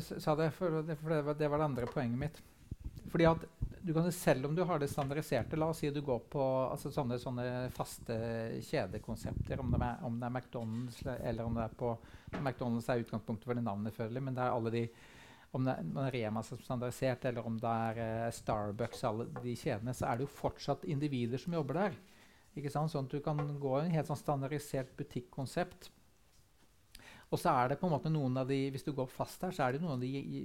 [0.00, 2.42] sa det, for det, for det, var, det var det andre poenget mitt.
[3.12, 3.44] Fordi at
[3.84, 6.88] du kan, Selv om du har det standardiserte, la oss si du går på altså
[6.90, 7.44] sånne, sånne,
[7.76, 8.16] faste
[8.64, 11.90] kjedekonsepter, om det, er, om det, er, McDonald's eller om det er på
[12.40, 14.86] McDonald's er utgangspunktet for det navnet, føler men det er alle de
[15.54, 19.54] om det er Rema som er standardisert, eller om det er uh, Starbucks, alle de
[19.58, 21.98] kjedene, så er det jo fortsatt individer som jobber der.
[22.54, 22.92] Ikke sant?
[22.92, 25.90] Sånn at du kan gå i en helt sånn standardisert butikkonsept.
[27.32, 29.54] Og så er det på en måte noen av de, Hvis du går fast her,
[29.54, 30.44] så er det noen av de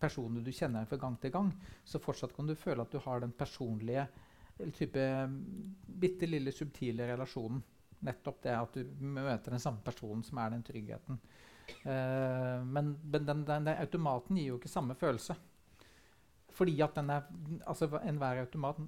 [0.00, 1.52] personene du kjenner fra gang til gang.
[1.84, 4.08] Så fortsatt kan du føle at du har den personlige
[4.74, 5.02] type
[6.02, 7.62] bitte lille subtile relasjonen.
[8.06, 11.20] Nettopp det at du møter den samme personen som er den tryggheten.
[11.86, 15.36] Uh, men, men den, den, den, automaten gir jo ikke samme følelse.
[16.56, 17.26] Fordi at den er
[17.66, 18.78] Altså enhver automat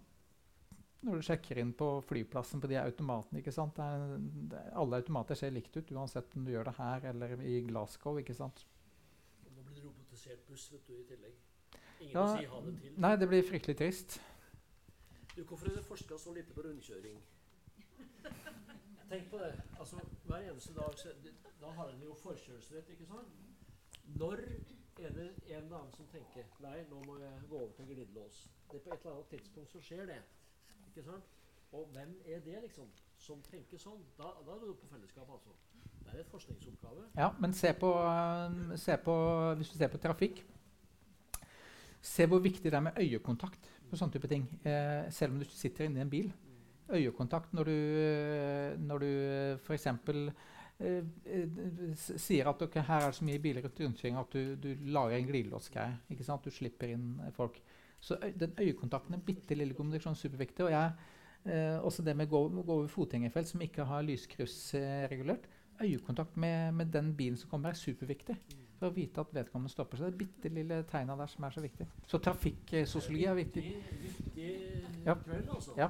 [1.02, 3.78] Når du sjekker inn på flyplassen på de automatene ikke sant?
[3.78, 7.60] Er, det, Alle automater ser likt ut, uansett om du gjør det her eller i
[7.66, 8.18] Glasgow.
[8.18, 8.64] ikke sant?
[9.44, 11.36] Nå blir det robotisert buss vet du, i tillegg.
[12.00, 12.94] Ingen ja, si ha det til.
[13.02, 14.20] Nei, det blir fryktelig trist.
[15.34, 17.18] Du, hvorfor er det forska så lite på rundkjøring?
[19.08, 19.52] Tenk på det.
[19.78, 21.08] altså Hver eneste dag så,
[21.60, 23.32] Da har en jo forkjørsrett, ikke sant?
[24.18, 24.44] Når
[24.98, 28.44] er det en eller annen som tenker Nei, nå må jeg gå over til glidelås.
[28.70, 30.22] Det er På et eller annet tidspunkt så skjer det.
[30.88, 31.24] ikke sant?
[31.72, 32.88] Og hvem er det, liksom,
[33.20, 34.00] som tenker sånn?
[34.18, 35.52] Da, da er du på fellesskap, altså.
[36.08, 37.08] Det er et forskningsoppgave.
[37.18, 39.16] Ja, men se på, uh, se på,
[39.60, 40.46] hvis du ser på trafikk
[42.02, 44.44] Se hvor viktig det er med øyekontakt på sånne type ting.
[44.62, 46.28] Eh, selv om du sitter inni en bil.
[46.94, 47.78] Øyekontakt når du,
[48.78, 49.08] når du
[49.66, 49.88] f.eks.
[50.78, 54.54] Eh, eh sier at okay, her er det så mye biler rundt rundkjøring at du,
[54.62, 55.98] du lager en glidelåsgreie.
[56.44, 57.60] Du slipper inn folk.
[58.00, 60.64] Så den øyekontakten er bitte lille kommunikasjon superviktig.
[60.64, 60.92] Og jeg,
[61.46, 65.48] eh, også det med å gå, gå over fotgjengerfelt som ikke har lyskryss eh, regulert
[65.80, 68.36] øyekontakt med, med, den bilen som kommer, er superviktig.
[68.78, 69.98] For å vite at vedkommende stopper.
[69.98, 71.86] Så det er bitte lille tegna der som er så viktig.
[72.06, 73.64] Så trafikksosiologi er viktig.
[74.02, 74.50] Viktig,
[75.06, 75.16] ja.
[75.24, 75.74] kveld, altså.
[75.78, 75.88] Ja.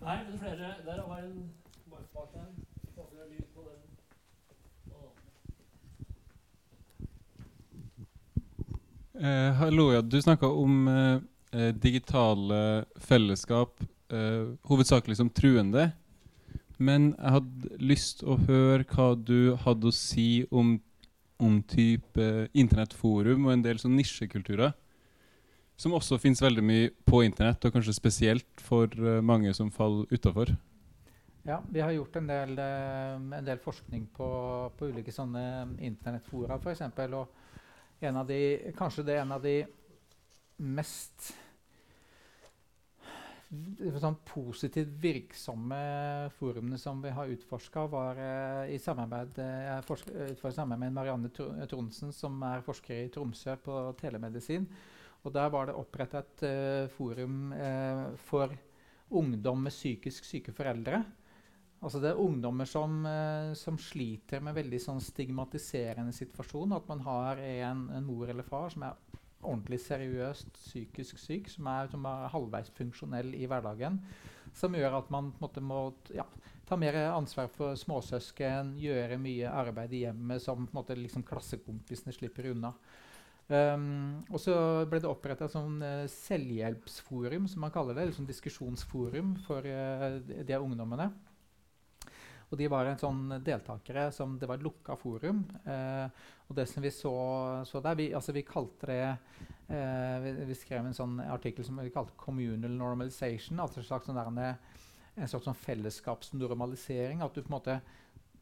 [0.00, 1.52] Nei, men flere Der var en
[1.90, 2.52] bak der.
[2.96, 3.80] Håper det lyd på den.
[9.14, 10.02] Eh, hallo, ja.
[10.02, 11.16] Du snakka om eh,
[11.60, 13.82] eh, digitale fellesskap
[14.12, 15.90] eh, hovedsakelig som truende.
[16.78, 20.78] Men jeg hadde lyst å høre hva du hadde å si om,
[21.42, 24.72] om type internettforum og en del sånn nisjekulturer.
[25.80, 30.08] Som også finnes veldig mye på internett, og kanskje spesielt for uh, mange som faller
[30.12, 30.52] utafor.
[31.48, 34.28] Ja, vi har gjort en del, uh, en del forskning på,
[34.76, 35.44] på, ulike sånne
[35.80, 36.84] internettfora, f.eks.
[36.84, 37.28] En av
[38.00, 38.40] de,
[38.78, 39.60] kanskje det er en av de
[40.60, 41.32] mest
[43.98, 45.78] sånn positivt virksomme
[46.36, 49.96] forumene som vi har utforska, var uh, i samarbeid, uh,
[50.38, 54.68] samarbeid, med Marianne Tronsen, som er forsker i Tromsø på telemedisin.
[55.24, 57.52] Og Der var det oppretta et uh, forum
[58.30, 58.54] for
[59.10, 61.02] ungdom med psykisk syke foreldre.
[61.80, 62.98] Altså Det er ungdommer som,
[63.56, 66.74] som sliter med veldig sånn stigmatiserende situasjon.
[66.76, 68.98] At man har en, en mor eller far som er
[69.40, 73.98] ordentlig seriøst psykisk syk, som er, som er halvveis funksjonell i hverdagen.
[74.56, 75.82] Som gjør at man måte, må
[76.14, 76.26] ja,
[76.68, 82.50] ta mer ansvar for småsøsken, gjøre mye arbeid i hjemmet som måte, liksom, klassekompisene slipper
[82.52, 82.74] unna.
[83.50, 84.54] Um, og så
[84.86, 88.04] ble det oppretta et sånn uh, selvhjelpsforum, som man kaller det.
[88.04, 91.08] Eller sånn diskusjonsforum for uh, de ungdommene.
[92.50, 95.44] Og de var en sånn deltakere som Det var et lukka forum.
[95.62, 96.06] Eh,
[96.48, 97.14] og det som vi så,
[97.66, 101.78] så der vi, altså vi kalte det eh, vi, vi, skrev en sånn artikkel som
[101.78, 103.60] vi kalte 'communal normalization'.
[103.60, 104.58] altså slags sånn der,
[105.16, 107.22] en slags sånn fellesskapsnormalisering.
[107.22, 107.80] at du på en måte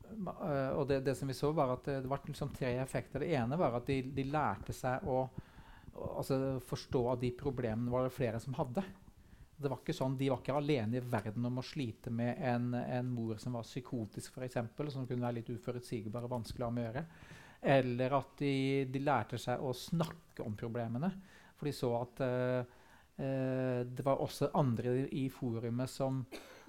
[0.08, 3.20] uh, og det, det, som vi så var at det var liksom tre effekter.
[3.20, 5.28] Det ene var at de, de lærte seg å,
[5.92, 8.84] å altså forstå at de problemene var det flere som hadde.
[9.58, 12.70] Det var ikke sånn, De var ikke alene i verden om å slite med en,
[12.78, 16.74] en mor som var psykotisk, eksempel, som kunne være litt uforutsigbar og vanskelig å ha
[16.76, 17.04] med å gjøre.
[17.74, 18.52] Eller at de,
[18.86, 21.10] de, lærte seg å snakke om problemene.
[21.58, 22.76] For de så at uh,
[23.18, 26.22] uh, det var også andre i forumet som,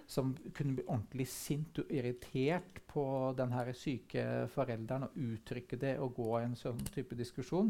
[0.09, 3.05] som kunne bli ordentlig sint og irritert på
[3.37, 7.69] den syke forelderen og uttrykke det og gå i en sånn type diskusjon.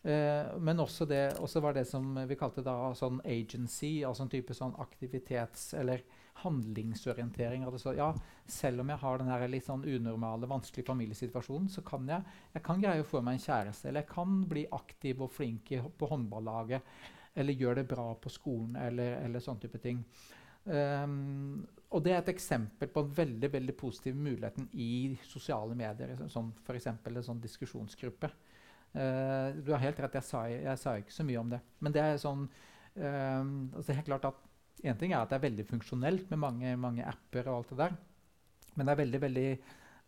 [0.00, 4.32] Uh, men også, det, også var det som vi kalte da sånn agency, altså en
[4.32, 6.04] type sånn aktivitets- eller
[6.40, 7.64] handlingsorientering.
[7.68, 8.10] Altså, ja,
[8.46, 12.82] selv om jeg har den litt sånn unormale, vanskelige familiesituasjonen, så kan jeg, jeg kan
[12.82, 17.00] greie å få meg en kjæreste, eller jeg kan bli aktiv og flink på håndballaget,
[17.40, 20.00] eller gjøre det bra på skolen, eller, eller sånne type ting.
[20.64, 26.12] Um, og det er et eksempel på den veldig veldig positive muligheten i sosiale medier,
[26.30, 26.90] som f.eks.
[26.92, 28.30] en sånn diskusjonsgruppe.
[28.90, 31.60] Uh, du har helt rett, jeg sa, jeg sa, ikke så mye om det.
[31.84, 33.42] Men det er sånn uh,
[33.78, 34.46] altså helt klart at
[34.80, 37.76] En ting er at det er veldig funksjonelt med mange, mange, apper og alt det
[37.82, 37.96] der.
[38.78, 39.48] Men det er veldig, veldig,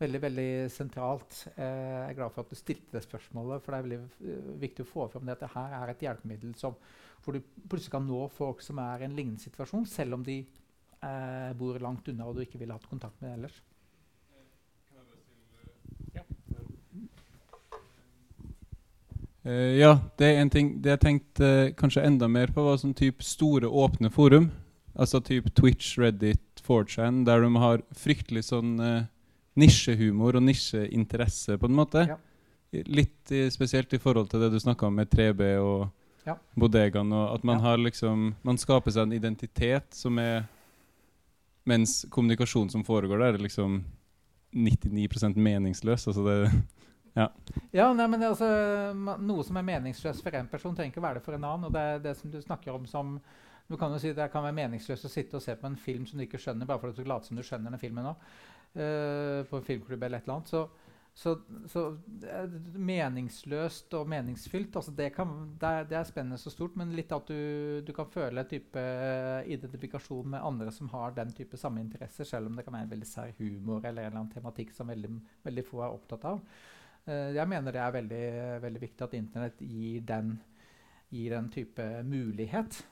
[0.01, 1.43] veldig, veldig sentralt.
[1.59, 4.87] Uh, jeg er glad for at du stilte det spørsmålet, for det er veldig viktig
[4.87, 6.79] å få fram det at det her er et hjelpemiddel som,
[7.21, 10.41] hvor du plutselig kan nå folk som er i en lignende situasjon, selv om de
[11.59, 13.61] bor langt unna og du ikke ville hatt kontakt med ellers.
[19.47, 22.79] Uh, ja, det er en ting Det jeg tenkte uh, kanskje enda mer på, var
[22.79, 24.51] sånn type store, åpne forum.
[24.95, 29.09] Altså type Twitch, Reddit, 4chan, der de har fryktelig sånn uh,
[29.59, 32.07] nisjehumor og nisjeinteresse, på en måte.
[32.13, 32.19] Ja.
[32.89, 35.91] Litt i, spesielt i forhold til det du snakka om med 3B og
[36.25, 36.37] ja.
[36.55, 37.11] bodegaen.
[37.13, 37.67] Og at man ja.
[37.67, 40.47] har liksom Man skaper seg en identitet som er
[41.69, 43.85] Mens kommunikasjonen som foregår der, er liksom
[44.51, 46.09] 99% meningsløs.
[46.11, 46.39] Altså det
[47.19, 47.29] ja.
[47.77, 48.49] ja nei, men altså,
[49.21, 51.69] Noe som er meningsløst for én person, trenger ikke være det for en annen.
[51.69, 53.19] og Det er det som du snakker om som
[53.69, 56.07] du kan jo si Det kan være meningsløst å sitte og se på en film
[56.09, 58.17] som du ikke skjønner, bare for at du later som du skjønner den filmen nå.
[58.73, 60.49] Uh, på en filmklubb eller et eller annet.
[60.49, 60.63] Så,
[61.13, 61.35] så,
[61.69, 61.83] så
[62.81, 67.13] meningsløst og meningsfylt altså det, kan, det, er, det, er, spennende så stort, men litt
[67.13, 68.85] at du, du kan føle en type
[69.53, 72.95] identifikasjon med andre som har den type samme interesser, selv om det kan være en
[72.95, 75.13] veldig sær humor eller en eller annen tematikk som veldig,
[75.45, 76.41] veldig få er opptatt av.
[77.05, 78.25] Eh, jeg mener det er veldig,
[78.63, 80.37] veldig viktig at Internett gir den,
[81.11, 82.83] gir den type mulighet.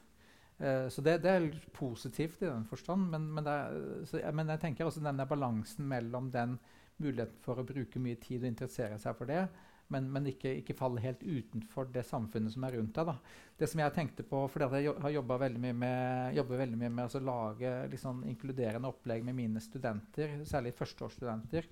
[0.60, 3.06] Uh, så det, det, er positivt i den forstand.
[3.14, 6.58] Men, men, er, så, men, jeg tenker også denne balansen mellom den
[7.00, 9.46] muligheten for å bruke mye tid og interessere seg for det,
[9.90, 13.08] men, men ikke, ikke, falle helt utenfor det samfunnet som er rundt deg.
[13.08, 13.38] Da.
[13.58, 17.16] Det som jeg tenkte på, fordi Jeg har jobba veldig mye med, veldig mye med
[17.16, 21.66] å lage liksom, inkluderende opplegg med mine studenter, særlig førsteårsstudenter.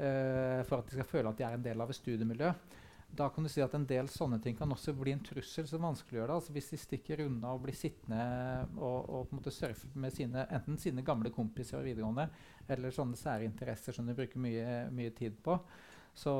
[0.00, 2.54] Uh, for at de skal føle at de er en del av et studiemiljø.
[3.10, 5.82] Da kan du si at En del sånne ting kan også bli en trussel som
[5.82, 6.36] vanskeliggjør det.
[6.36, 8.22] Altså hvis de stikker unna og blir sittende
[8.78, 12.28] og, og på en måte surfe med sine, enten sine gamle kompiser og videregående,
[12.70, 15.58] eller sånne sære interesser som de bruker mye, mye tid på,
[16.14, 16.32] så,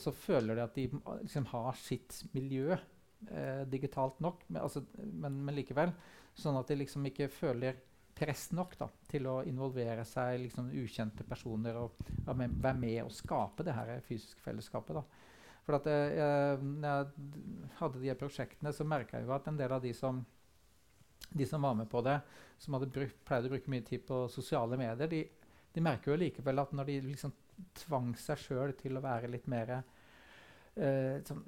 [0.00, 0.86] så, føler de at de
[1.22, 5.92] liksom har sitt miljø eh, digitalt nok, men, altså, men, men, likevel.
[6.36, 7.80] Sånn at de liksom ikke føler
[8.20, 12.98] press nok da, til å involvere seg liksom, ukjente personer og, og med, være med
[13.06, 15.00] og skape det her fysiske fellesskapet.
[15.00, 15.30] da.
[15.66, 19.58] For at jeg, eh, når jeg hadde de prosjektene, så merka jeg jo at en
[19.60, 20.20] del av de som,
[21.30, 22.18] de som var med på det,
[22.60, 25.24] som hadde brukt, pleide å bruke mye tid på sosiale medier, de,
[25.72, 27.34] de merker jo likevel at når de liksom
[27.76, 31.44] tvang seg sjøl til å være litt mer eh, sånn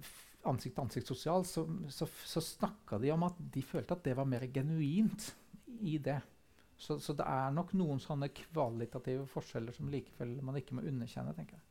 [0.49, 4.49] ansikt-til-ansikt sosial, så, så, så snakka de om at de følte at det var mer
[4.51, 5.28] genuint
[5.86, 6.19] i det.
[6.77, 11.35] Så, så, det er nok noen sånne kvalitative forskjeller som likevel man ikke må underkjenne,
[11.36, 11.66] tenker jeg.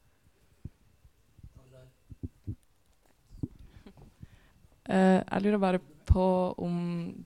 [4.91, 5.79] Uh, jeg lurer bare
[6.09, 6.27] på
[6.59, 6.77] om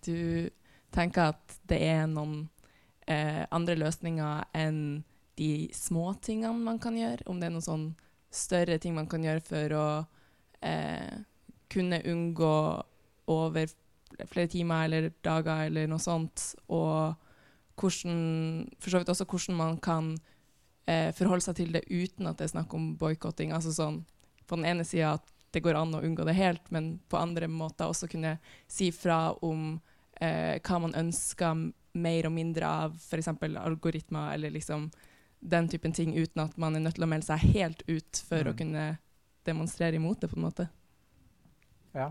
[0.05, 0.49] du
[0.93, 2.43] tenker at det er noen
[3.09, 4.81] uh, andre løsninger enn
[5.39, 7.25] de små tingene man kan gjøre?
[7.25, 7.87] Om det er noen sånn
[8.33, 11.15] større ting man kan gjøre for å uh,
[11.71, 12.55] kunne unngå
[13.31, 13.71] over
[14.29, 17.15] flere timer eller dager eller noe sånt, og
[17.79, 20.11] hvordan, for så vidt også hvordan man kan
[20.87, 23.53] eh, forholde seg til det uten at det er snakk om boikotting.
[23.55, 24.03] Altså sånn,
[24.45, 27.47] på den ene sida at det går an å unngå det helt, men på andre
[27.47, 28.35] måter også kunne
[28.67, 29.77] si fra om
[30.19, 33.31] eh, hva man ønsker mer og mindre av, f.eks.
[33.39, 34.89] algoritmer eller liksom
[35.39, 38.43] den typen ting, uten at man er nødt til å melde seg helt ut for
[38.43, 38.51] mm.
[38.51, 38.85] å kunne
[39.45, 40.67] demonstrere imot det, på en måte.
[41.95, 42.09] Ja.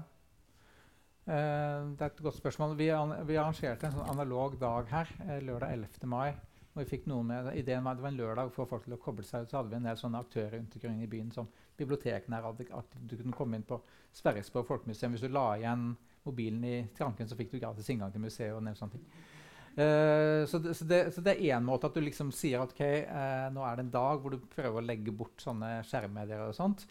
[1.25, 2.75] Uh, det er et godt spørsmål.
[2.77, 6.09] Vi, an vi arrangerte en sånn analog dag her uh, lørdag 11.
[6.11, 6.35] mai
[6.75, 9.01] Og vi fikk noen med, ideen var, Det var en lørdag for folk til å
[9.01, 9.53] koble seg ut.
[9.53, 11.49] Så hadde vi en del sånne aktører rundt omkring i byen som
[11.79, 12.67] bibliotekene her hadde.
[12.77, 13.81] At du kunne komme inn på
[14.13, 15.17] Sverresborg folkemuseum.
[15.17, 15.95] Hvis du la igjen
[16.25, 18.53] mobilen i skranken, så fikk du gratis inngang til museet.
[18.53, 19.09] og en sånne ting.
[19.75, 22.71] Uh, så, det, så, det, så, det, er én måte at du liksom sier at
[22.77, 26.45] okay, uh, nå er det en dag hvor du prøver å legge bort sånne skjermmedier
[26.47, 26.85] og sånt.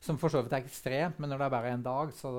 [0.00, 2.30] Som for så vidt er ekstremt, men når det er bare en dag, så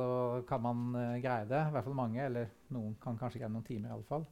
[0.50, 1.60] kan man uh, greie det.
[1.62, 3.92] I hvert fall mange, eller noen kan kanskje greie noen timer.
[3.92, 4.26] I alle fall.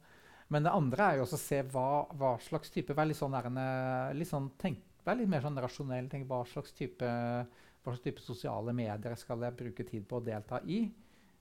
[0.50, 1.88] Men det andre er jo også å se hva,
[2.18, 6.10] hva slags type Vær litt sånn, der, litt, sånn tenk, vær litt mer sånn rasjonell.
[6.10, 10.26] Tenk hva slags, type, hva slags type sosiale medier skal jeg bruke tid på å
[10.26, 10.82] delta i?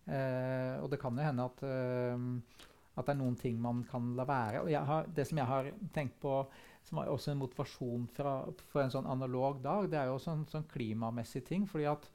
[0.06, 4.14] Uh, og det kan jo hende at, uh, at det er noen ting man kan
[4.18, 4.62] la være.
[4.62, 6.44] Og har, det som jeg har tenkt på
[6.90, 8.40] som var også en motivasjon fra,
[8.72, 11.68] for en sånn analog dag, det er jo også en sånn klimamessig ting.
[11.70, 12.08] fordi at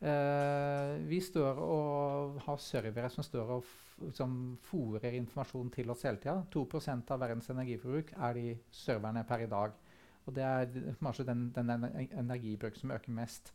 [0.00, 3.68] eh, vi står og har servere som står og
[4.16, 6.40] som fòrer informasjon til oss hele tida.
[6.50, 9.76] 2% av verdens energiforbruk er de serverne per i dag.
[10.24, 11.70] Og det er kanskje den, den
[12.16, 13.52] energibruk som øker mest.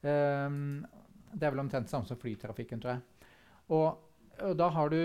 [0.00, 0.86] Um,
[1.34, 3.28] det er vel omtrent samme som flytrafikken, tror jeg.
[3.76, 4.00] Og,
[4.40, 5.00] og da har du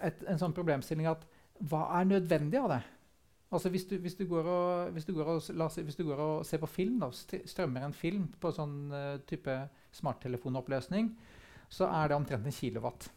[0.00, 1.26] et, en sånn problemstilling at
[1.68, 2.82] hva er nødvendig av det?
[3.52, 5.42] Altså hvis du, hvis du, og, hvis du, og,
[5.84, 9.56] hvis du går og, ser på film, da, strømmer en film på sånn uh, type
[9.92, 11.10] smarttelefonoppløsning,
[11.72, 13.10] så er det omtrent en kilowatt.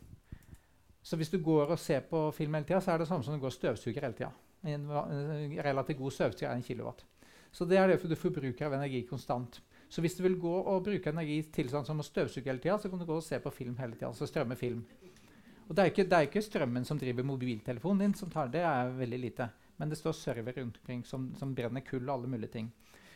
[1.05, 3.35] Så hvis du går og ser på film hele tida, så er det samme som
[3.35, 4.31] du går og støvsuger hele tida.
[4.65, 7.05] En, en, relativt god støvsuger er en kilowatt.
[7.55, 9.61] Så det er derfor du forbruker av energi konstant.
[9.87, 12.89] Så hvis du vil gå og bruke energi tilsvarende som å støvsuge hele tida, så
[12.91, 14.09] kan du gå og se på film hele tida.
[14.09, 14.81] Altså strømme film.
[15.69, 18.59] Og det er, ikke, det er ikke strømmen som driver mobiltelefonen din, som tar det,
[18.59, 19.47] det, er veldig lite.
[19.77, 22.71] Men det står server rundt omkring som, som brenner kull og alle mulige ting.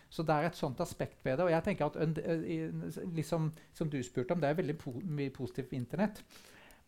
[0.09, 1.45] Så det er et sånt aspekt ved det.
[1.45, 5.73] Og jeg tenker at liksom, Som du spurte om, det er veldig po mye positivt
[5.77, 6.23] Internett.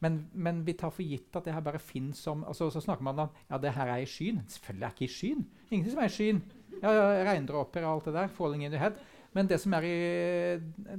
[0.01, 3.05] Men, men, vi tar for gitt at det her bare fins som altså, Så snakker
[3.05, 4.41] man om ja, det her er i skyen.
[4.49, 5.47] Selvfølgelig er det ikke i skyen.
[5.69, 6.43] Ingenting som er i skyen.
[6.81, 8.31] Ja, ja, Regndråper og alt det der.
[8.33, 8.97] Falling in your head.
[9.31, 9.97] Men det som er i,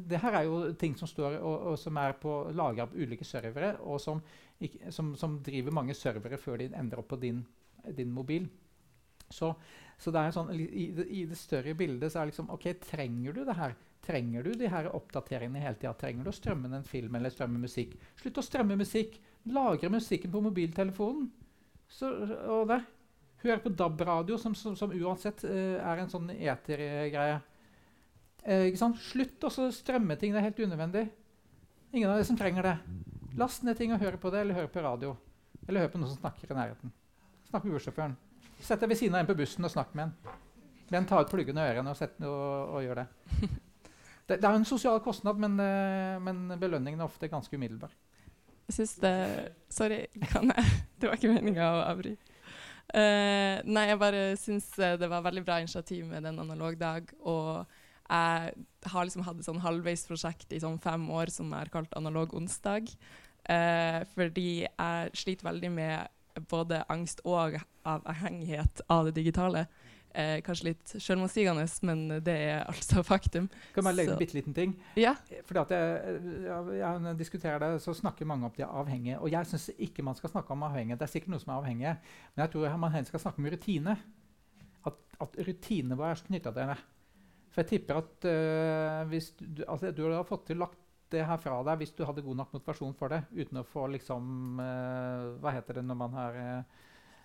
[0.08, 3.26] det her er jo ting som står og, og som er på lagra på ulike
[3.28, 4.22] servere, og som,
[4.88, 7.42] som, som, driver mange servere før de ender opp på din,
[7.92, 8.48] din mobil.
[9.32, 9.52] Så,
[10.00, 13.42] så det sånn, i, i, det større bildet så er det liksom OK, trenger du
[13.48, 13.76] det her?
[14.02, 15.92] Trenger du de her oppdateringene hele tida?
[15.98, 17.94] Trenger du å strømme en film eller strømme musikk?
[18.18, 19.20] Slutt å strømme musikk!
[19.52, 21.28] Lagre musikken på mobiltelefonen.
[21.90, 22.10] Så,
[22.50, 22.84] og der.
[23.42, 27.40] Hør på DAB-radio, som, som, som, uansett uh, er en sånn etergreie.
[28.46, 30.34] Uh, Slutt å strømme ting.
[30.34, 31.08] Det er helt unødvendig.
[31.92, 32.76] Ingen av dere som trenger det.
[33.38, 35.16] Last ned ting og hør på det, eller hør på radio.
[35.66, 36.94] Eller hør på noen som snakker i nærheten.
[37.50, 38.14] Snakk med bussjåføren.
[38.62, 40.38] Sett deg ved siden av en på bussen og snakk med en.
[40.92, 43.06] Men ta ut pluggene og ørene og, sett, og, og gjør det.
[44.28, 44.36] det.
[44.36, 44.44] det.
[44.44, 47.94] er en sosial kostnad, men, eh, men, belønningen er ofte ganske umiddelbar.
[48.68, 49.14] Jeg syns det
[49.72, 50.76] Sorry, kan jeg?
[51.00, 52.28] Det var ikke meninga å avbryte.
[52.92, 57.08] Uh, nei, jeg bare syns eh, det var veldig bra initiativ med den analog dag.
[57.24, 57.64] Og
[58.04, 58.52] jeg
[58.92, 62.90] har liksom hatt et sånn halvveisprosjekt i sånn fem år som er kalt Analog onsdag.
[63.48, 66.18] Uh, fordi jeg sliter veldig med
[66.50, 69.66] både angst og avhengighet av det digitale.
[70.12, 73.46] Eh, kanskje litt selvmotsigende, men det er altså faktum.
[73.72, 74.74] Kan jeg legge en bitte liten ting?
[75.00, 75.14] Ja.
[75.48, 79.20] Fordi at jeg, jeg, jeg, diskuterer det, så snakker mange om de avhengige.
[79.20, 81.00] Og jeg syns ikke man skal snakke om avhengighet.
[81.00, 81.94] Det er sikkert noe som er avhengige.
[82.34, 83.96] Men jeg tror man skal snakke om rutine.
[84.84, 86.78] At, at rutinene våre er knytta til det.
[87.52, 90.81] For jeg tipper at uh, hvis du, altså, du har fått til lagt
[91.12, 93.86] det her fra deg hvis du hadde god nok motivasjon for det, uten å få
[93.94, 96.80] liksom uh, Hva heter det når man har uh,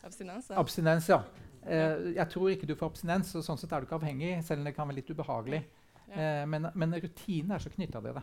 [0.08, 0.60] Abstinens, ja.
[0.62, 1.22] Abstinens, ja.
[1.66, 4.62] Uh, jeg tror ikke du får abstinens, og sånn sett er du ikke avhengig, selv
[4.62, 5.64] om det kan være litt ubehagelig.
[6.08, 6.46] Ja.
[6.48, 8.22] men, men rutinen er så knytta til det.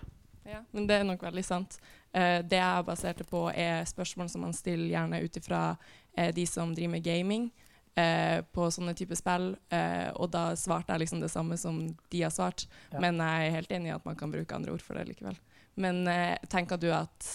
[0.49, 1.77] Ja, men det er nok veldig sant.
[2.15, 5.61] det jeg baserte på, er spørsmål som man stiller gjerne ut ifra
[6.33, 7.51] de som driver med gaming.
[7.95, 9.53] Eh, på sånne typer spill.
[9.71, 11.79] Eh, og da svarte jeg liksom det samme som
[12.11, 12.67] de har svart.
[12.91, 12.99] Ja.
[13.05, 15.39] Men jeg er helt enig i at man kan bruke andre ord for det likevel.
[15.81, 17.29] Men eh, tenker du at,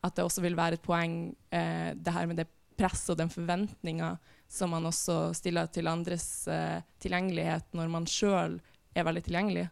[0.00, 2.48] at, det også vil være et poeng, eh, det her med det
[2.78, 4.14] presset og den forventninga
[4.52, 8.58] som man også stiller til andres eh, tilgjengelighet når man sjøl
[8.92, 9.68] er veldig tilgjengelig?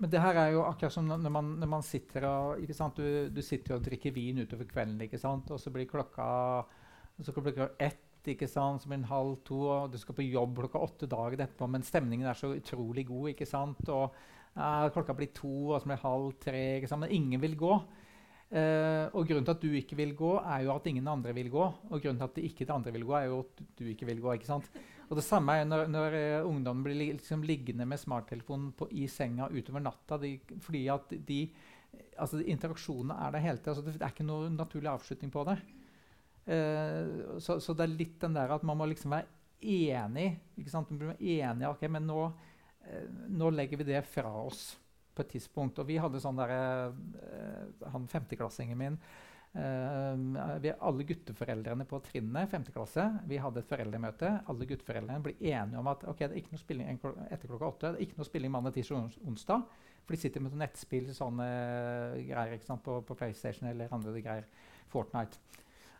[0.00, 2.62] Men det her er jo akkurat som når man, når man sitter og
[2.96, 5.02] du, du, sitter og drikker vin utover kvelden,
[5.52, 6.28] og så blir klokka,
[7.20, 8.84] så klokka ett ikke sant?
[8.86, 12.28] blir den halv to, og du skal på jobb klokka åtte dager etterpå, men stemningen
[12.28, 13.30] er så utrolig god.
[13.32, 13.80] ikke sant?
[13.88, 14.12] Og
[14.56, 16.64] ja, klokka blir to, og så blir det halv tre.
[17.00, 17.74] Men ingen vil gå.
[18.50, 21.50] Uh, og grunnen til at du ikke vil gå, er jo at ingen andre vil
[21.52, 21.66] gå.
[21.90, 24.08] Og grunnen til at de ikke de andre vil gå, er jo at du ikke
[24.08, 24.32] vil gå.
[24.34, 24.66] ikke sant?
[25.10, 29.46] Og det samme er når, når uh, ungdommen blir liksom liggende med smarttelefonen i senga
[29.50, 30.18] utover natta.
[30.18, 30.34] De,
[30.66, 31.44] fordi at de,
[32.18, 33.76] altså Interaksjonene er der hele tida.
[33.76, 35.60] Altså det er ikke noe naturlig avslutning på det.
[36.50, 39.28] Uh, så, så, det er litt den der at man må liksom være
[39.60, 40.34] enig.
[40.58, 40.90] ikke sant?
[40.90, 42.20] Man blir enig, ok, men nå,
[42.86, 44.78] eh, nå legger vi det fra oss
[45.14, 45.80] på et tidspunkt.
[45.80, 48.98] Og vi hadde sånn der, eh, Han femteklassingen min
[49.54, 53.26] eh, vi, Alle gutteforeldrene på trinnet, femteklasse.
[53.26, 54.42] vi hadde et foreldremøte.
[54.48, 56.88] Alle gutteforeldrene ble enige om at ok, det er ikke noe spilling
[57.30, 57.92] etter klokka åtte.
[57.92, 59.64] Det er ikke noe spilling mandag, tirsdag og onsdag.
[60.04, 61.46] For de sitter med nettspill sånne
[62.26, 64.46] greier ikke sant, på, på PlayStation eller andre greier.
[64.90, 65.38] Fortnite.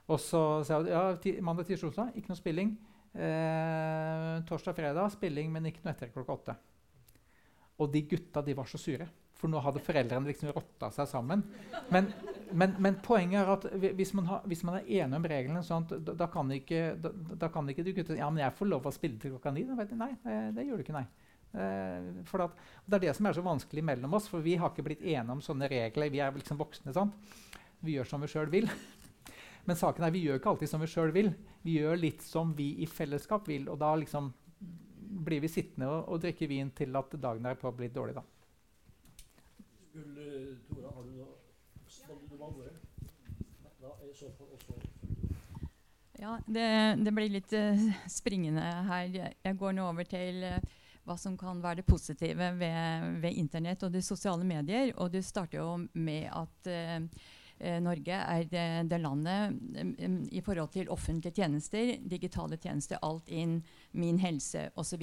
[0.09, 2.74] Og så sa jeg ja, mandag, tirsdag, onsdag, ikke noe spilling.
[3.10, 6.56] Eh, torsdag, fredag spilling, men ikke noe etter klokka åtte.
[7.81, 9.09] Og de gutta de var så sure.
[9.40, 11.43] For nå hadde foreldrene liksom rotta seg sammen.
[11.89, 12.10] Men,
[12.52, 13.64] men, men poenget er at
[13.97, 17.12] hvis man, har, hvis man, er enig om reglene, sånn da, da, kan ikke, da,
[17.32, 19.64] da, kan ikke de gutta Ja, men jeg får lov å spille til klokka ni.
[19.64, 21.06] Nei, det, det gjør du ikke, nei.
[22.28, 24.85] For at, det er det som er så vanskelig mellom oss, for vi har ikke
[24.86, 26.12] blitt enige om sånne regler.
[26.12, 26.94] Vi er liksom voksne.
[26.94, 27.16] sant?
[27.81, 28.68] Vi gjør som vi sjøl vil.
[29.71, 31.29] Men saken er, vi gjør ikke alltid som vi sjøl vil.
[31.63, 33.69] Vi gjør litt som vi i fellesskap vil.
[33.71, 34.33] Og da liksom
[35.23, 38.17] blir vi sittende og, og drikke vin til at dagen er på å bli dårlig,
[38.19, 38.25] da.
[39.95, 41.39] Tora, har du noe
[46.19, 46.69] Ja, det,
[47.07, 49.07] det, blir litt uh, springende her.
[49.31, 50.59] Jeg går nå over til uh,
[51.07, 54.97] hva som kan være det positive ved, ved Internett og de sosiale medier.
[54.99, 57.07] Og du starter jo med at uh,
[57.82, 59.57] Norge er det, det landet
[60.32, 63.59] i forhold til offentlige tjenester, digitale tjenester, alt inn,
[63.93, 65.03] min helse osv.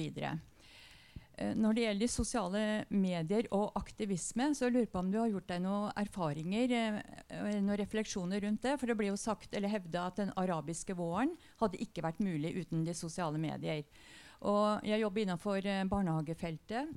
[1.38, 5.30] Uh, når det gjelder sosiale medier og aktivisme, så lurer jeg på om du har
[5.30, 6.74] gjort deg noen erfaringer,
[7.30, 8.76] uh, noen refleksjoner rundt det.
[8.80, 12.56] For det ble jo sagt eller hevda at den arabiske våren hadde ikke vært mulig
[12.58, 13.84] uten de sosiale medier.
[14.48, 16.90] Og jeg jobber innenfor barnehagefeltet.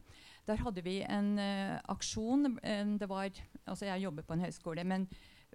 [0.46, 2.56] Der hadde vi en uh, aksjon.
[2.98, 3.30] Det var,
[3.66, 4.86] altså jeg jobber på en høyskole.
[4.86, 5.08] men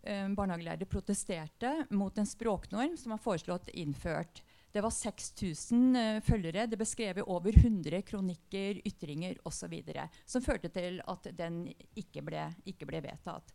[0.07, 4.43] um, Barnehagelærere protesterte mot en språknorm som var foreslått innført.
[4.73, 6.67] Det var 6000 uh, følgere.
[6.67, 9.75] Det beskrev over 100 kronikker, ytringer osv.
[10.25, 11.65] Som førte til at den
[11.97, 13.55] ikke ble, ikke ble vedtatt.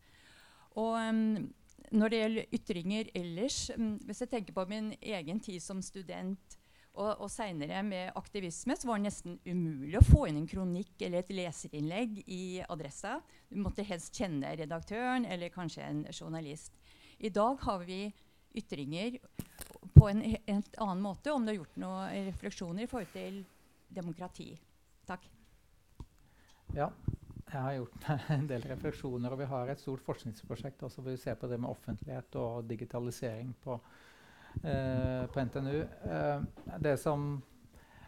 [0.79, 1.51] Og um,
[1.91, 6.60] når det gjelder ytringer ellers um, Hvis jeg tenker på min egen tid som student
[6.91, 11.05] og, og seinere med aktivisme så var det nesten umulig å få inn en kronikk
[11.05, 13.19] eller et leserinnlegg i Adressa.
[13.47, 16.75] Du måtte helst kjenne redaktøren eller kanskje en journalist.
[17.23, 18.03] I dag har vi
[18.57, 19.17] ytringer
[19.95, 23.41] på en helt annen måte, om du har gjort noen refleksjoner i forhold til
[23.91, 24.49] demokrati.
[25.07, 25.27] Takk.
[26.75, 26.89] Ja,
[27.51, 31.23] jeg har gjort en del refleksjoner, og vi har et stort forskningsprosjekt også hvor vi
[31.23, 33.79] ser på det med offentlighet og digitalisering på
[34.63, 35.81] Eh, på NTNU.
[35.81, 36.41] Eh,
[36.79, 37.41] det, som,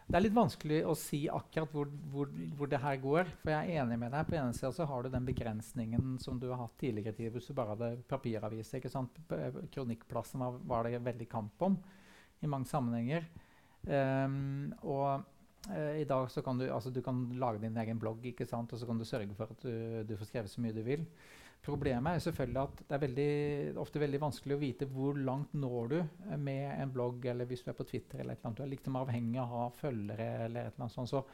[0.06, 3.30] det, er litt vanskelig å si akkurat hvor, hvor, hvor, det her går.
[3.42, 4.28] For jeg er enig med deg.
[4.28, 7.56] På ene sida har du den begrensningen som du har hatt tidligere tid hvis du
[7.58, 8.78] bare hadde papiraviser.
[8.78, 9.18] ikke sant?
[9.74, 11.78] Kronikkplassen var, var, det veldig kamp om
[12.44, 13.26] i mange sammenhenger.
[13.84, 15.24] Um, og
[15.68, 18.72] uh, i dag så kan du, altså, du kan lage din egen blogg, ikke sant?
[18.72, 21.04] og så kan du sørge for at du, du får skrevet så mye du vil.
[21.64, 23.30] Problemet er selvfølgelig at det er veldig,
[23.80, 25.96] ofte veldig vanskelig å vite hvor langt når du
[26.36, 28.20] med en blogg, eller hvis du er på Twitter.
[28.20, 28.58] eller et eller annet.
[28.60, 30.28] Du er liksom avhengig av å ha følgere.
[30.44, 31.08] eller et eller annet sånt.
[31.08, 31.24] Så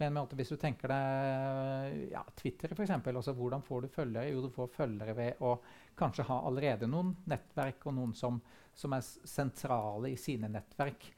[0.00, 2.90] på en måte, Hvis du tenker deg ja, Twitter, f.eks.
[2.90, 4.30] Altså, hvordan får du følgere?
[4.30, 5.56] Jo, du får følgere ved å
[5.98, 8.40] kanskje ha allerede noen nettverk, og noen som,
[8.72, 11.10] som er sentrale i sine nettverk.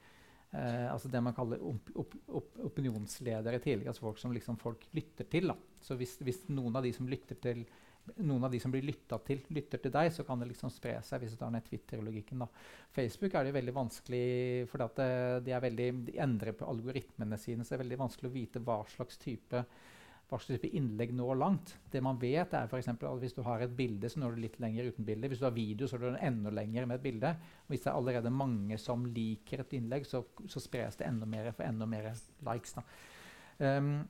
[0.51, 3.93] Eh, altså det man kaller op op op opinionsledere tidligere.
[3.93, 5.47] altså Folk som liksom folk lytter til.
[5.53, 5.55] Da.
[5.81, 7.63] Så hvis, hvis noen av de som lytter til
[8.19, 10.97] noen av de som blir lytta til, lytter til deg, så kan det liksom spre
[11.05, 11.21] seg.
[11.21, 12.43] hvis du tar ned Twitter-logikken.
[12.93, 14.27] Facebook er det veldig vanskelig,
[14.71, 17.63] for de, veldig, de, endrer på algoritmene sine.
[17.63, 19.63] Så det er veldig vanskelig å vite hva slags type,
[20.29, 21.75] hva slags type innlegg når langt.
[21.91, 24.59] Det man vet, er for at hvis du har et bilde, så når du litt
[24.63, 25.29] lenger uten bilde.
[25.31, 27.35] Hvis du har video, så når du enda lenger med et bilde.
[27.63, 31.29] Og hvis det er allerede mange som liker et innlegg, så, så spres det enda
[31.29, 32.11] mer for enda mer
[32.43, 32.75] likes.
[33.63, 34.03] Um,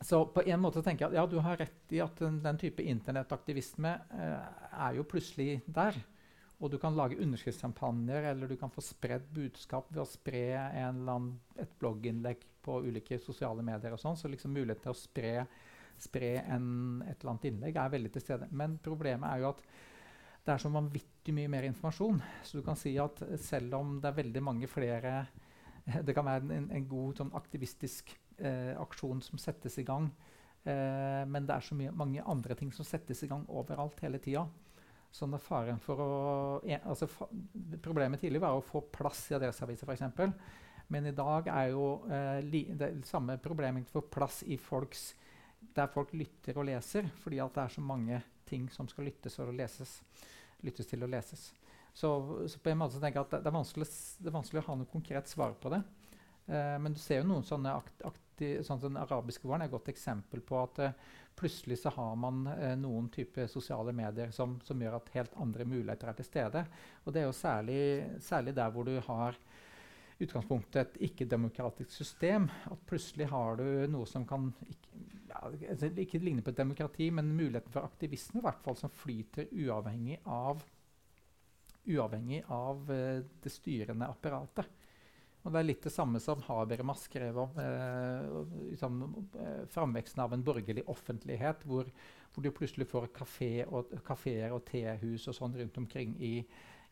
[0.00, 2.58] så på en måte tenker jeg at ja, du har rett i at den, den
[2.60, 5.98] type internettaktivisme eh, er jo plutselig der.
[6.60, 10.44] Og du kan lage underskriftskampanjer eller du kan få spredd budskap ved å spre
[10.80, 13.92] annen, et blogginnlegg på ulike sosiale medier.
[13.92, 15.34] og sånn, Så liksom muligheten til å spre,
[16.00, 16.66] spre en,
[17.04, 18.48] et eller annet innlegg er veldig til stede.
[18.52, 19.64] Men problemet er jo at
[20.44, 22.20] det er så vanvittig mye mer informasjon.
[22.44, 25.26] Så du kan si at selv om det er veldig mange flere
[26.06, 30.10] Det kan være en, en god sånn aktivistisk eh, aksjon som settes i gang.
[30.64, 34.20] Eh, men det er så mye, mange andre ting som settes i gang overalt hele
[34.22, 34.46] tida.
[35.10, 36.10] Sånn at faren for å,
[36.78, 37.26] altså, fa,
[37.82, 40.34] Problemet tidlig var å få plass i Adresseavisa f.eks.
[40.90, 42.42] Men i dag er jo eh,
[42.78, 45.12] det samme problemet for plass i folks
[45.76, 49.38] der folk lytter og leser, fordi at det er så mange ting som skal lyttes
[49.42, 50.00] og leses.
[50.66, 51.50] lyttes til og leses.
[51.94, 52.10] Så,
[52.48, 54.76] så, på en måte tenker jeg at det, det, er det, er vanskelig, å ha
[54.78, 55.80] noe konkret svar på det.
[56.46, 58.04] Eh, men du ser jo noen sånne akt,
[58.40, 60.92] akti, sånn Den arabiske våren er et godt eksempel på at uh,
[61.36, 65.64] plutselig så har man uh, noen type sosiale medier som, som, gjør at helt andre
[65.64, 66.64] muligheter er til stede.
[67.04, 67.80] Og det er jo særlig,
[68.20, 69.36] særlig der hvor du har
[70.20, 72.48] utgangspunktet et ikke-demokratisk system.
[72.70, 77.10] At plutselig har du noe som kan ikke, ja, altså, ikke ligne på et demokrati,
[77.10, 80.60] men muligheten for aktivisme i hvert fall, som flyter uavhengig av,
[81.88, 84.79] uavhengig av det styrende apparatet.
[85.40, 88.24] Og Det er litt det samme som Habermas skrev om eh,
[88.74, 88.98] liksom,
[89.72, 91.88] framveksten av en borgerlig offentlighet, hvor,
[92.34, 96.34] hvor du plutselig får kafeer og, kaféer og tehus og sånn rundt omkring i,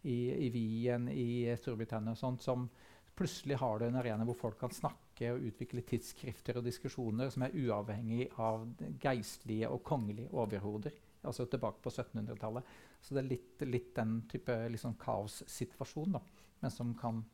[0.01, 0.19] i,
[0.49, 2.71] i Wien, i Storbritannia og sånt, som
[3.19, 7.45] plutselig har du en arena hvor folk kan snakke og utvikle tidsskrifter og diskusjoner som
[7.45, 8.69] er uavhengig av
[9.03, 10.95] geistlige og kongelige overhoder.
[11.27, 12.77] Altså tilbake på 1700-tallet.
[13.03, 16.15] Så det er litt, litt den type liksom, kaossituasjon,
[16.63, 17.25] men som kan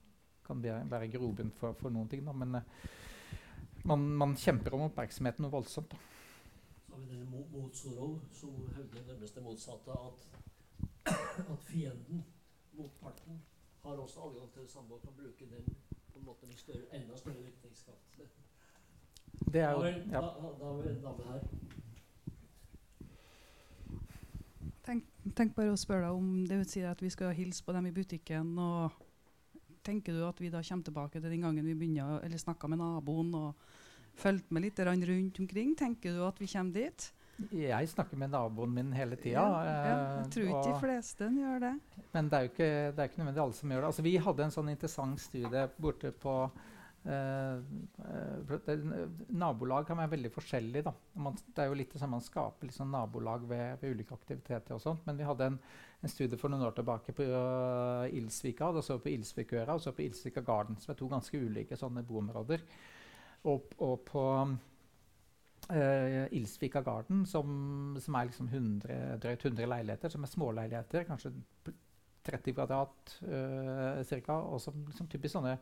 [0.47, 2.25] kan være grobunn for, for, noen ting.
[2.27, 2.35] Da.
[2.37, 2.85] Men uh,
[3.85, 5.95] man, man, kjemper om oppmerksomheten noe voldsomt.
[5.95, 5.99] Da.
[6.85, 9.99] Så har vi denne mot Motsoro, som hevder nærmest det motsatte.
[10.09, 10.29] At,
[11.55, 12.25] at fienden,
[12.73, 13.43] motparten,
[13.85, 15.75] har også adgang til det samme og kan bruke den
[16.13, 18.21] på en måte med større, enda større virkningskraft.
[19.53, 20.21] Det er jo, ja.
[20.21, 21.41] Da, da har vi en dame her.
[24.85, 25.05] Tenk,
[25.37, 27.87] tenk, bare å spørre deg om det vil si at vi skal hilse på dem
[27.89, 28.93] i butikken og
[29.85, 32.81] tenker du at vi da kommer tilbake til den gangen vi begynner, eller snakka med
[32.81, 33.67] naboen og
[34.19, 35.75] fulgte med litt rundt omkring?
[35.79, 37.11] Tenker du at vi kommer dit?
[37.51, 39.43] Jeg snakker med naboen min hele tida.
[39.43, 41.73] Ja, ja, jeg tror ikke de fleste gjør det.
[42.13, 43.89] Men det er jo ikke, det er ikke nødvendig alle som gjør det.
[43.91, 46.37] Altså, vi hadde en sånn interessant studie borte på
[49.29, 50.83] nabolag kan være veldig forskjellig.
[51.21, 54.75] Man, det er jo litt det samme Man skaper liksom nabolag ved, ved, ulike aktiviteter.
[54.75, 55.59] og sånt, Men vi hadde en,
[56.01, 58.73] en studie for noen år tilbake på uh, Ilsvika.
[58.73, 61.77] Da så vi på Ilsvikøra og så på Ilsvika Garden, som er to ganske ulike
[61.77, 62.65] sånne boområder.
[63.53, 70.25] Og, og på uh, Ilsvika Garden, som, som er liksom 100, drøyt 100 leiligheter, som
[70.25, 71.37] er småleiligheter, kanskje
[72.25, 75.59] 30 kvadrat uh, ca., og som liksom typisk sånne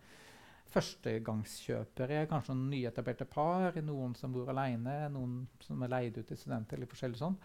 [0.72, 6.38] førstegangskjøpere, kanskje noen nyetablerte par, noen som bor alene, noen som er leid ut til
[6.38, 6.76] studenter.
[6.78, 7.36] eller forskjellig sånn.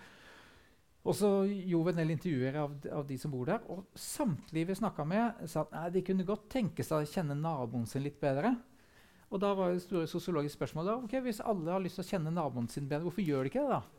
[1.07, 3.61] Og så gjorde vi en del intervjuer av, av, de som bor der.
[3.71, 7.37] Og samtlige vi snakka med, sa at nei, de kunne godt tenke seg å kjenne
[7.39, 8.57] naboen sin litt bedre.
[9.31, 12.09] Og da var det store sosiologiske spørsmål da, ok, hvis alle har lyst til å
[12.09, 13.77] kjenne naboen sin bedre, hvorfor gjør de ikke det?
[13.77, 13.97] da?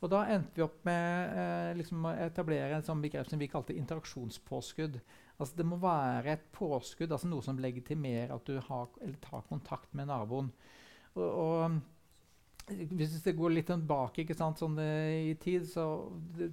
[0.00, 3.50] Og da endte vi opp med eh, liksom å etablere et sånt begrep som vi
[3.52, 4.96] kalte interaksjonspåskudd.
[5.40, 8.90] Altså Det må være et påskudd, altså noe som legitimerer at du har,
[9.24, 10.52] tar kontakt med naboen.
[11.16, 15.84] Og, og hvis det går litt tilbake ikke sant, sånn i tid så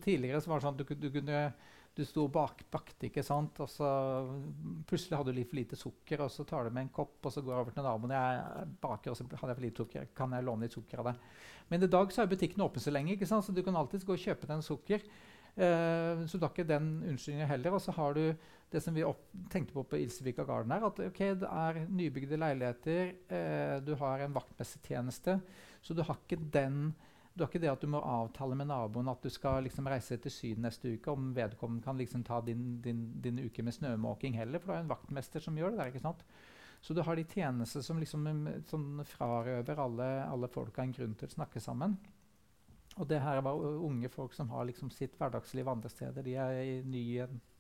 [0.02, 1.42] Tidligere så var det sånn at du, du kunne
[1.98, 3.58] du sto og bak, bakte, ikke sant?
[3.64, 3.88] og så
[4.90, 7.34] plutselig hadde du litt for lite sukker, og så tar du med en kopp og
[7.34, 8.14] så går du over til naboen.
[8.14, 10.12] jeg baker, og så hadde jeg for lite sukker.
[10.18, 11.24] Kan jeg låne litt sukker av deg?
[11.72, 13.48] Men i dag så er butikken åpen så lenge, ikke sant?
[13.48, 15.08] så du kan alltid gå og kjøpe deg en sukker.
[15.58, 17.74] Uh, så du har ikke den unnskyldningen heller.
[17.74, 18.24] Og så har du
[18.72, 19.06] det som vi
[19.50, 24.26] tenkte på på Ilsevika Garden, her, at okay, det er nybygde leiligheter, uh, du har
[24.26, 25.40] en vaktmestertjeneste,
[25.82, 26.92] så du har ikke den
[27.38, 30.18] du har ikke det at du må avtale med naboen at du skal liksom reise
[30.18, 34.34] til Syden neste uke, om vedkommende kan liksom ta din, din, din, uke med snømåking
[34.40, 35.92] heller, for du har en vaktmester som gjør det der.
[35.92, 36.24] ikke sant?
[36.82, 38.26] Så du har de tjenester som liksom
[38.70, 41.94] sånn frarøver alle, alle folka en grunn til å snakke sammen.
[42.98, 46.26] Og det her var unge folk som har liksom sitt hverdagsliv andre steder.
[46.26, 47.04] De er i ny,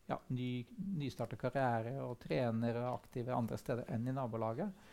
[0.09, 0.51] ja, ny,
[0.97, 4.87] nystartet karriere og trener og aktive andre steder enn i nabolaget.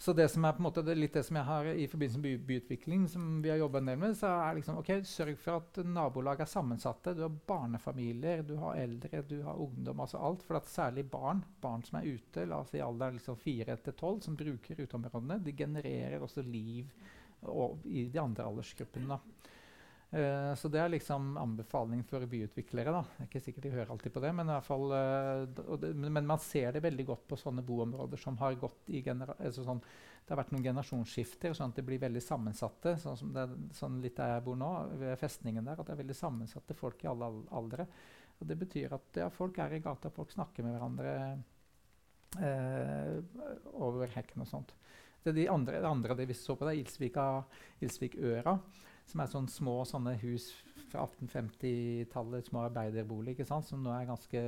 [0.00, 2.20] Så det som er på en måte, det litt det som jeg har i forbindelse
[2.22, 5.34] med by, byutvikling, som vi har jobba en del med, så er liksom, ok, sørg
[5.42, 7.12] for at nabolag er sammensatte.
[7.18, 10.00] Du har barnefamilier, du har eldre, du har ungdom.
[10.00, 13.36] altså alt, For at særlig barn barn som er ute, la oss si alderen liksom
[13.44, 16.88] 4 til 12, som bruker uteområdene, de genererer også liv
[17.48, 19.18] og i de andre aldersgruppene.
[20.10, 22.90] Uh, så det er liksom anbefaling for byutviklere.
[22.90, 23.02] da.
[23.14, 26.40] Det er ikke sikkert de hører alltid på det, men, fall, uh, det, men man
[26.42, 29.82] ser det veldig godt på sånne boområder som har gått i altså sånn,
[30.24, 32.96] Det har vært noen generasjonsskifter, sånn at det blir veldig sammensatte.
[32.98, 36.02] Sånn som det, sånn litt der jeg bor nå, ved festningen der, at det er
[36.02, 37.86] veldig sammensatte folk i alle aldre.
[38.40, 41.14] Og det betyr at ja, folk er i gata, folk snakker med hverandre
[42.40, 43.16] uh,
[43.78, 44.74] over hekken og sånt.
[45.24, 47.24] Det, de andre, det andre det vi så på, det er Ilsvika,
[47.84, 48.56] Ilsvikøra,
[49.10, 50.50] som er sånne små sånne hus
[50.90, 54.44] fra 1850-tallet, små arbeiderboliger, som nå er ganske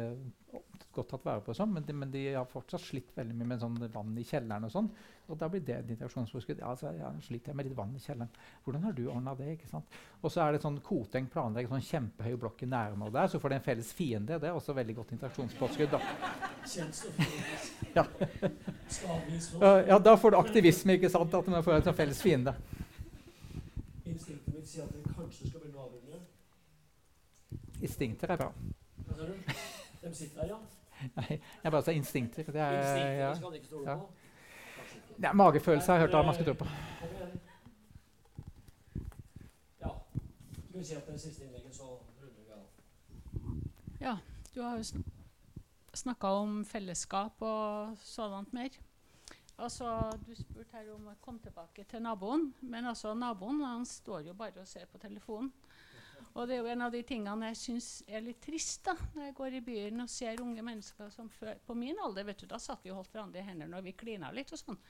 [0.92, 1.54] godt tatt vare på.
[1.56, 4.66] Sånn, men, de, men, de, har fortsatt slitt veldig mye med sånn vann i kjelleren.
[4.66, 4.88] Og sånn,
[5.30, 6.60] og da blir det et interaksjonsforskudd.
[6.60, 8.30] Ja, altså, ja, sliter jeg med litt vann i kjelleren.
[8.64, 9.50] Hvordan har du ordna det?
[9.54, 9.98] ikke sant?
[10.20, 13.54] Og så er det sånn Koteng planlegger sånn kjempehøy blokk i nærområdet der, så får
[13.54, 14.38] de en felles fiende.
[14.42, 15.94] Det er også veldig godt interaksjonsforskudd.
[15.94, 16.00] da.
[17.98, 18.06] ja.
[19.88, 21.34] ja, da får du aktivisme, ikke sant?
[21.38, 22.56] At man får en sånn felles fiende.
[24.04, 26.24] Instinktet mitt sier at det kanskje skal bli naboene.
[27.82, 28.50] Instinkter er bra.
[29.06, 29.78] Hva sa du?
[30.02, 30.56] De sitter der, ja?
[31.16, 32.42] Nei, jeg bare sa instinkter.
[32.44, 33.34] Det er, Instinkter ja.
[33.34, 33.96] skal han ikke stole Ja.
[33.96, 34.10] på.
[35.22, 36.66] Ja, magefølelse har jeg hørt at man skal tro på.
[39.80, 39.88] Ja.
[40.68, 41.88] Skal vi si at det er siste innlegget, så
[42.22, 42.62] runder vi av.
[44.00, 44.16] Ja,
[44.54, 45.02] du har jo sn
[45.94, 48.68] snakka om fellesskap og sådant mer.
[49.58, 49.90] Altså,
[50.26, 52.54] du spurte her om å komme tilbake til naboen.
[52.62, 55.52] Men altså, naboen han står jo bare og ser på telefonen.
[56.32, 59.26] Og det er jo en av de tingene jeg syns er litt trist da, når
[59.26, 62.46] jeg går i byen og ser unge mennesker som før På min alder vet du,
[62.48, 64.80] da satt vi og holdt hverandre i hendene og vi klina litt og sånn.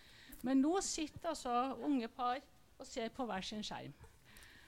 [0.46, 2.38] Men nå sitter altså unge par
[2.78, 3.94] og ser på hver sin skjerm.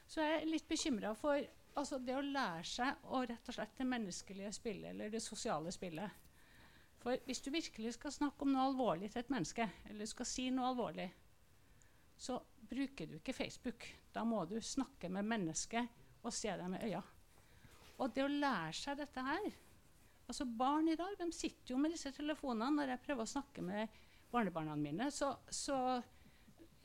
[0.07, 1.39] Så jeg er litt bekymra for
[1.79, 5.73] altså det å lære seg å rett og slett det menneskelige spillet, eller det sosiale
[5.75, 6.23] spillet.
[7.03, 10.47] For hvis du virkelig skal snakke om noe alvorlig til et menneske, eller skal si
[10.55, 11.09] noe alvorlig,
[12.17, 12.39] så
[12.71, 13.87] bruker du ikke Facebook.
[14.15, 17.03] Da må du snakke med mennesket og se dem i øya.
[18.01, 19.45] Og det å lære seg dette her
[20.25, 22.71] altså Barn i dag de sitter jo med disse telefonene.
[22.73, 23.89] Når jeg prøver å snakke med
[24.33, 25.77] barnebarna mine, så, så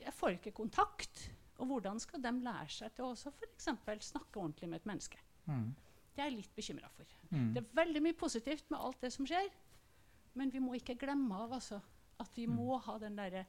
[0.00, 1.22] jeg får ikke kontakt.
[1.60, 5.18] Og hvordan skal de lære seg til å snakke ordentlig med et menneske?
[5.48, 5.70] Mm.
[6.12, 7.16] Det er jeg litt bekymra for.
[7.30, 7.48] Mm.
[7.56, 9.48] Det er veldig mye positivt med alt det som skjer,
[10.36, 11.80] men vi må ikke glemme av altså,
[12.20, 12.56] at vi Mm.
[12.60, 13.46] må ha den derre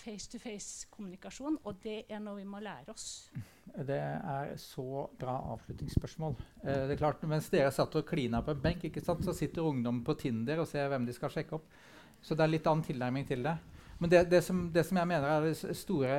[0.00, 3.30] face-to-face-kommunikasjon, og det er noe vi må lære oss.
[3.70, 6.34] Det er så bra avslutningsspørsmål.
[6.64, 9.34] Eh, det er klart, Mens dere satt og klina på en benk, ikke sant, så
[9.36, 11.68] sitter ungdom på Tinder og ser hvem de skal sjekke opp.
[12.20, 13.56] Så det er litt annen tilnærming til det.
[14.00, 16.12] Men det, det, som, det som jeg mener er det store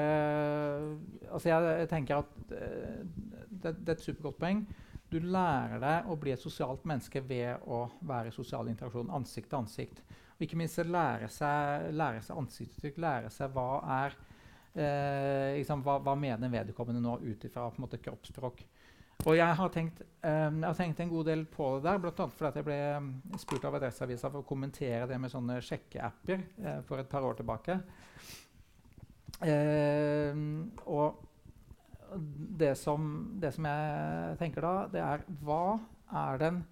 [1.32, 3.02] altså jeg, jeg tenker at eh,
[3.50, 4.64] det, det er et supergodt poeng.
[5.12, 9.50] Du lærer deg å bli et sosialt menneske ved å være i sosial interaksjon ansikt
[9.52, 10.04] til ansikt.
[10.42, 13.66] Og ikke minst lære seg, lære seg ansiktsuttrykk, lære seg hva
[14.02, 14.16] er
[14.74, 18.64] eh, liksom, hva, hva mener vedkommende nå ut ifra kroppsspråk.
[19.22, 22.26] Og jeg har tenkt, eh, jeg har tenkt en god del på det der, bl.a.
[22.26, 23.12] fordi jeg ble mm,
[23.44, 27.38] spurt av Adresseavisa for å kommentere det med sånne sjekkeapper eh, for et par år
[27.38, 27.78] tilbake.
[29.46, 30.42] Eh,
[30.90, 31.22] og
[32.66, 35.78] det som, det som jeg tenker da, det er hva
[36.26, 36.64] er den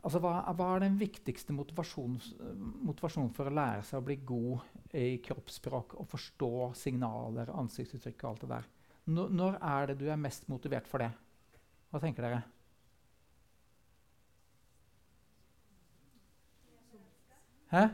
[0.00, 5.18] Altså, hva, hva er den viktigste motivasjonen for å lære seg å bli god i
[5.24, 8.70] kroppsspråk og forstå signaler, ansiktsuttrykk og alt det der?
[9.10, 11.10] Når, når er det du er mest motivert for det?
[11.90, 12.40] Hva tenker dere?
[17.70, 17.84] Hæ?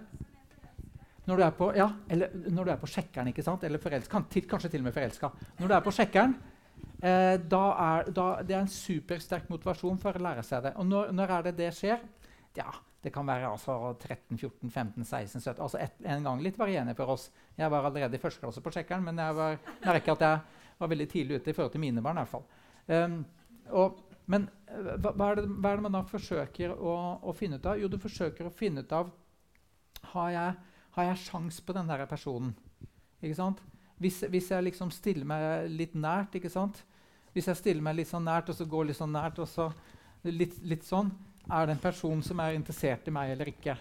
[1.27, 3.65] Når du er på, ja, eller når du er på sjekkeren, ikke sant?
[3.67, 5.31] eller forelska, kanskje til og med forelska.
[5.59, 6.37] Når du er på sjekkeren,
[7.03, 10.75] eh, da er da, det er en supersterk motivasjon for å lære seg det.
[10.81, 12.05] Og når, når er det det skjer?
[12.57, 12.73] Ja,
[13.07, 16.95] Det kan være altså 13, 14, 15, 16, 17 altså et, En gang litt varierende
[16.99, 17.29] for oss.
[17.55, 20.41] Jeg var allerede i første klasse på sjekkeren, men jeg var, merker at jeg
[20.81, 22.19] var veldig tidlig ute i forhold til mine barn.
[22.19, 22.47] i hvert fall.
[22.87, 23.21] Um,
[23.71, 27.37] og, men eh, hva, hva, er det, hva er det man da forsøker å, å
[27.37, 27.79] finne ut av?
[27.79, 29.13] Jo, du forsøker å finne ut av
[30.13, 30.59] Har jeg,
[30.97, 32.55] har jeg sjans på den der personen?
[33.21, 33.63] Ikke sant?
[34.03, 36.83] Hvis, hvis jeg liksom stiller meg litt nært, ikke sant?
[37.33, 39.71] Hvis jeg stiller meg litt sånn nært, og så går litt sånn nært, og så
[40.25, 41.11] litt, litt sånn
[41.47, 43.77] Er det en person som er interessert i meg eller ikke?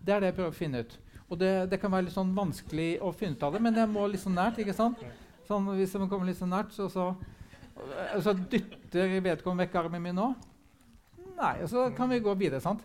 [0.00, 0.94] Det er det jeg prøver å finne ut.
[1.28, 3.90] Og det, det kan være litt sånn vanskelig å finne ut av det, men jeg
[3.92, 4.58] må litt sånn nært.
[4.62, 5.02] ikke sant?
[5.48, 7.10] Sånn, hvis man kommer litt sånn nært, så, så,
[8.24, 10.30] så dytter vedkommende vekk armen min nå.
[11.36, 12.82] Nei, og så kan vi gå videre, sant?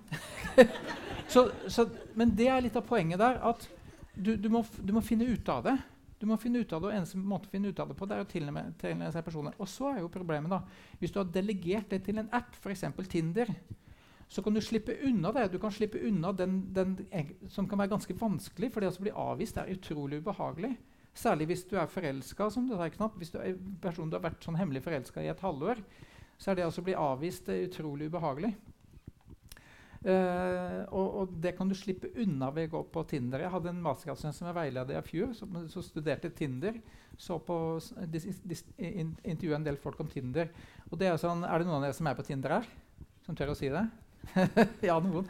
[1.33, 1.47] så,
[2.17, 3.67] men det er litt av poenget der, at
[4.15, 5.75] du, du, må, du må finne ut av det.
[6.17, 8.07] Du må finne ut av det, og eneste måte å finne ut av det på,
[8.09, 9.57] det er å tilnærme seg personer.
[9.61, 10.63] Og så er jo problemet, da,
[11.01, 12.87] hvis du har delegert det til en app, f.eks.
[13.11, 13.51] Tinder,
[14.27, 15.45] så kan du slippe unna det.
[15.53, 16.97] Du kan slippe unna den, den
[17.53, 20.73] som kan være ganske vanskelig, for det å bli avvist er utrolig ubehagelig.
[21.17, 22.89] Særlig hvis du er forelska, som du sa.
[22.93, 23.17] knapt.
[23.17, 25.79] Hvis du er person du har vært sånn hemmelig forelska i et halvår,
[26.37, 28.51] så er det å bli avvist eh, utrolig ubehagelig.
[30.05, 33.43] Eh, og, og det kan du slippe unna ved å gå på Tinder.
[33.43, 36.79] Jeg hadde en mastergradsstudent som jeg veileder i fjor, som, som studerte Tinder.
[37.17, 37.57] Så på
[38.13, 40.51] dis, dis, in, intervjua en del folk om Tinder.
[40.91, 42.67] Og det Er sånn, er det noen av dere som er på Tinder her?
[43.25, 43.87] Som tør å si det?
[44.89, 45.27] ja, noen.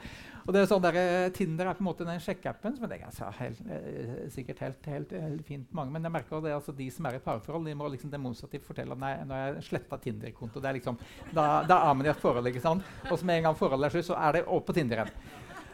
[0.48, 3.04] Og det er sånn der, eh, Tinder er på en måte den sjekkeappen som jeg
[3.04, 5.92] altså, helt, eh, sikkert helt, helt, helt fint mange.
[5.92, 8.96] Men jeg merker det, altså, de som er i parforhold, de må liksom demonstrativt fortelle
[8.96, 10.64] at nei, nå har jeg sletta Tinder-konto.
[10.64, 10.96] Er liksom,
[11.36, 12.48] da, da er man i et forhold.
[12.48, 12.88] ikke sant?
[13.12, 15.12] Og så med en gang forholdet er slutt, så er det over på Tinder igjen.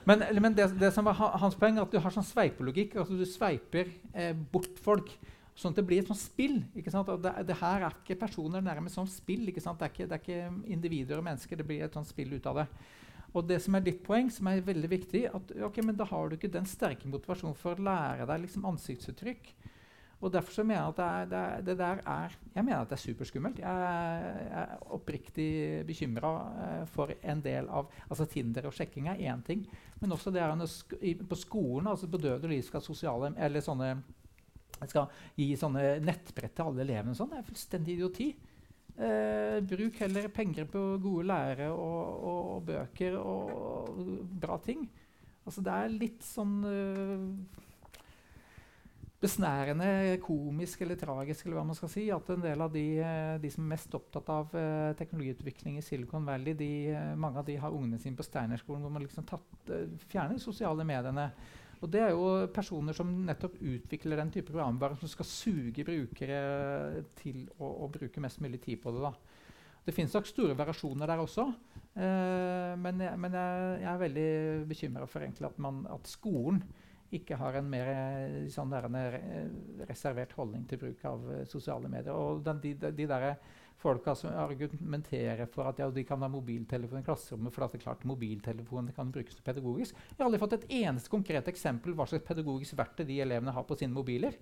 [0.10, 2.98] Men, men det, det som var hans poeng, er at du har sånn sveipelogikk.
[2.98, 5.14] altså Du sveiper eh, bort folk.
[5.54, 6.58] Sånn at det blir et sånt spill.
[6.74, 7.14] ikke sant?
[7.14, 9.46] Og det, det her er ikke personer, nærmest sånn spill.
[9.54, 9.78] ikke sant?
[9.80, 11.62] Det er ikke, det er ikke individer og mennesker.
[11.62, 12.68] Det blir et sånt spill ut av det.
[13.34, 16.30] Og det som er ditt poeng, som er veldig viktig, at ok, men da har
[16.30, 19.54] du ikke den sterke motivasjonen for å lære deg liksom ansiktsuttrykk.
[20.24, 22.78] Og derfor så mener jeg at det, er, det, er, det der er Jeg mener
[22.78, 23.58] at det er superskummelt.
[23.60, 23.80] Jeg,
[24.40, 25.48] jeg er oppriktig
[25.90, 29.66] bekymra uh, for en del av altså Tinder og sjekking er én ting,
[30.00, 33.34] men også det er sk i, på skolen, altså på død og liv, skal sosiale
[33.36, 33.96] eller sånne
[34.90, 37.16] skal gi sånne nettbrett til alle elevene.
[37.16, 37.32] Sånn.
[37.32, 38.32] Det er fullstendig idioti.
[38.94, 44.04] Uh, bruk heller penger på gode lærere og, og, og, bøker og
[44.42, 44.86] bra ting.
[45.44, 47.64] Altså det er litt sånn eh,
[49.24, 53.36] besnærende komisk eller tragisk eller hva man skal si, at en del av de, eh,
[53.44, 57.48] de som er mest opptatt av eh, teknologiutvikling i Silicon Valley, de, uh, mange av
[57.48, 61.30] de har ungene sine på Steinerskolen, hvor man liksom tatt, uh, fjerner de sosiale mediene.
[61.84, 67.04] Og det er jo personer som nettopp utvikler den type programvare som skal suge brukere
[67.20, 69.04] til å, å, bruke mest mulig tid på det.
[69.04, 69.12] da.
[69.84, 71.50] Det finnes nok store variasjoner der også.
[71.94, 74.30] men, jeg, men jeg, jeg, er veldig
[74.70, 76.64] bekymra for at, man, at skolen
[77.14, 81.92] ikke har en mer eh, sånn der, en reservert holdning til bruk av uh, sosiale
[81.92, 82.16] medier.
[82.16, 83.28] Og den, de, de, de der
[83.84, 87.82] folka som argumenterer for at ja, de kan ha mobiltelefon i klasserommet for at det
[87.82, 89.98] er klart mobiltelefonen kan brukes pedagogisk.
[90.10, 93.68] Jeg har aldri fått et eneste konkret eksempel hva slags pedagogisk verktøy de elevene har
[93.68, 94.40] på sine mobiler.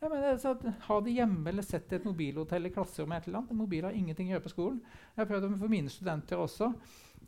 [0.00, 0.52] Ja, men, så,
[0.88, 3.22] ha det hjemme eller sett et mobilhotell i klasserommet.
[3.22, 3.56] et eller annet.
[3.56, 4.80] Mobil har ingenting å gjøre på skolen.
[5.14, 6.72] Jeg har prøvd det for mine studenter også.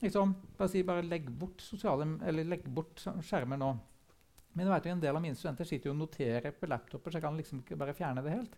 [0.02, 2.06] Liksom, bare, si, bare legg bort, sosiale,
[2.44, 3.72] legg bort skjermer nå.
[4.58, 7.18] Men vet du, en del av mine studenter sitter jo og noterer på laptoper, så
[7.18, 8.56] jeg kan liksom ikke bare fjerne det helt.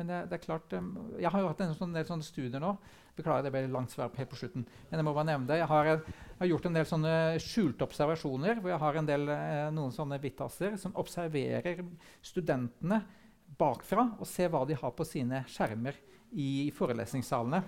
[0.00, 0.90] Men det, det er klart, um,
[1.20, 2.72] Jeg har jo hatt en sånn, del sånne studier nå.
[3.18, 4.64] Beklager, det ble langt svar helt på slutten.
[4.88, 5.58] Men jeg må bare nevne det.
[5.60, 7.14] Jeg har, jeg har gjort en del sånne
[7.44, 8.62] skjulte observasjoner.
[8.62, 11.84] hvor jeg har en del, eh, noen sånne hvittaser som observerer
[12.24, 13.02] studentene
[13.60, 16.00] bakfra og ser hva de har på sine skjermer
[16.32, 17.60] i forelesningssalene.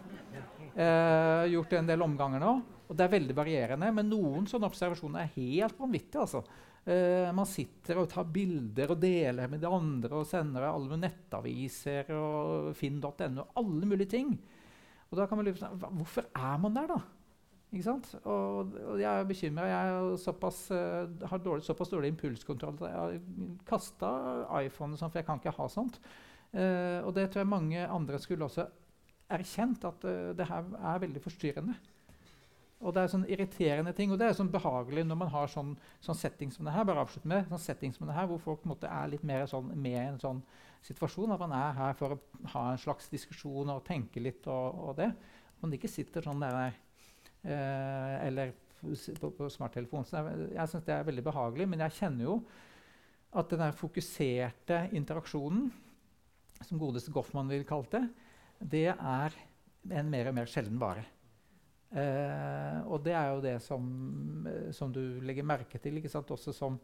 [0.73, 2.55] Eh, gjort en del omganger nå.
[2.89, 3.93] og Det er veldig varierende.
[3.93, 6.25] Men noen sånne observasjoner er helt vanvittige.
[6.25, 6.47] altså.
[6.83, 12.11] Uh, man sitter og tar bilder og deler med de andre og sender alle nettaviser
[12.17, 13.47] og finn.no.
[13.61, 14.33] Alle mulige ting.
[15.13, 16.99] Og da kan man lure Hvorfor er man der, da?
[17.73, 18.11] Ikke sant?
[18.25, 19.69] Og, og jeg er bekymra.
[19.71, 24.13] Jeg såpass, uh, har dårlig, såpass dårlig impulskontroll at jeg har kasta
[24.65, 26.03] iPhone, sånn, for jeg kan ikke ha sånt.
[26.51, 28.67] Uh, og det tror jeg mange andre skulle også
[29.33, 30.03] erkjent, at
[30.37, 31.79] det her er veldig forstyrrende.
[32.83, 35.77] Og det er sånn irriterende ting, og det er sånn behagelig når man har sånn,
[36.03, 36.87] sånn setting som det her.
[36.89, 39.71] bare avslutt med, sånn setting som det her, Hvor folk måte, er litt mer sånn,
[39.75, 40.41] med i en sånn
[40.83, 41.31] situasjon.
[41.31, 44.99] At man er her for å ha en slags diskusjon og tenke litt og, og
[44.99, 45.13] det.
[45.63, 48.53] Man ikke sitter sånn der eh, eller
[48.83, 50.05] på, på smarttelefon.
[50.09, 51.71] Så jeg, jeg syns det er veldig behagelig.
[51.71, 52.37] Men jeg kjenner jo
[53.33, 55.71] at den der fokuserte interaksjonen,
[56.63, 58.05] som godeste Goffman ville kalt det,
[58.59, 59.35] det er
[59.99, 61.07] en mer og mer sjelden vare.
[61.93, 63.87] Eh, og det er jo det som,
[64.49, 66.31] eh, som, du legger merke til, ikke sant?
[66.33, 66.79] også som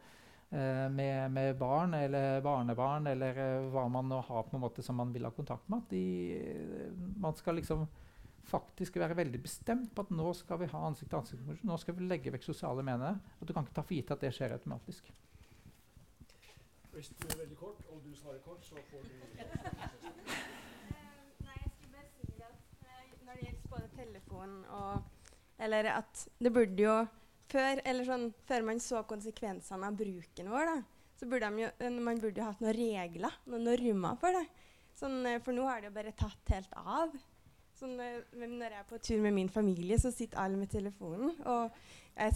[0.51, 4.85] eh, med, med, barn eller barnebarn, eller eh, hva man nå har på en måte
[4.85, 5.87] som man vil ha kontakt med.
[5.87, 7.87] At de, man skal liksom
[8.49, 11.65] faktisk være veldig bestemt på at nå skal vi ha ansikt-til-ansikt.
[11.69, 13.17] Nå skal vi legge vekk sosiale medier.
[13.41, 15.09] Og du kan ikke ta for gitt at det skjer automatisk.
[16.93, 19.98] Hvis du er veldig kort, og du svarer kort, så får du
[24.39, 25.03] telefon og
[25.59, 27.07] Eller at det burde jo
[27.51, 30.77] før, eller sånn, før man så konsekvensene av bruken vår, da,
[31.19, 34.45] så burde jo, man burde jo hatt noen regler, noen normer for det.
[34.95, 37.17] Sånn, eh, for nå har det jo bare tatt helt av.
[37.75, 41.35] Sånn, eh, når jeg er på tur med min familie, så sitter alle med telefonen.
[41.49, 41.75] Og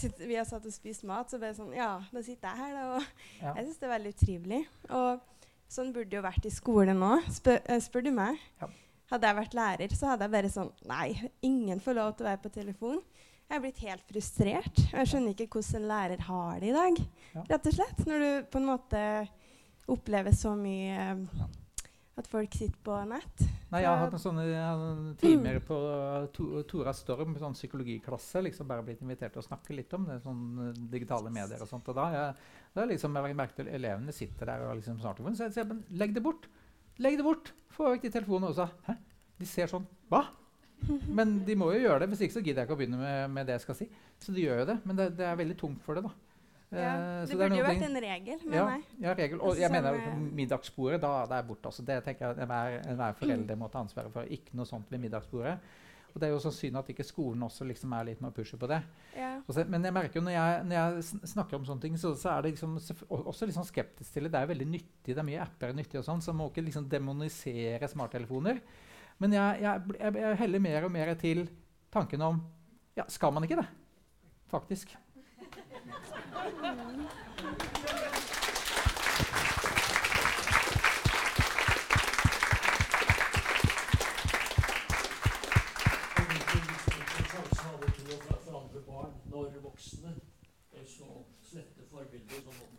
[0.01, 2.75] sitter, vi har satt og spist mat, så bare sånn Ja, da sitter jeg her,
[2.75, 2.85] da.
[2.97, 3.53] Og ja.
[3.53, 4.63] jeg syns det er veldig utrivelig.
[4.91, 8.41] Og sånn burde det jo vært i skolen nå, spør, eh, spør du meg.
[8.65, 8.73] Ja.
[9.13, 11.09] Hadde jeg vært lærer, så hadde jeg bare sånn Nei,
[11.45, 13.01] ingen får lov til å være på telefon.
[13.45, 14.79] Jeg er blitt helt frustrert.
[14.89, 17.01] Jeg skjønner ikke hvordan en lærer har det i dag.
[17.35, 17.43] Ja.
[17.51, 17.99] rett og slett.
[18.09, 19.03] Når du på en måte
[19.93, 21.27] opplever så mye um,
[22.17, 23.45] at folk sitter på nett.
[23.73, 25.77] Nei, Jeg har hatt en sånne timer på
[26.33, 28.41] to, Tora Storm, sånn psykologiklasse.
[28.49, 31.69] liksom Bare blitt invitert til å snakke litt om det, sånn uh, digitale medier og
[31.69, 31.93] sånt.
[31.93, 35.51] Og da jeg, da liksom, jeg merket at elevene sitter der og liksom snart Så
[35.51, 36.49] jeg sier legg det bort.
[37.01, 37.53] Legg det bort!
[37.73, 38.69] Få vekk de telefonene også.
[38.89, 38.97] Hæ?
[39.41, 40.27] De ser sånn Hva?
[41.17, 42.11] Men de må jo gjøre det.
[42.13, 43.89] Hvis ikke så gidder jeg ikke å begynne med, med det jeg skal si.
[44.23, 44.79] Så de gjør jo det.
[44.89, 46.13] Men det, det er veldig tungt for det, da.
[46.73, 48.85] Ja, uh, det burde jo vært en regel, mener ja, jeg.
[49.05, 49.41] Ja, regel.
[49.45, 49.99] Og jeg mener
[50.41, 51.69] middagsbordet, da det er borte.
[51.69, 51.85] Altså.
[51.89, 54.29] Det tenker jeg enhver, enhver forelder må ta ansvaret for.
[54.33, 55.59] Ikke noe sånt ved middagsbordet.
[56.13, 58.37] Og det er jo så synd at ikke skolen også liksom er litt med å
[58.37, 58.79] pushe på det.
[59.17, 59.33] Ja.
[59.49, 62.35] Så, men jeg merker jo når jeg, når jeg, snakker om sånne ting, så, så
[62.35, 62.79] er det liksom,
[63.09, 64.35] også litt sånn skeptisk til det.
[64.35, 66.67] Det er veldig nyttig, det er mye apper nyttig og sånn, så man må ikke
[66.69, 68.61] liksom demonisere smarttelefoner.
[69.23, 71.47] Men jeg, jeg, jeg, heller mer og mer til
[71.93, 72.43] tanken om
[72.97, 73.71] ja, skal man ikke det?
[74.53, 74.97] faktisk.
[89.33, 90.13] når voksne
[90.73, 91.09] er så
[91.51, 92.79] slette forbilder som noen.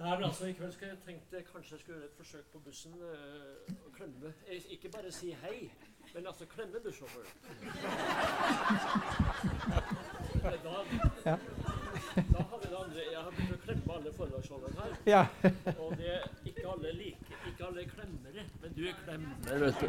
[0.00, 2.46] Nei, men altså, I kveld skal jeg tenkte jeg kanskje jeg skulle gjøre et forsøk
[2.52, 4.30] på bussen øh, og klemme.
[4.48, 5.58] Eh, Ikke bare si hei,
[6.14, 7.34] men altså klemme bussjåføren.
[10.64, 10.74] Da,
[11.30, 11.36] Ja.
[12.16, 13.00] da har vi det andre.
[13.12, 14.96] Jeg har begynt å klemme alle foredragsholderne her.
[15.06, 15.22] Ja.
[15.78, 19.80] Og det er ikke alle like, ikke alle er klemmere, men du er klemmer, vet
[19.80, 19.86] du.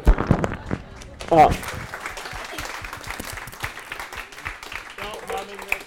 [4.98, 5.80] Ja, nei, men eh,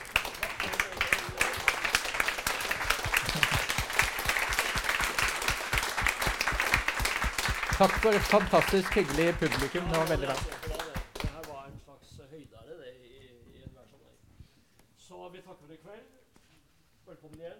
[7.75, 9.83] Takk for et fantastisk hyggelig publikum.
[9.91, 10.35] Det var veldig bra.
[11.21, 13.17] Det her var en slags høydare det, i,
[13.59, 14.19] i sammenheng.
[15.07, 16.05] Så vi takker for i kveld.
[17.09, 17.59] Velkommen igjen,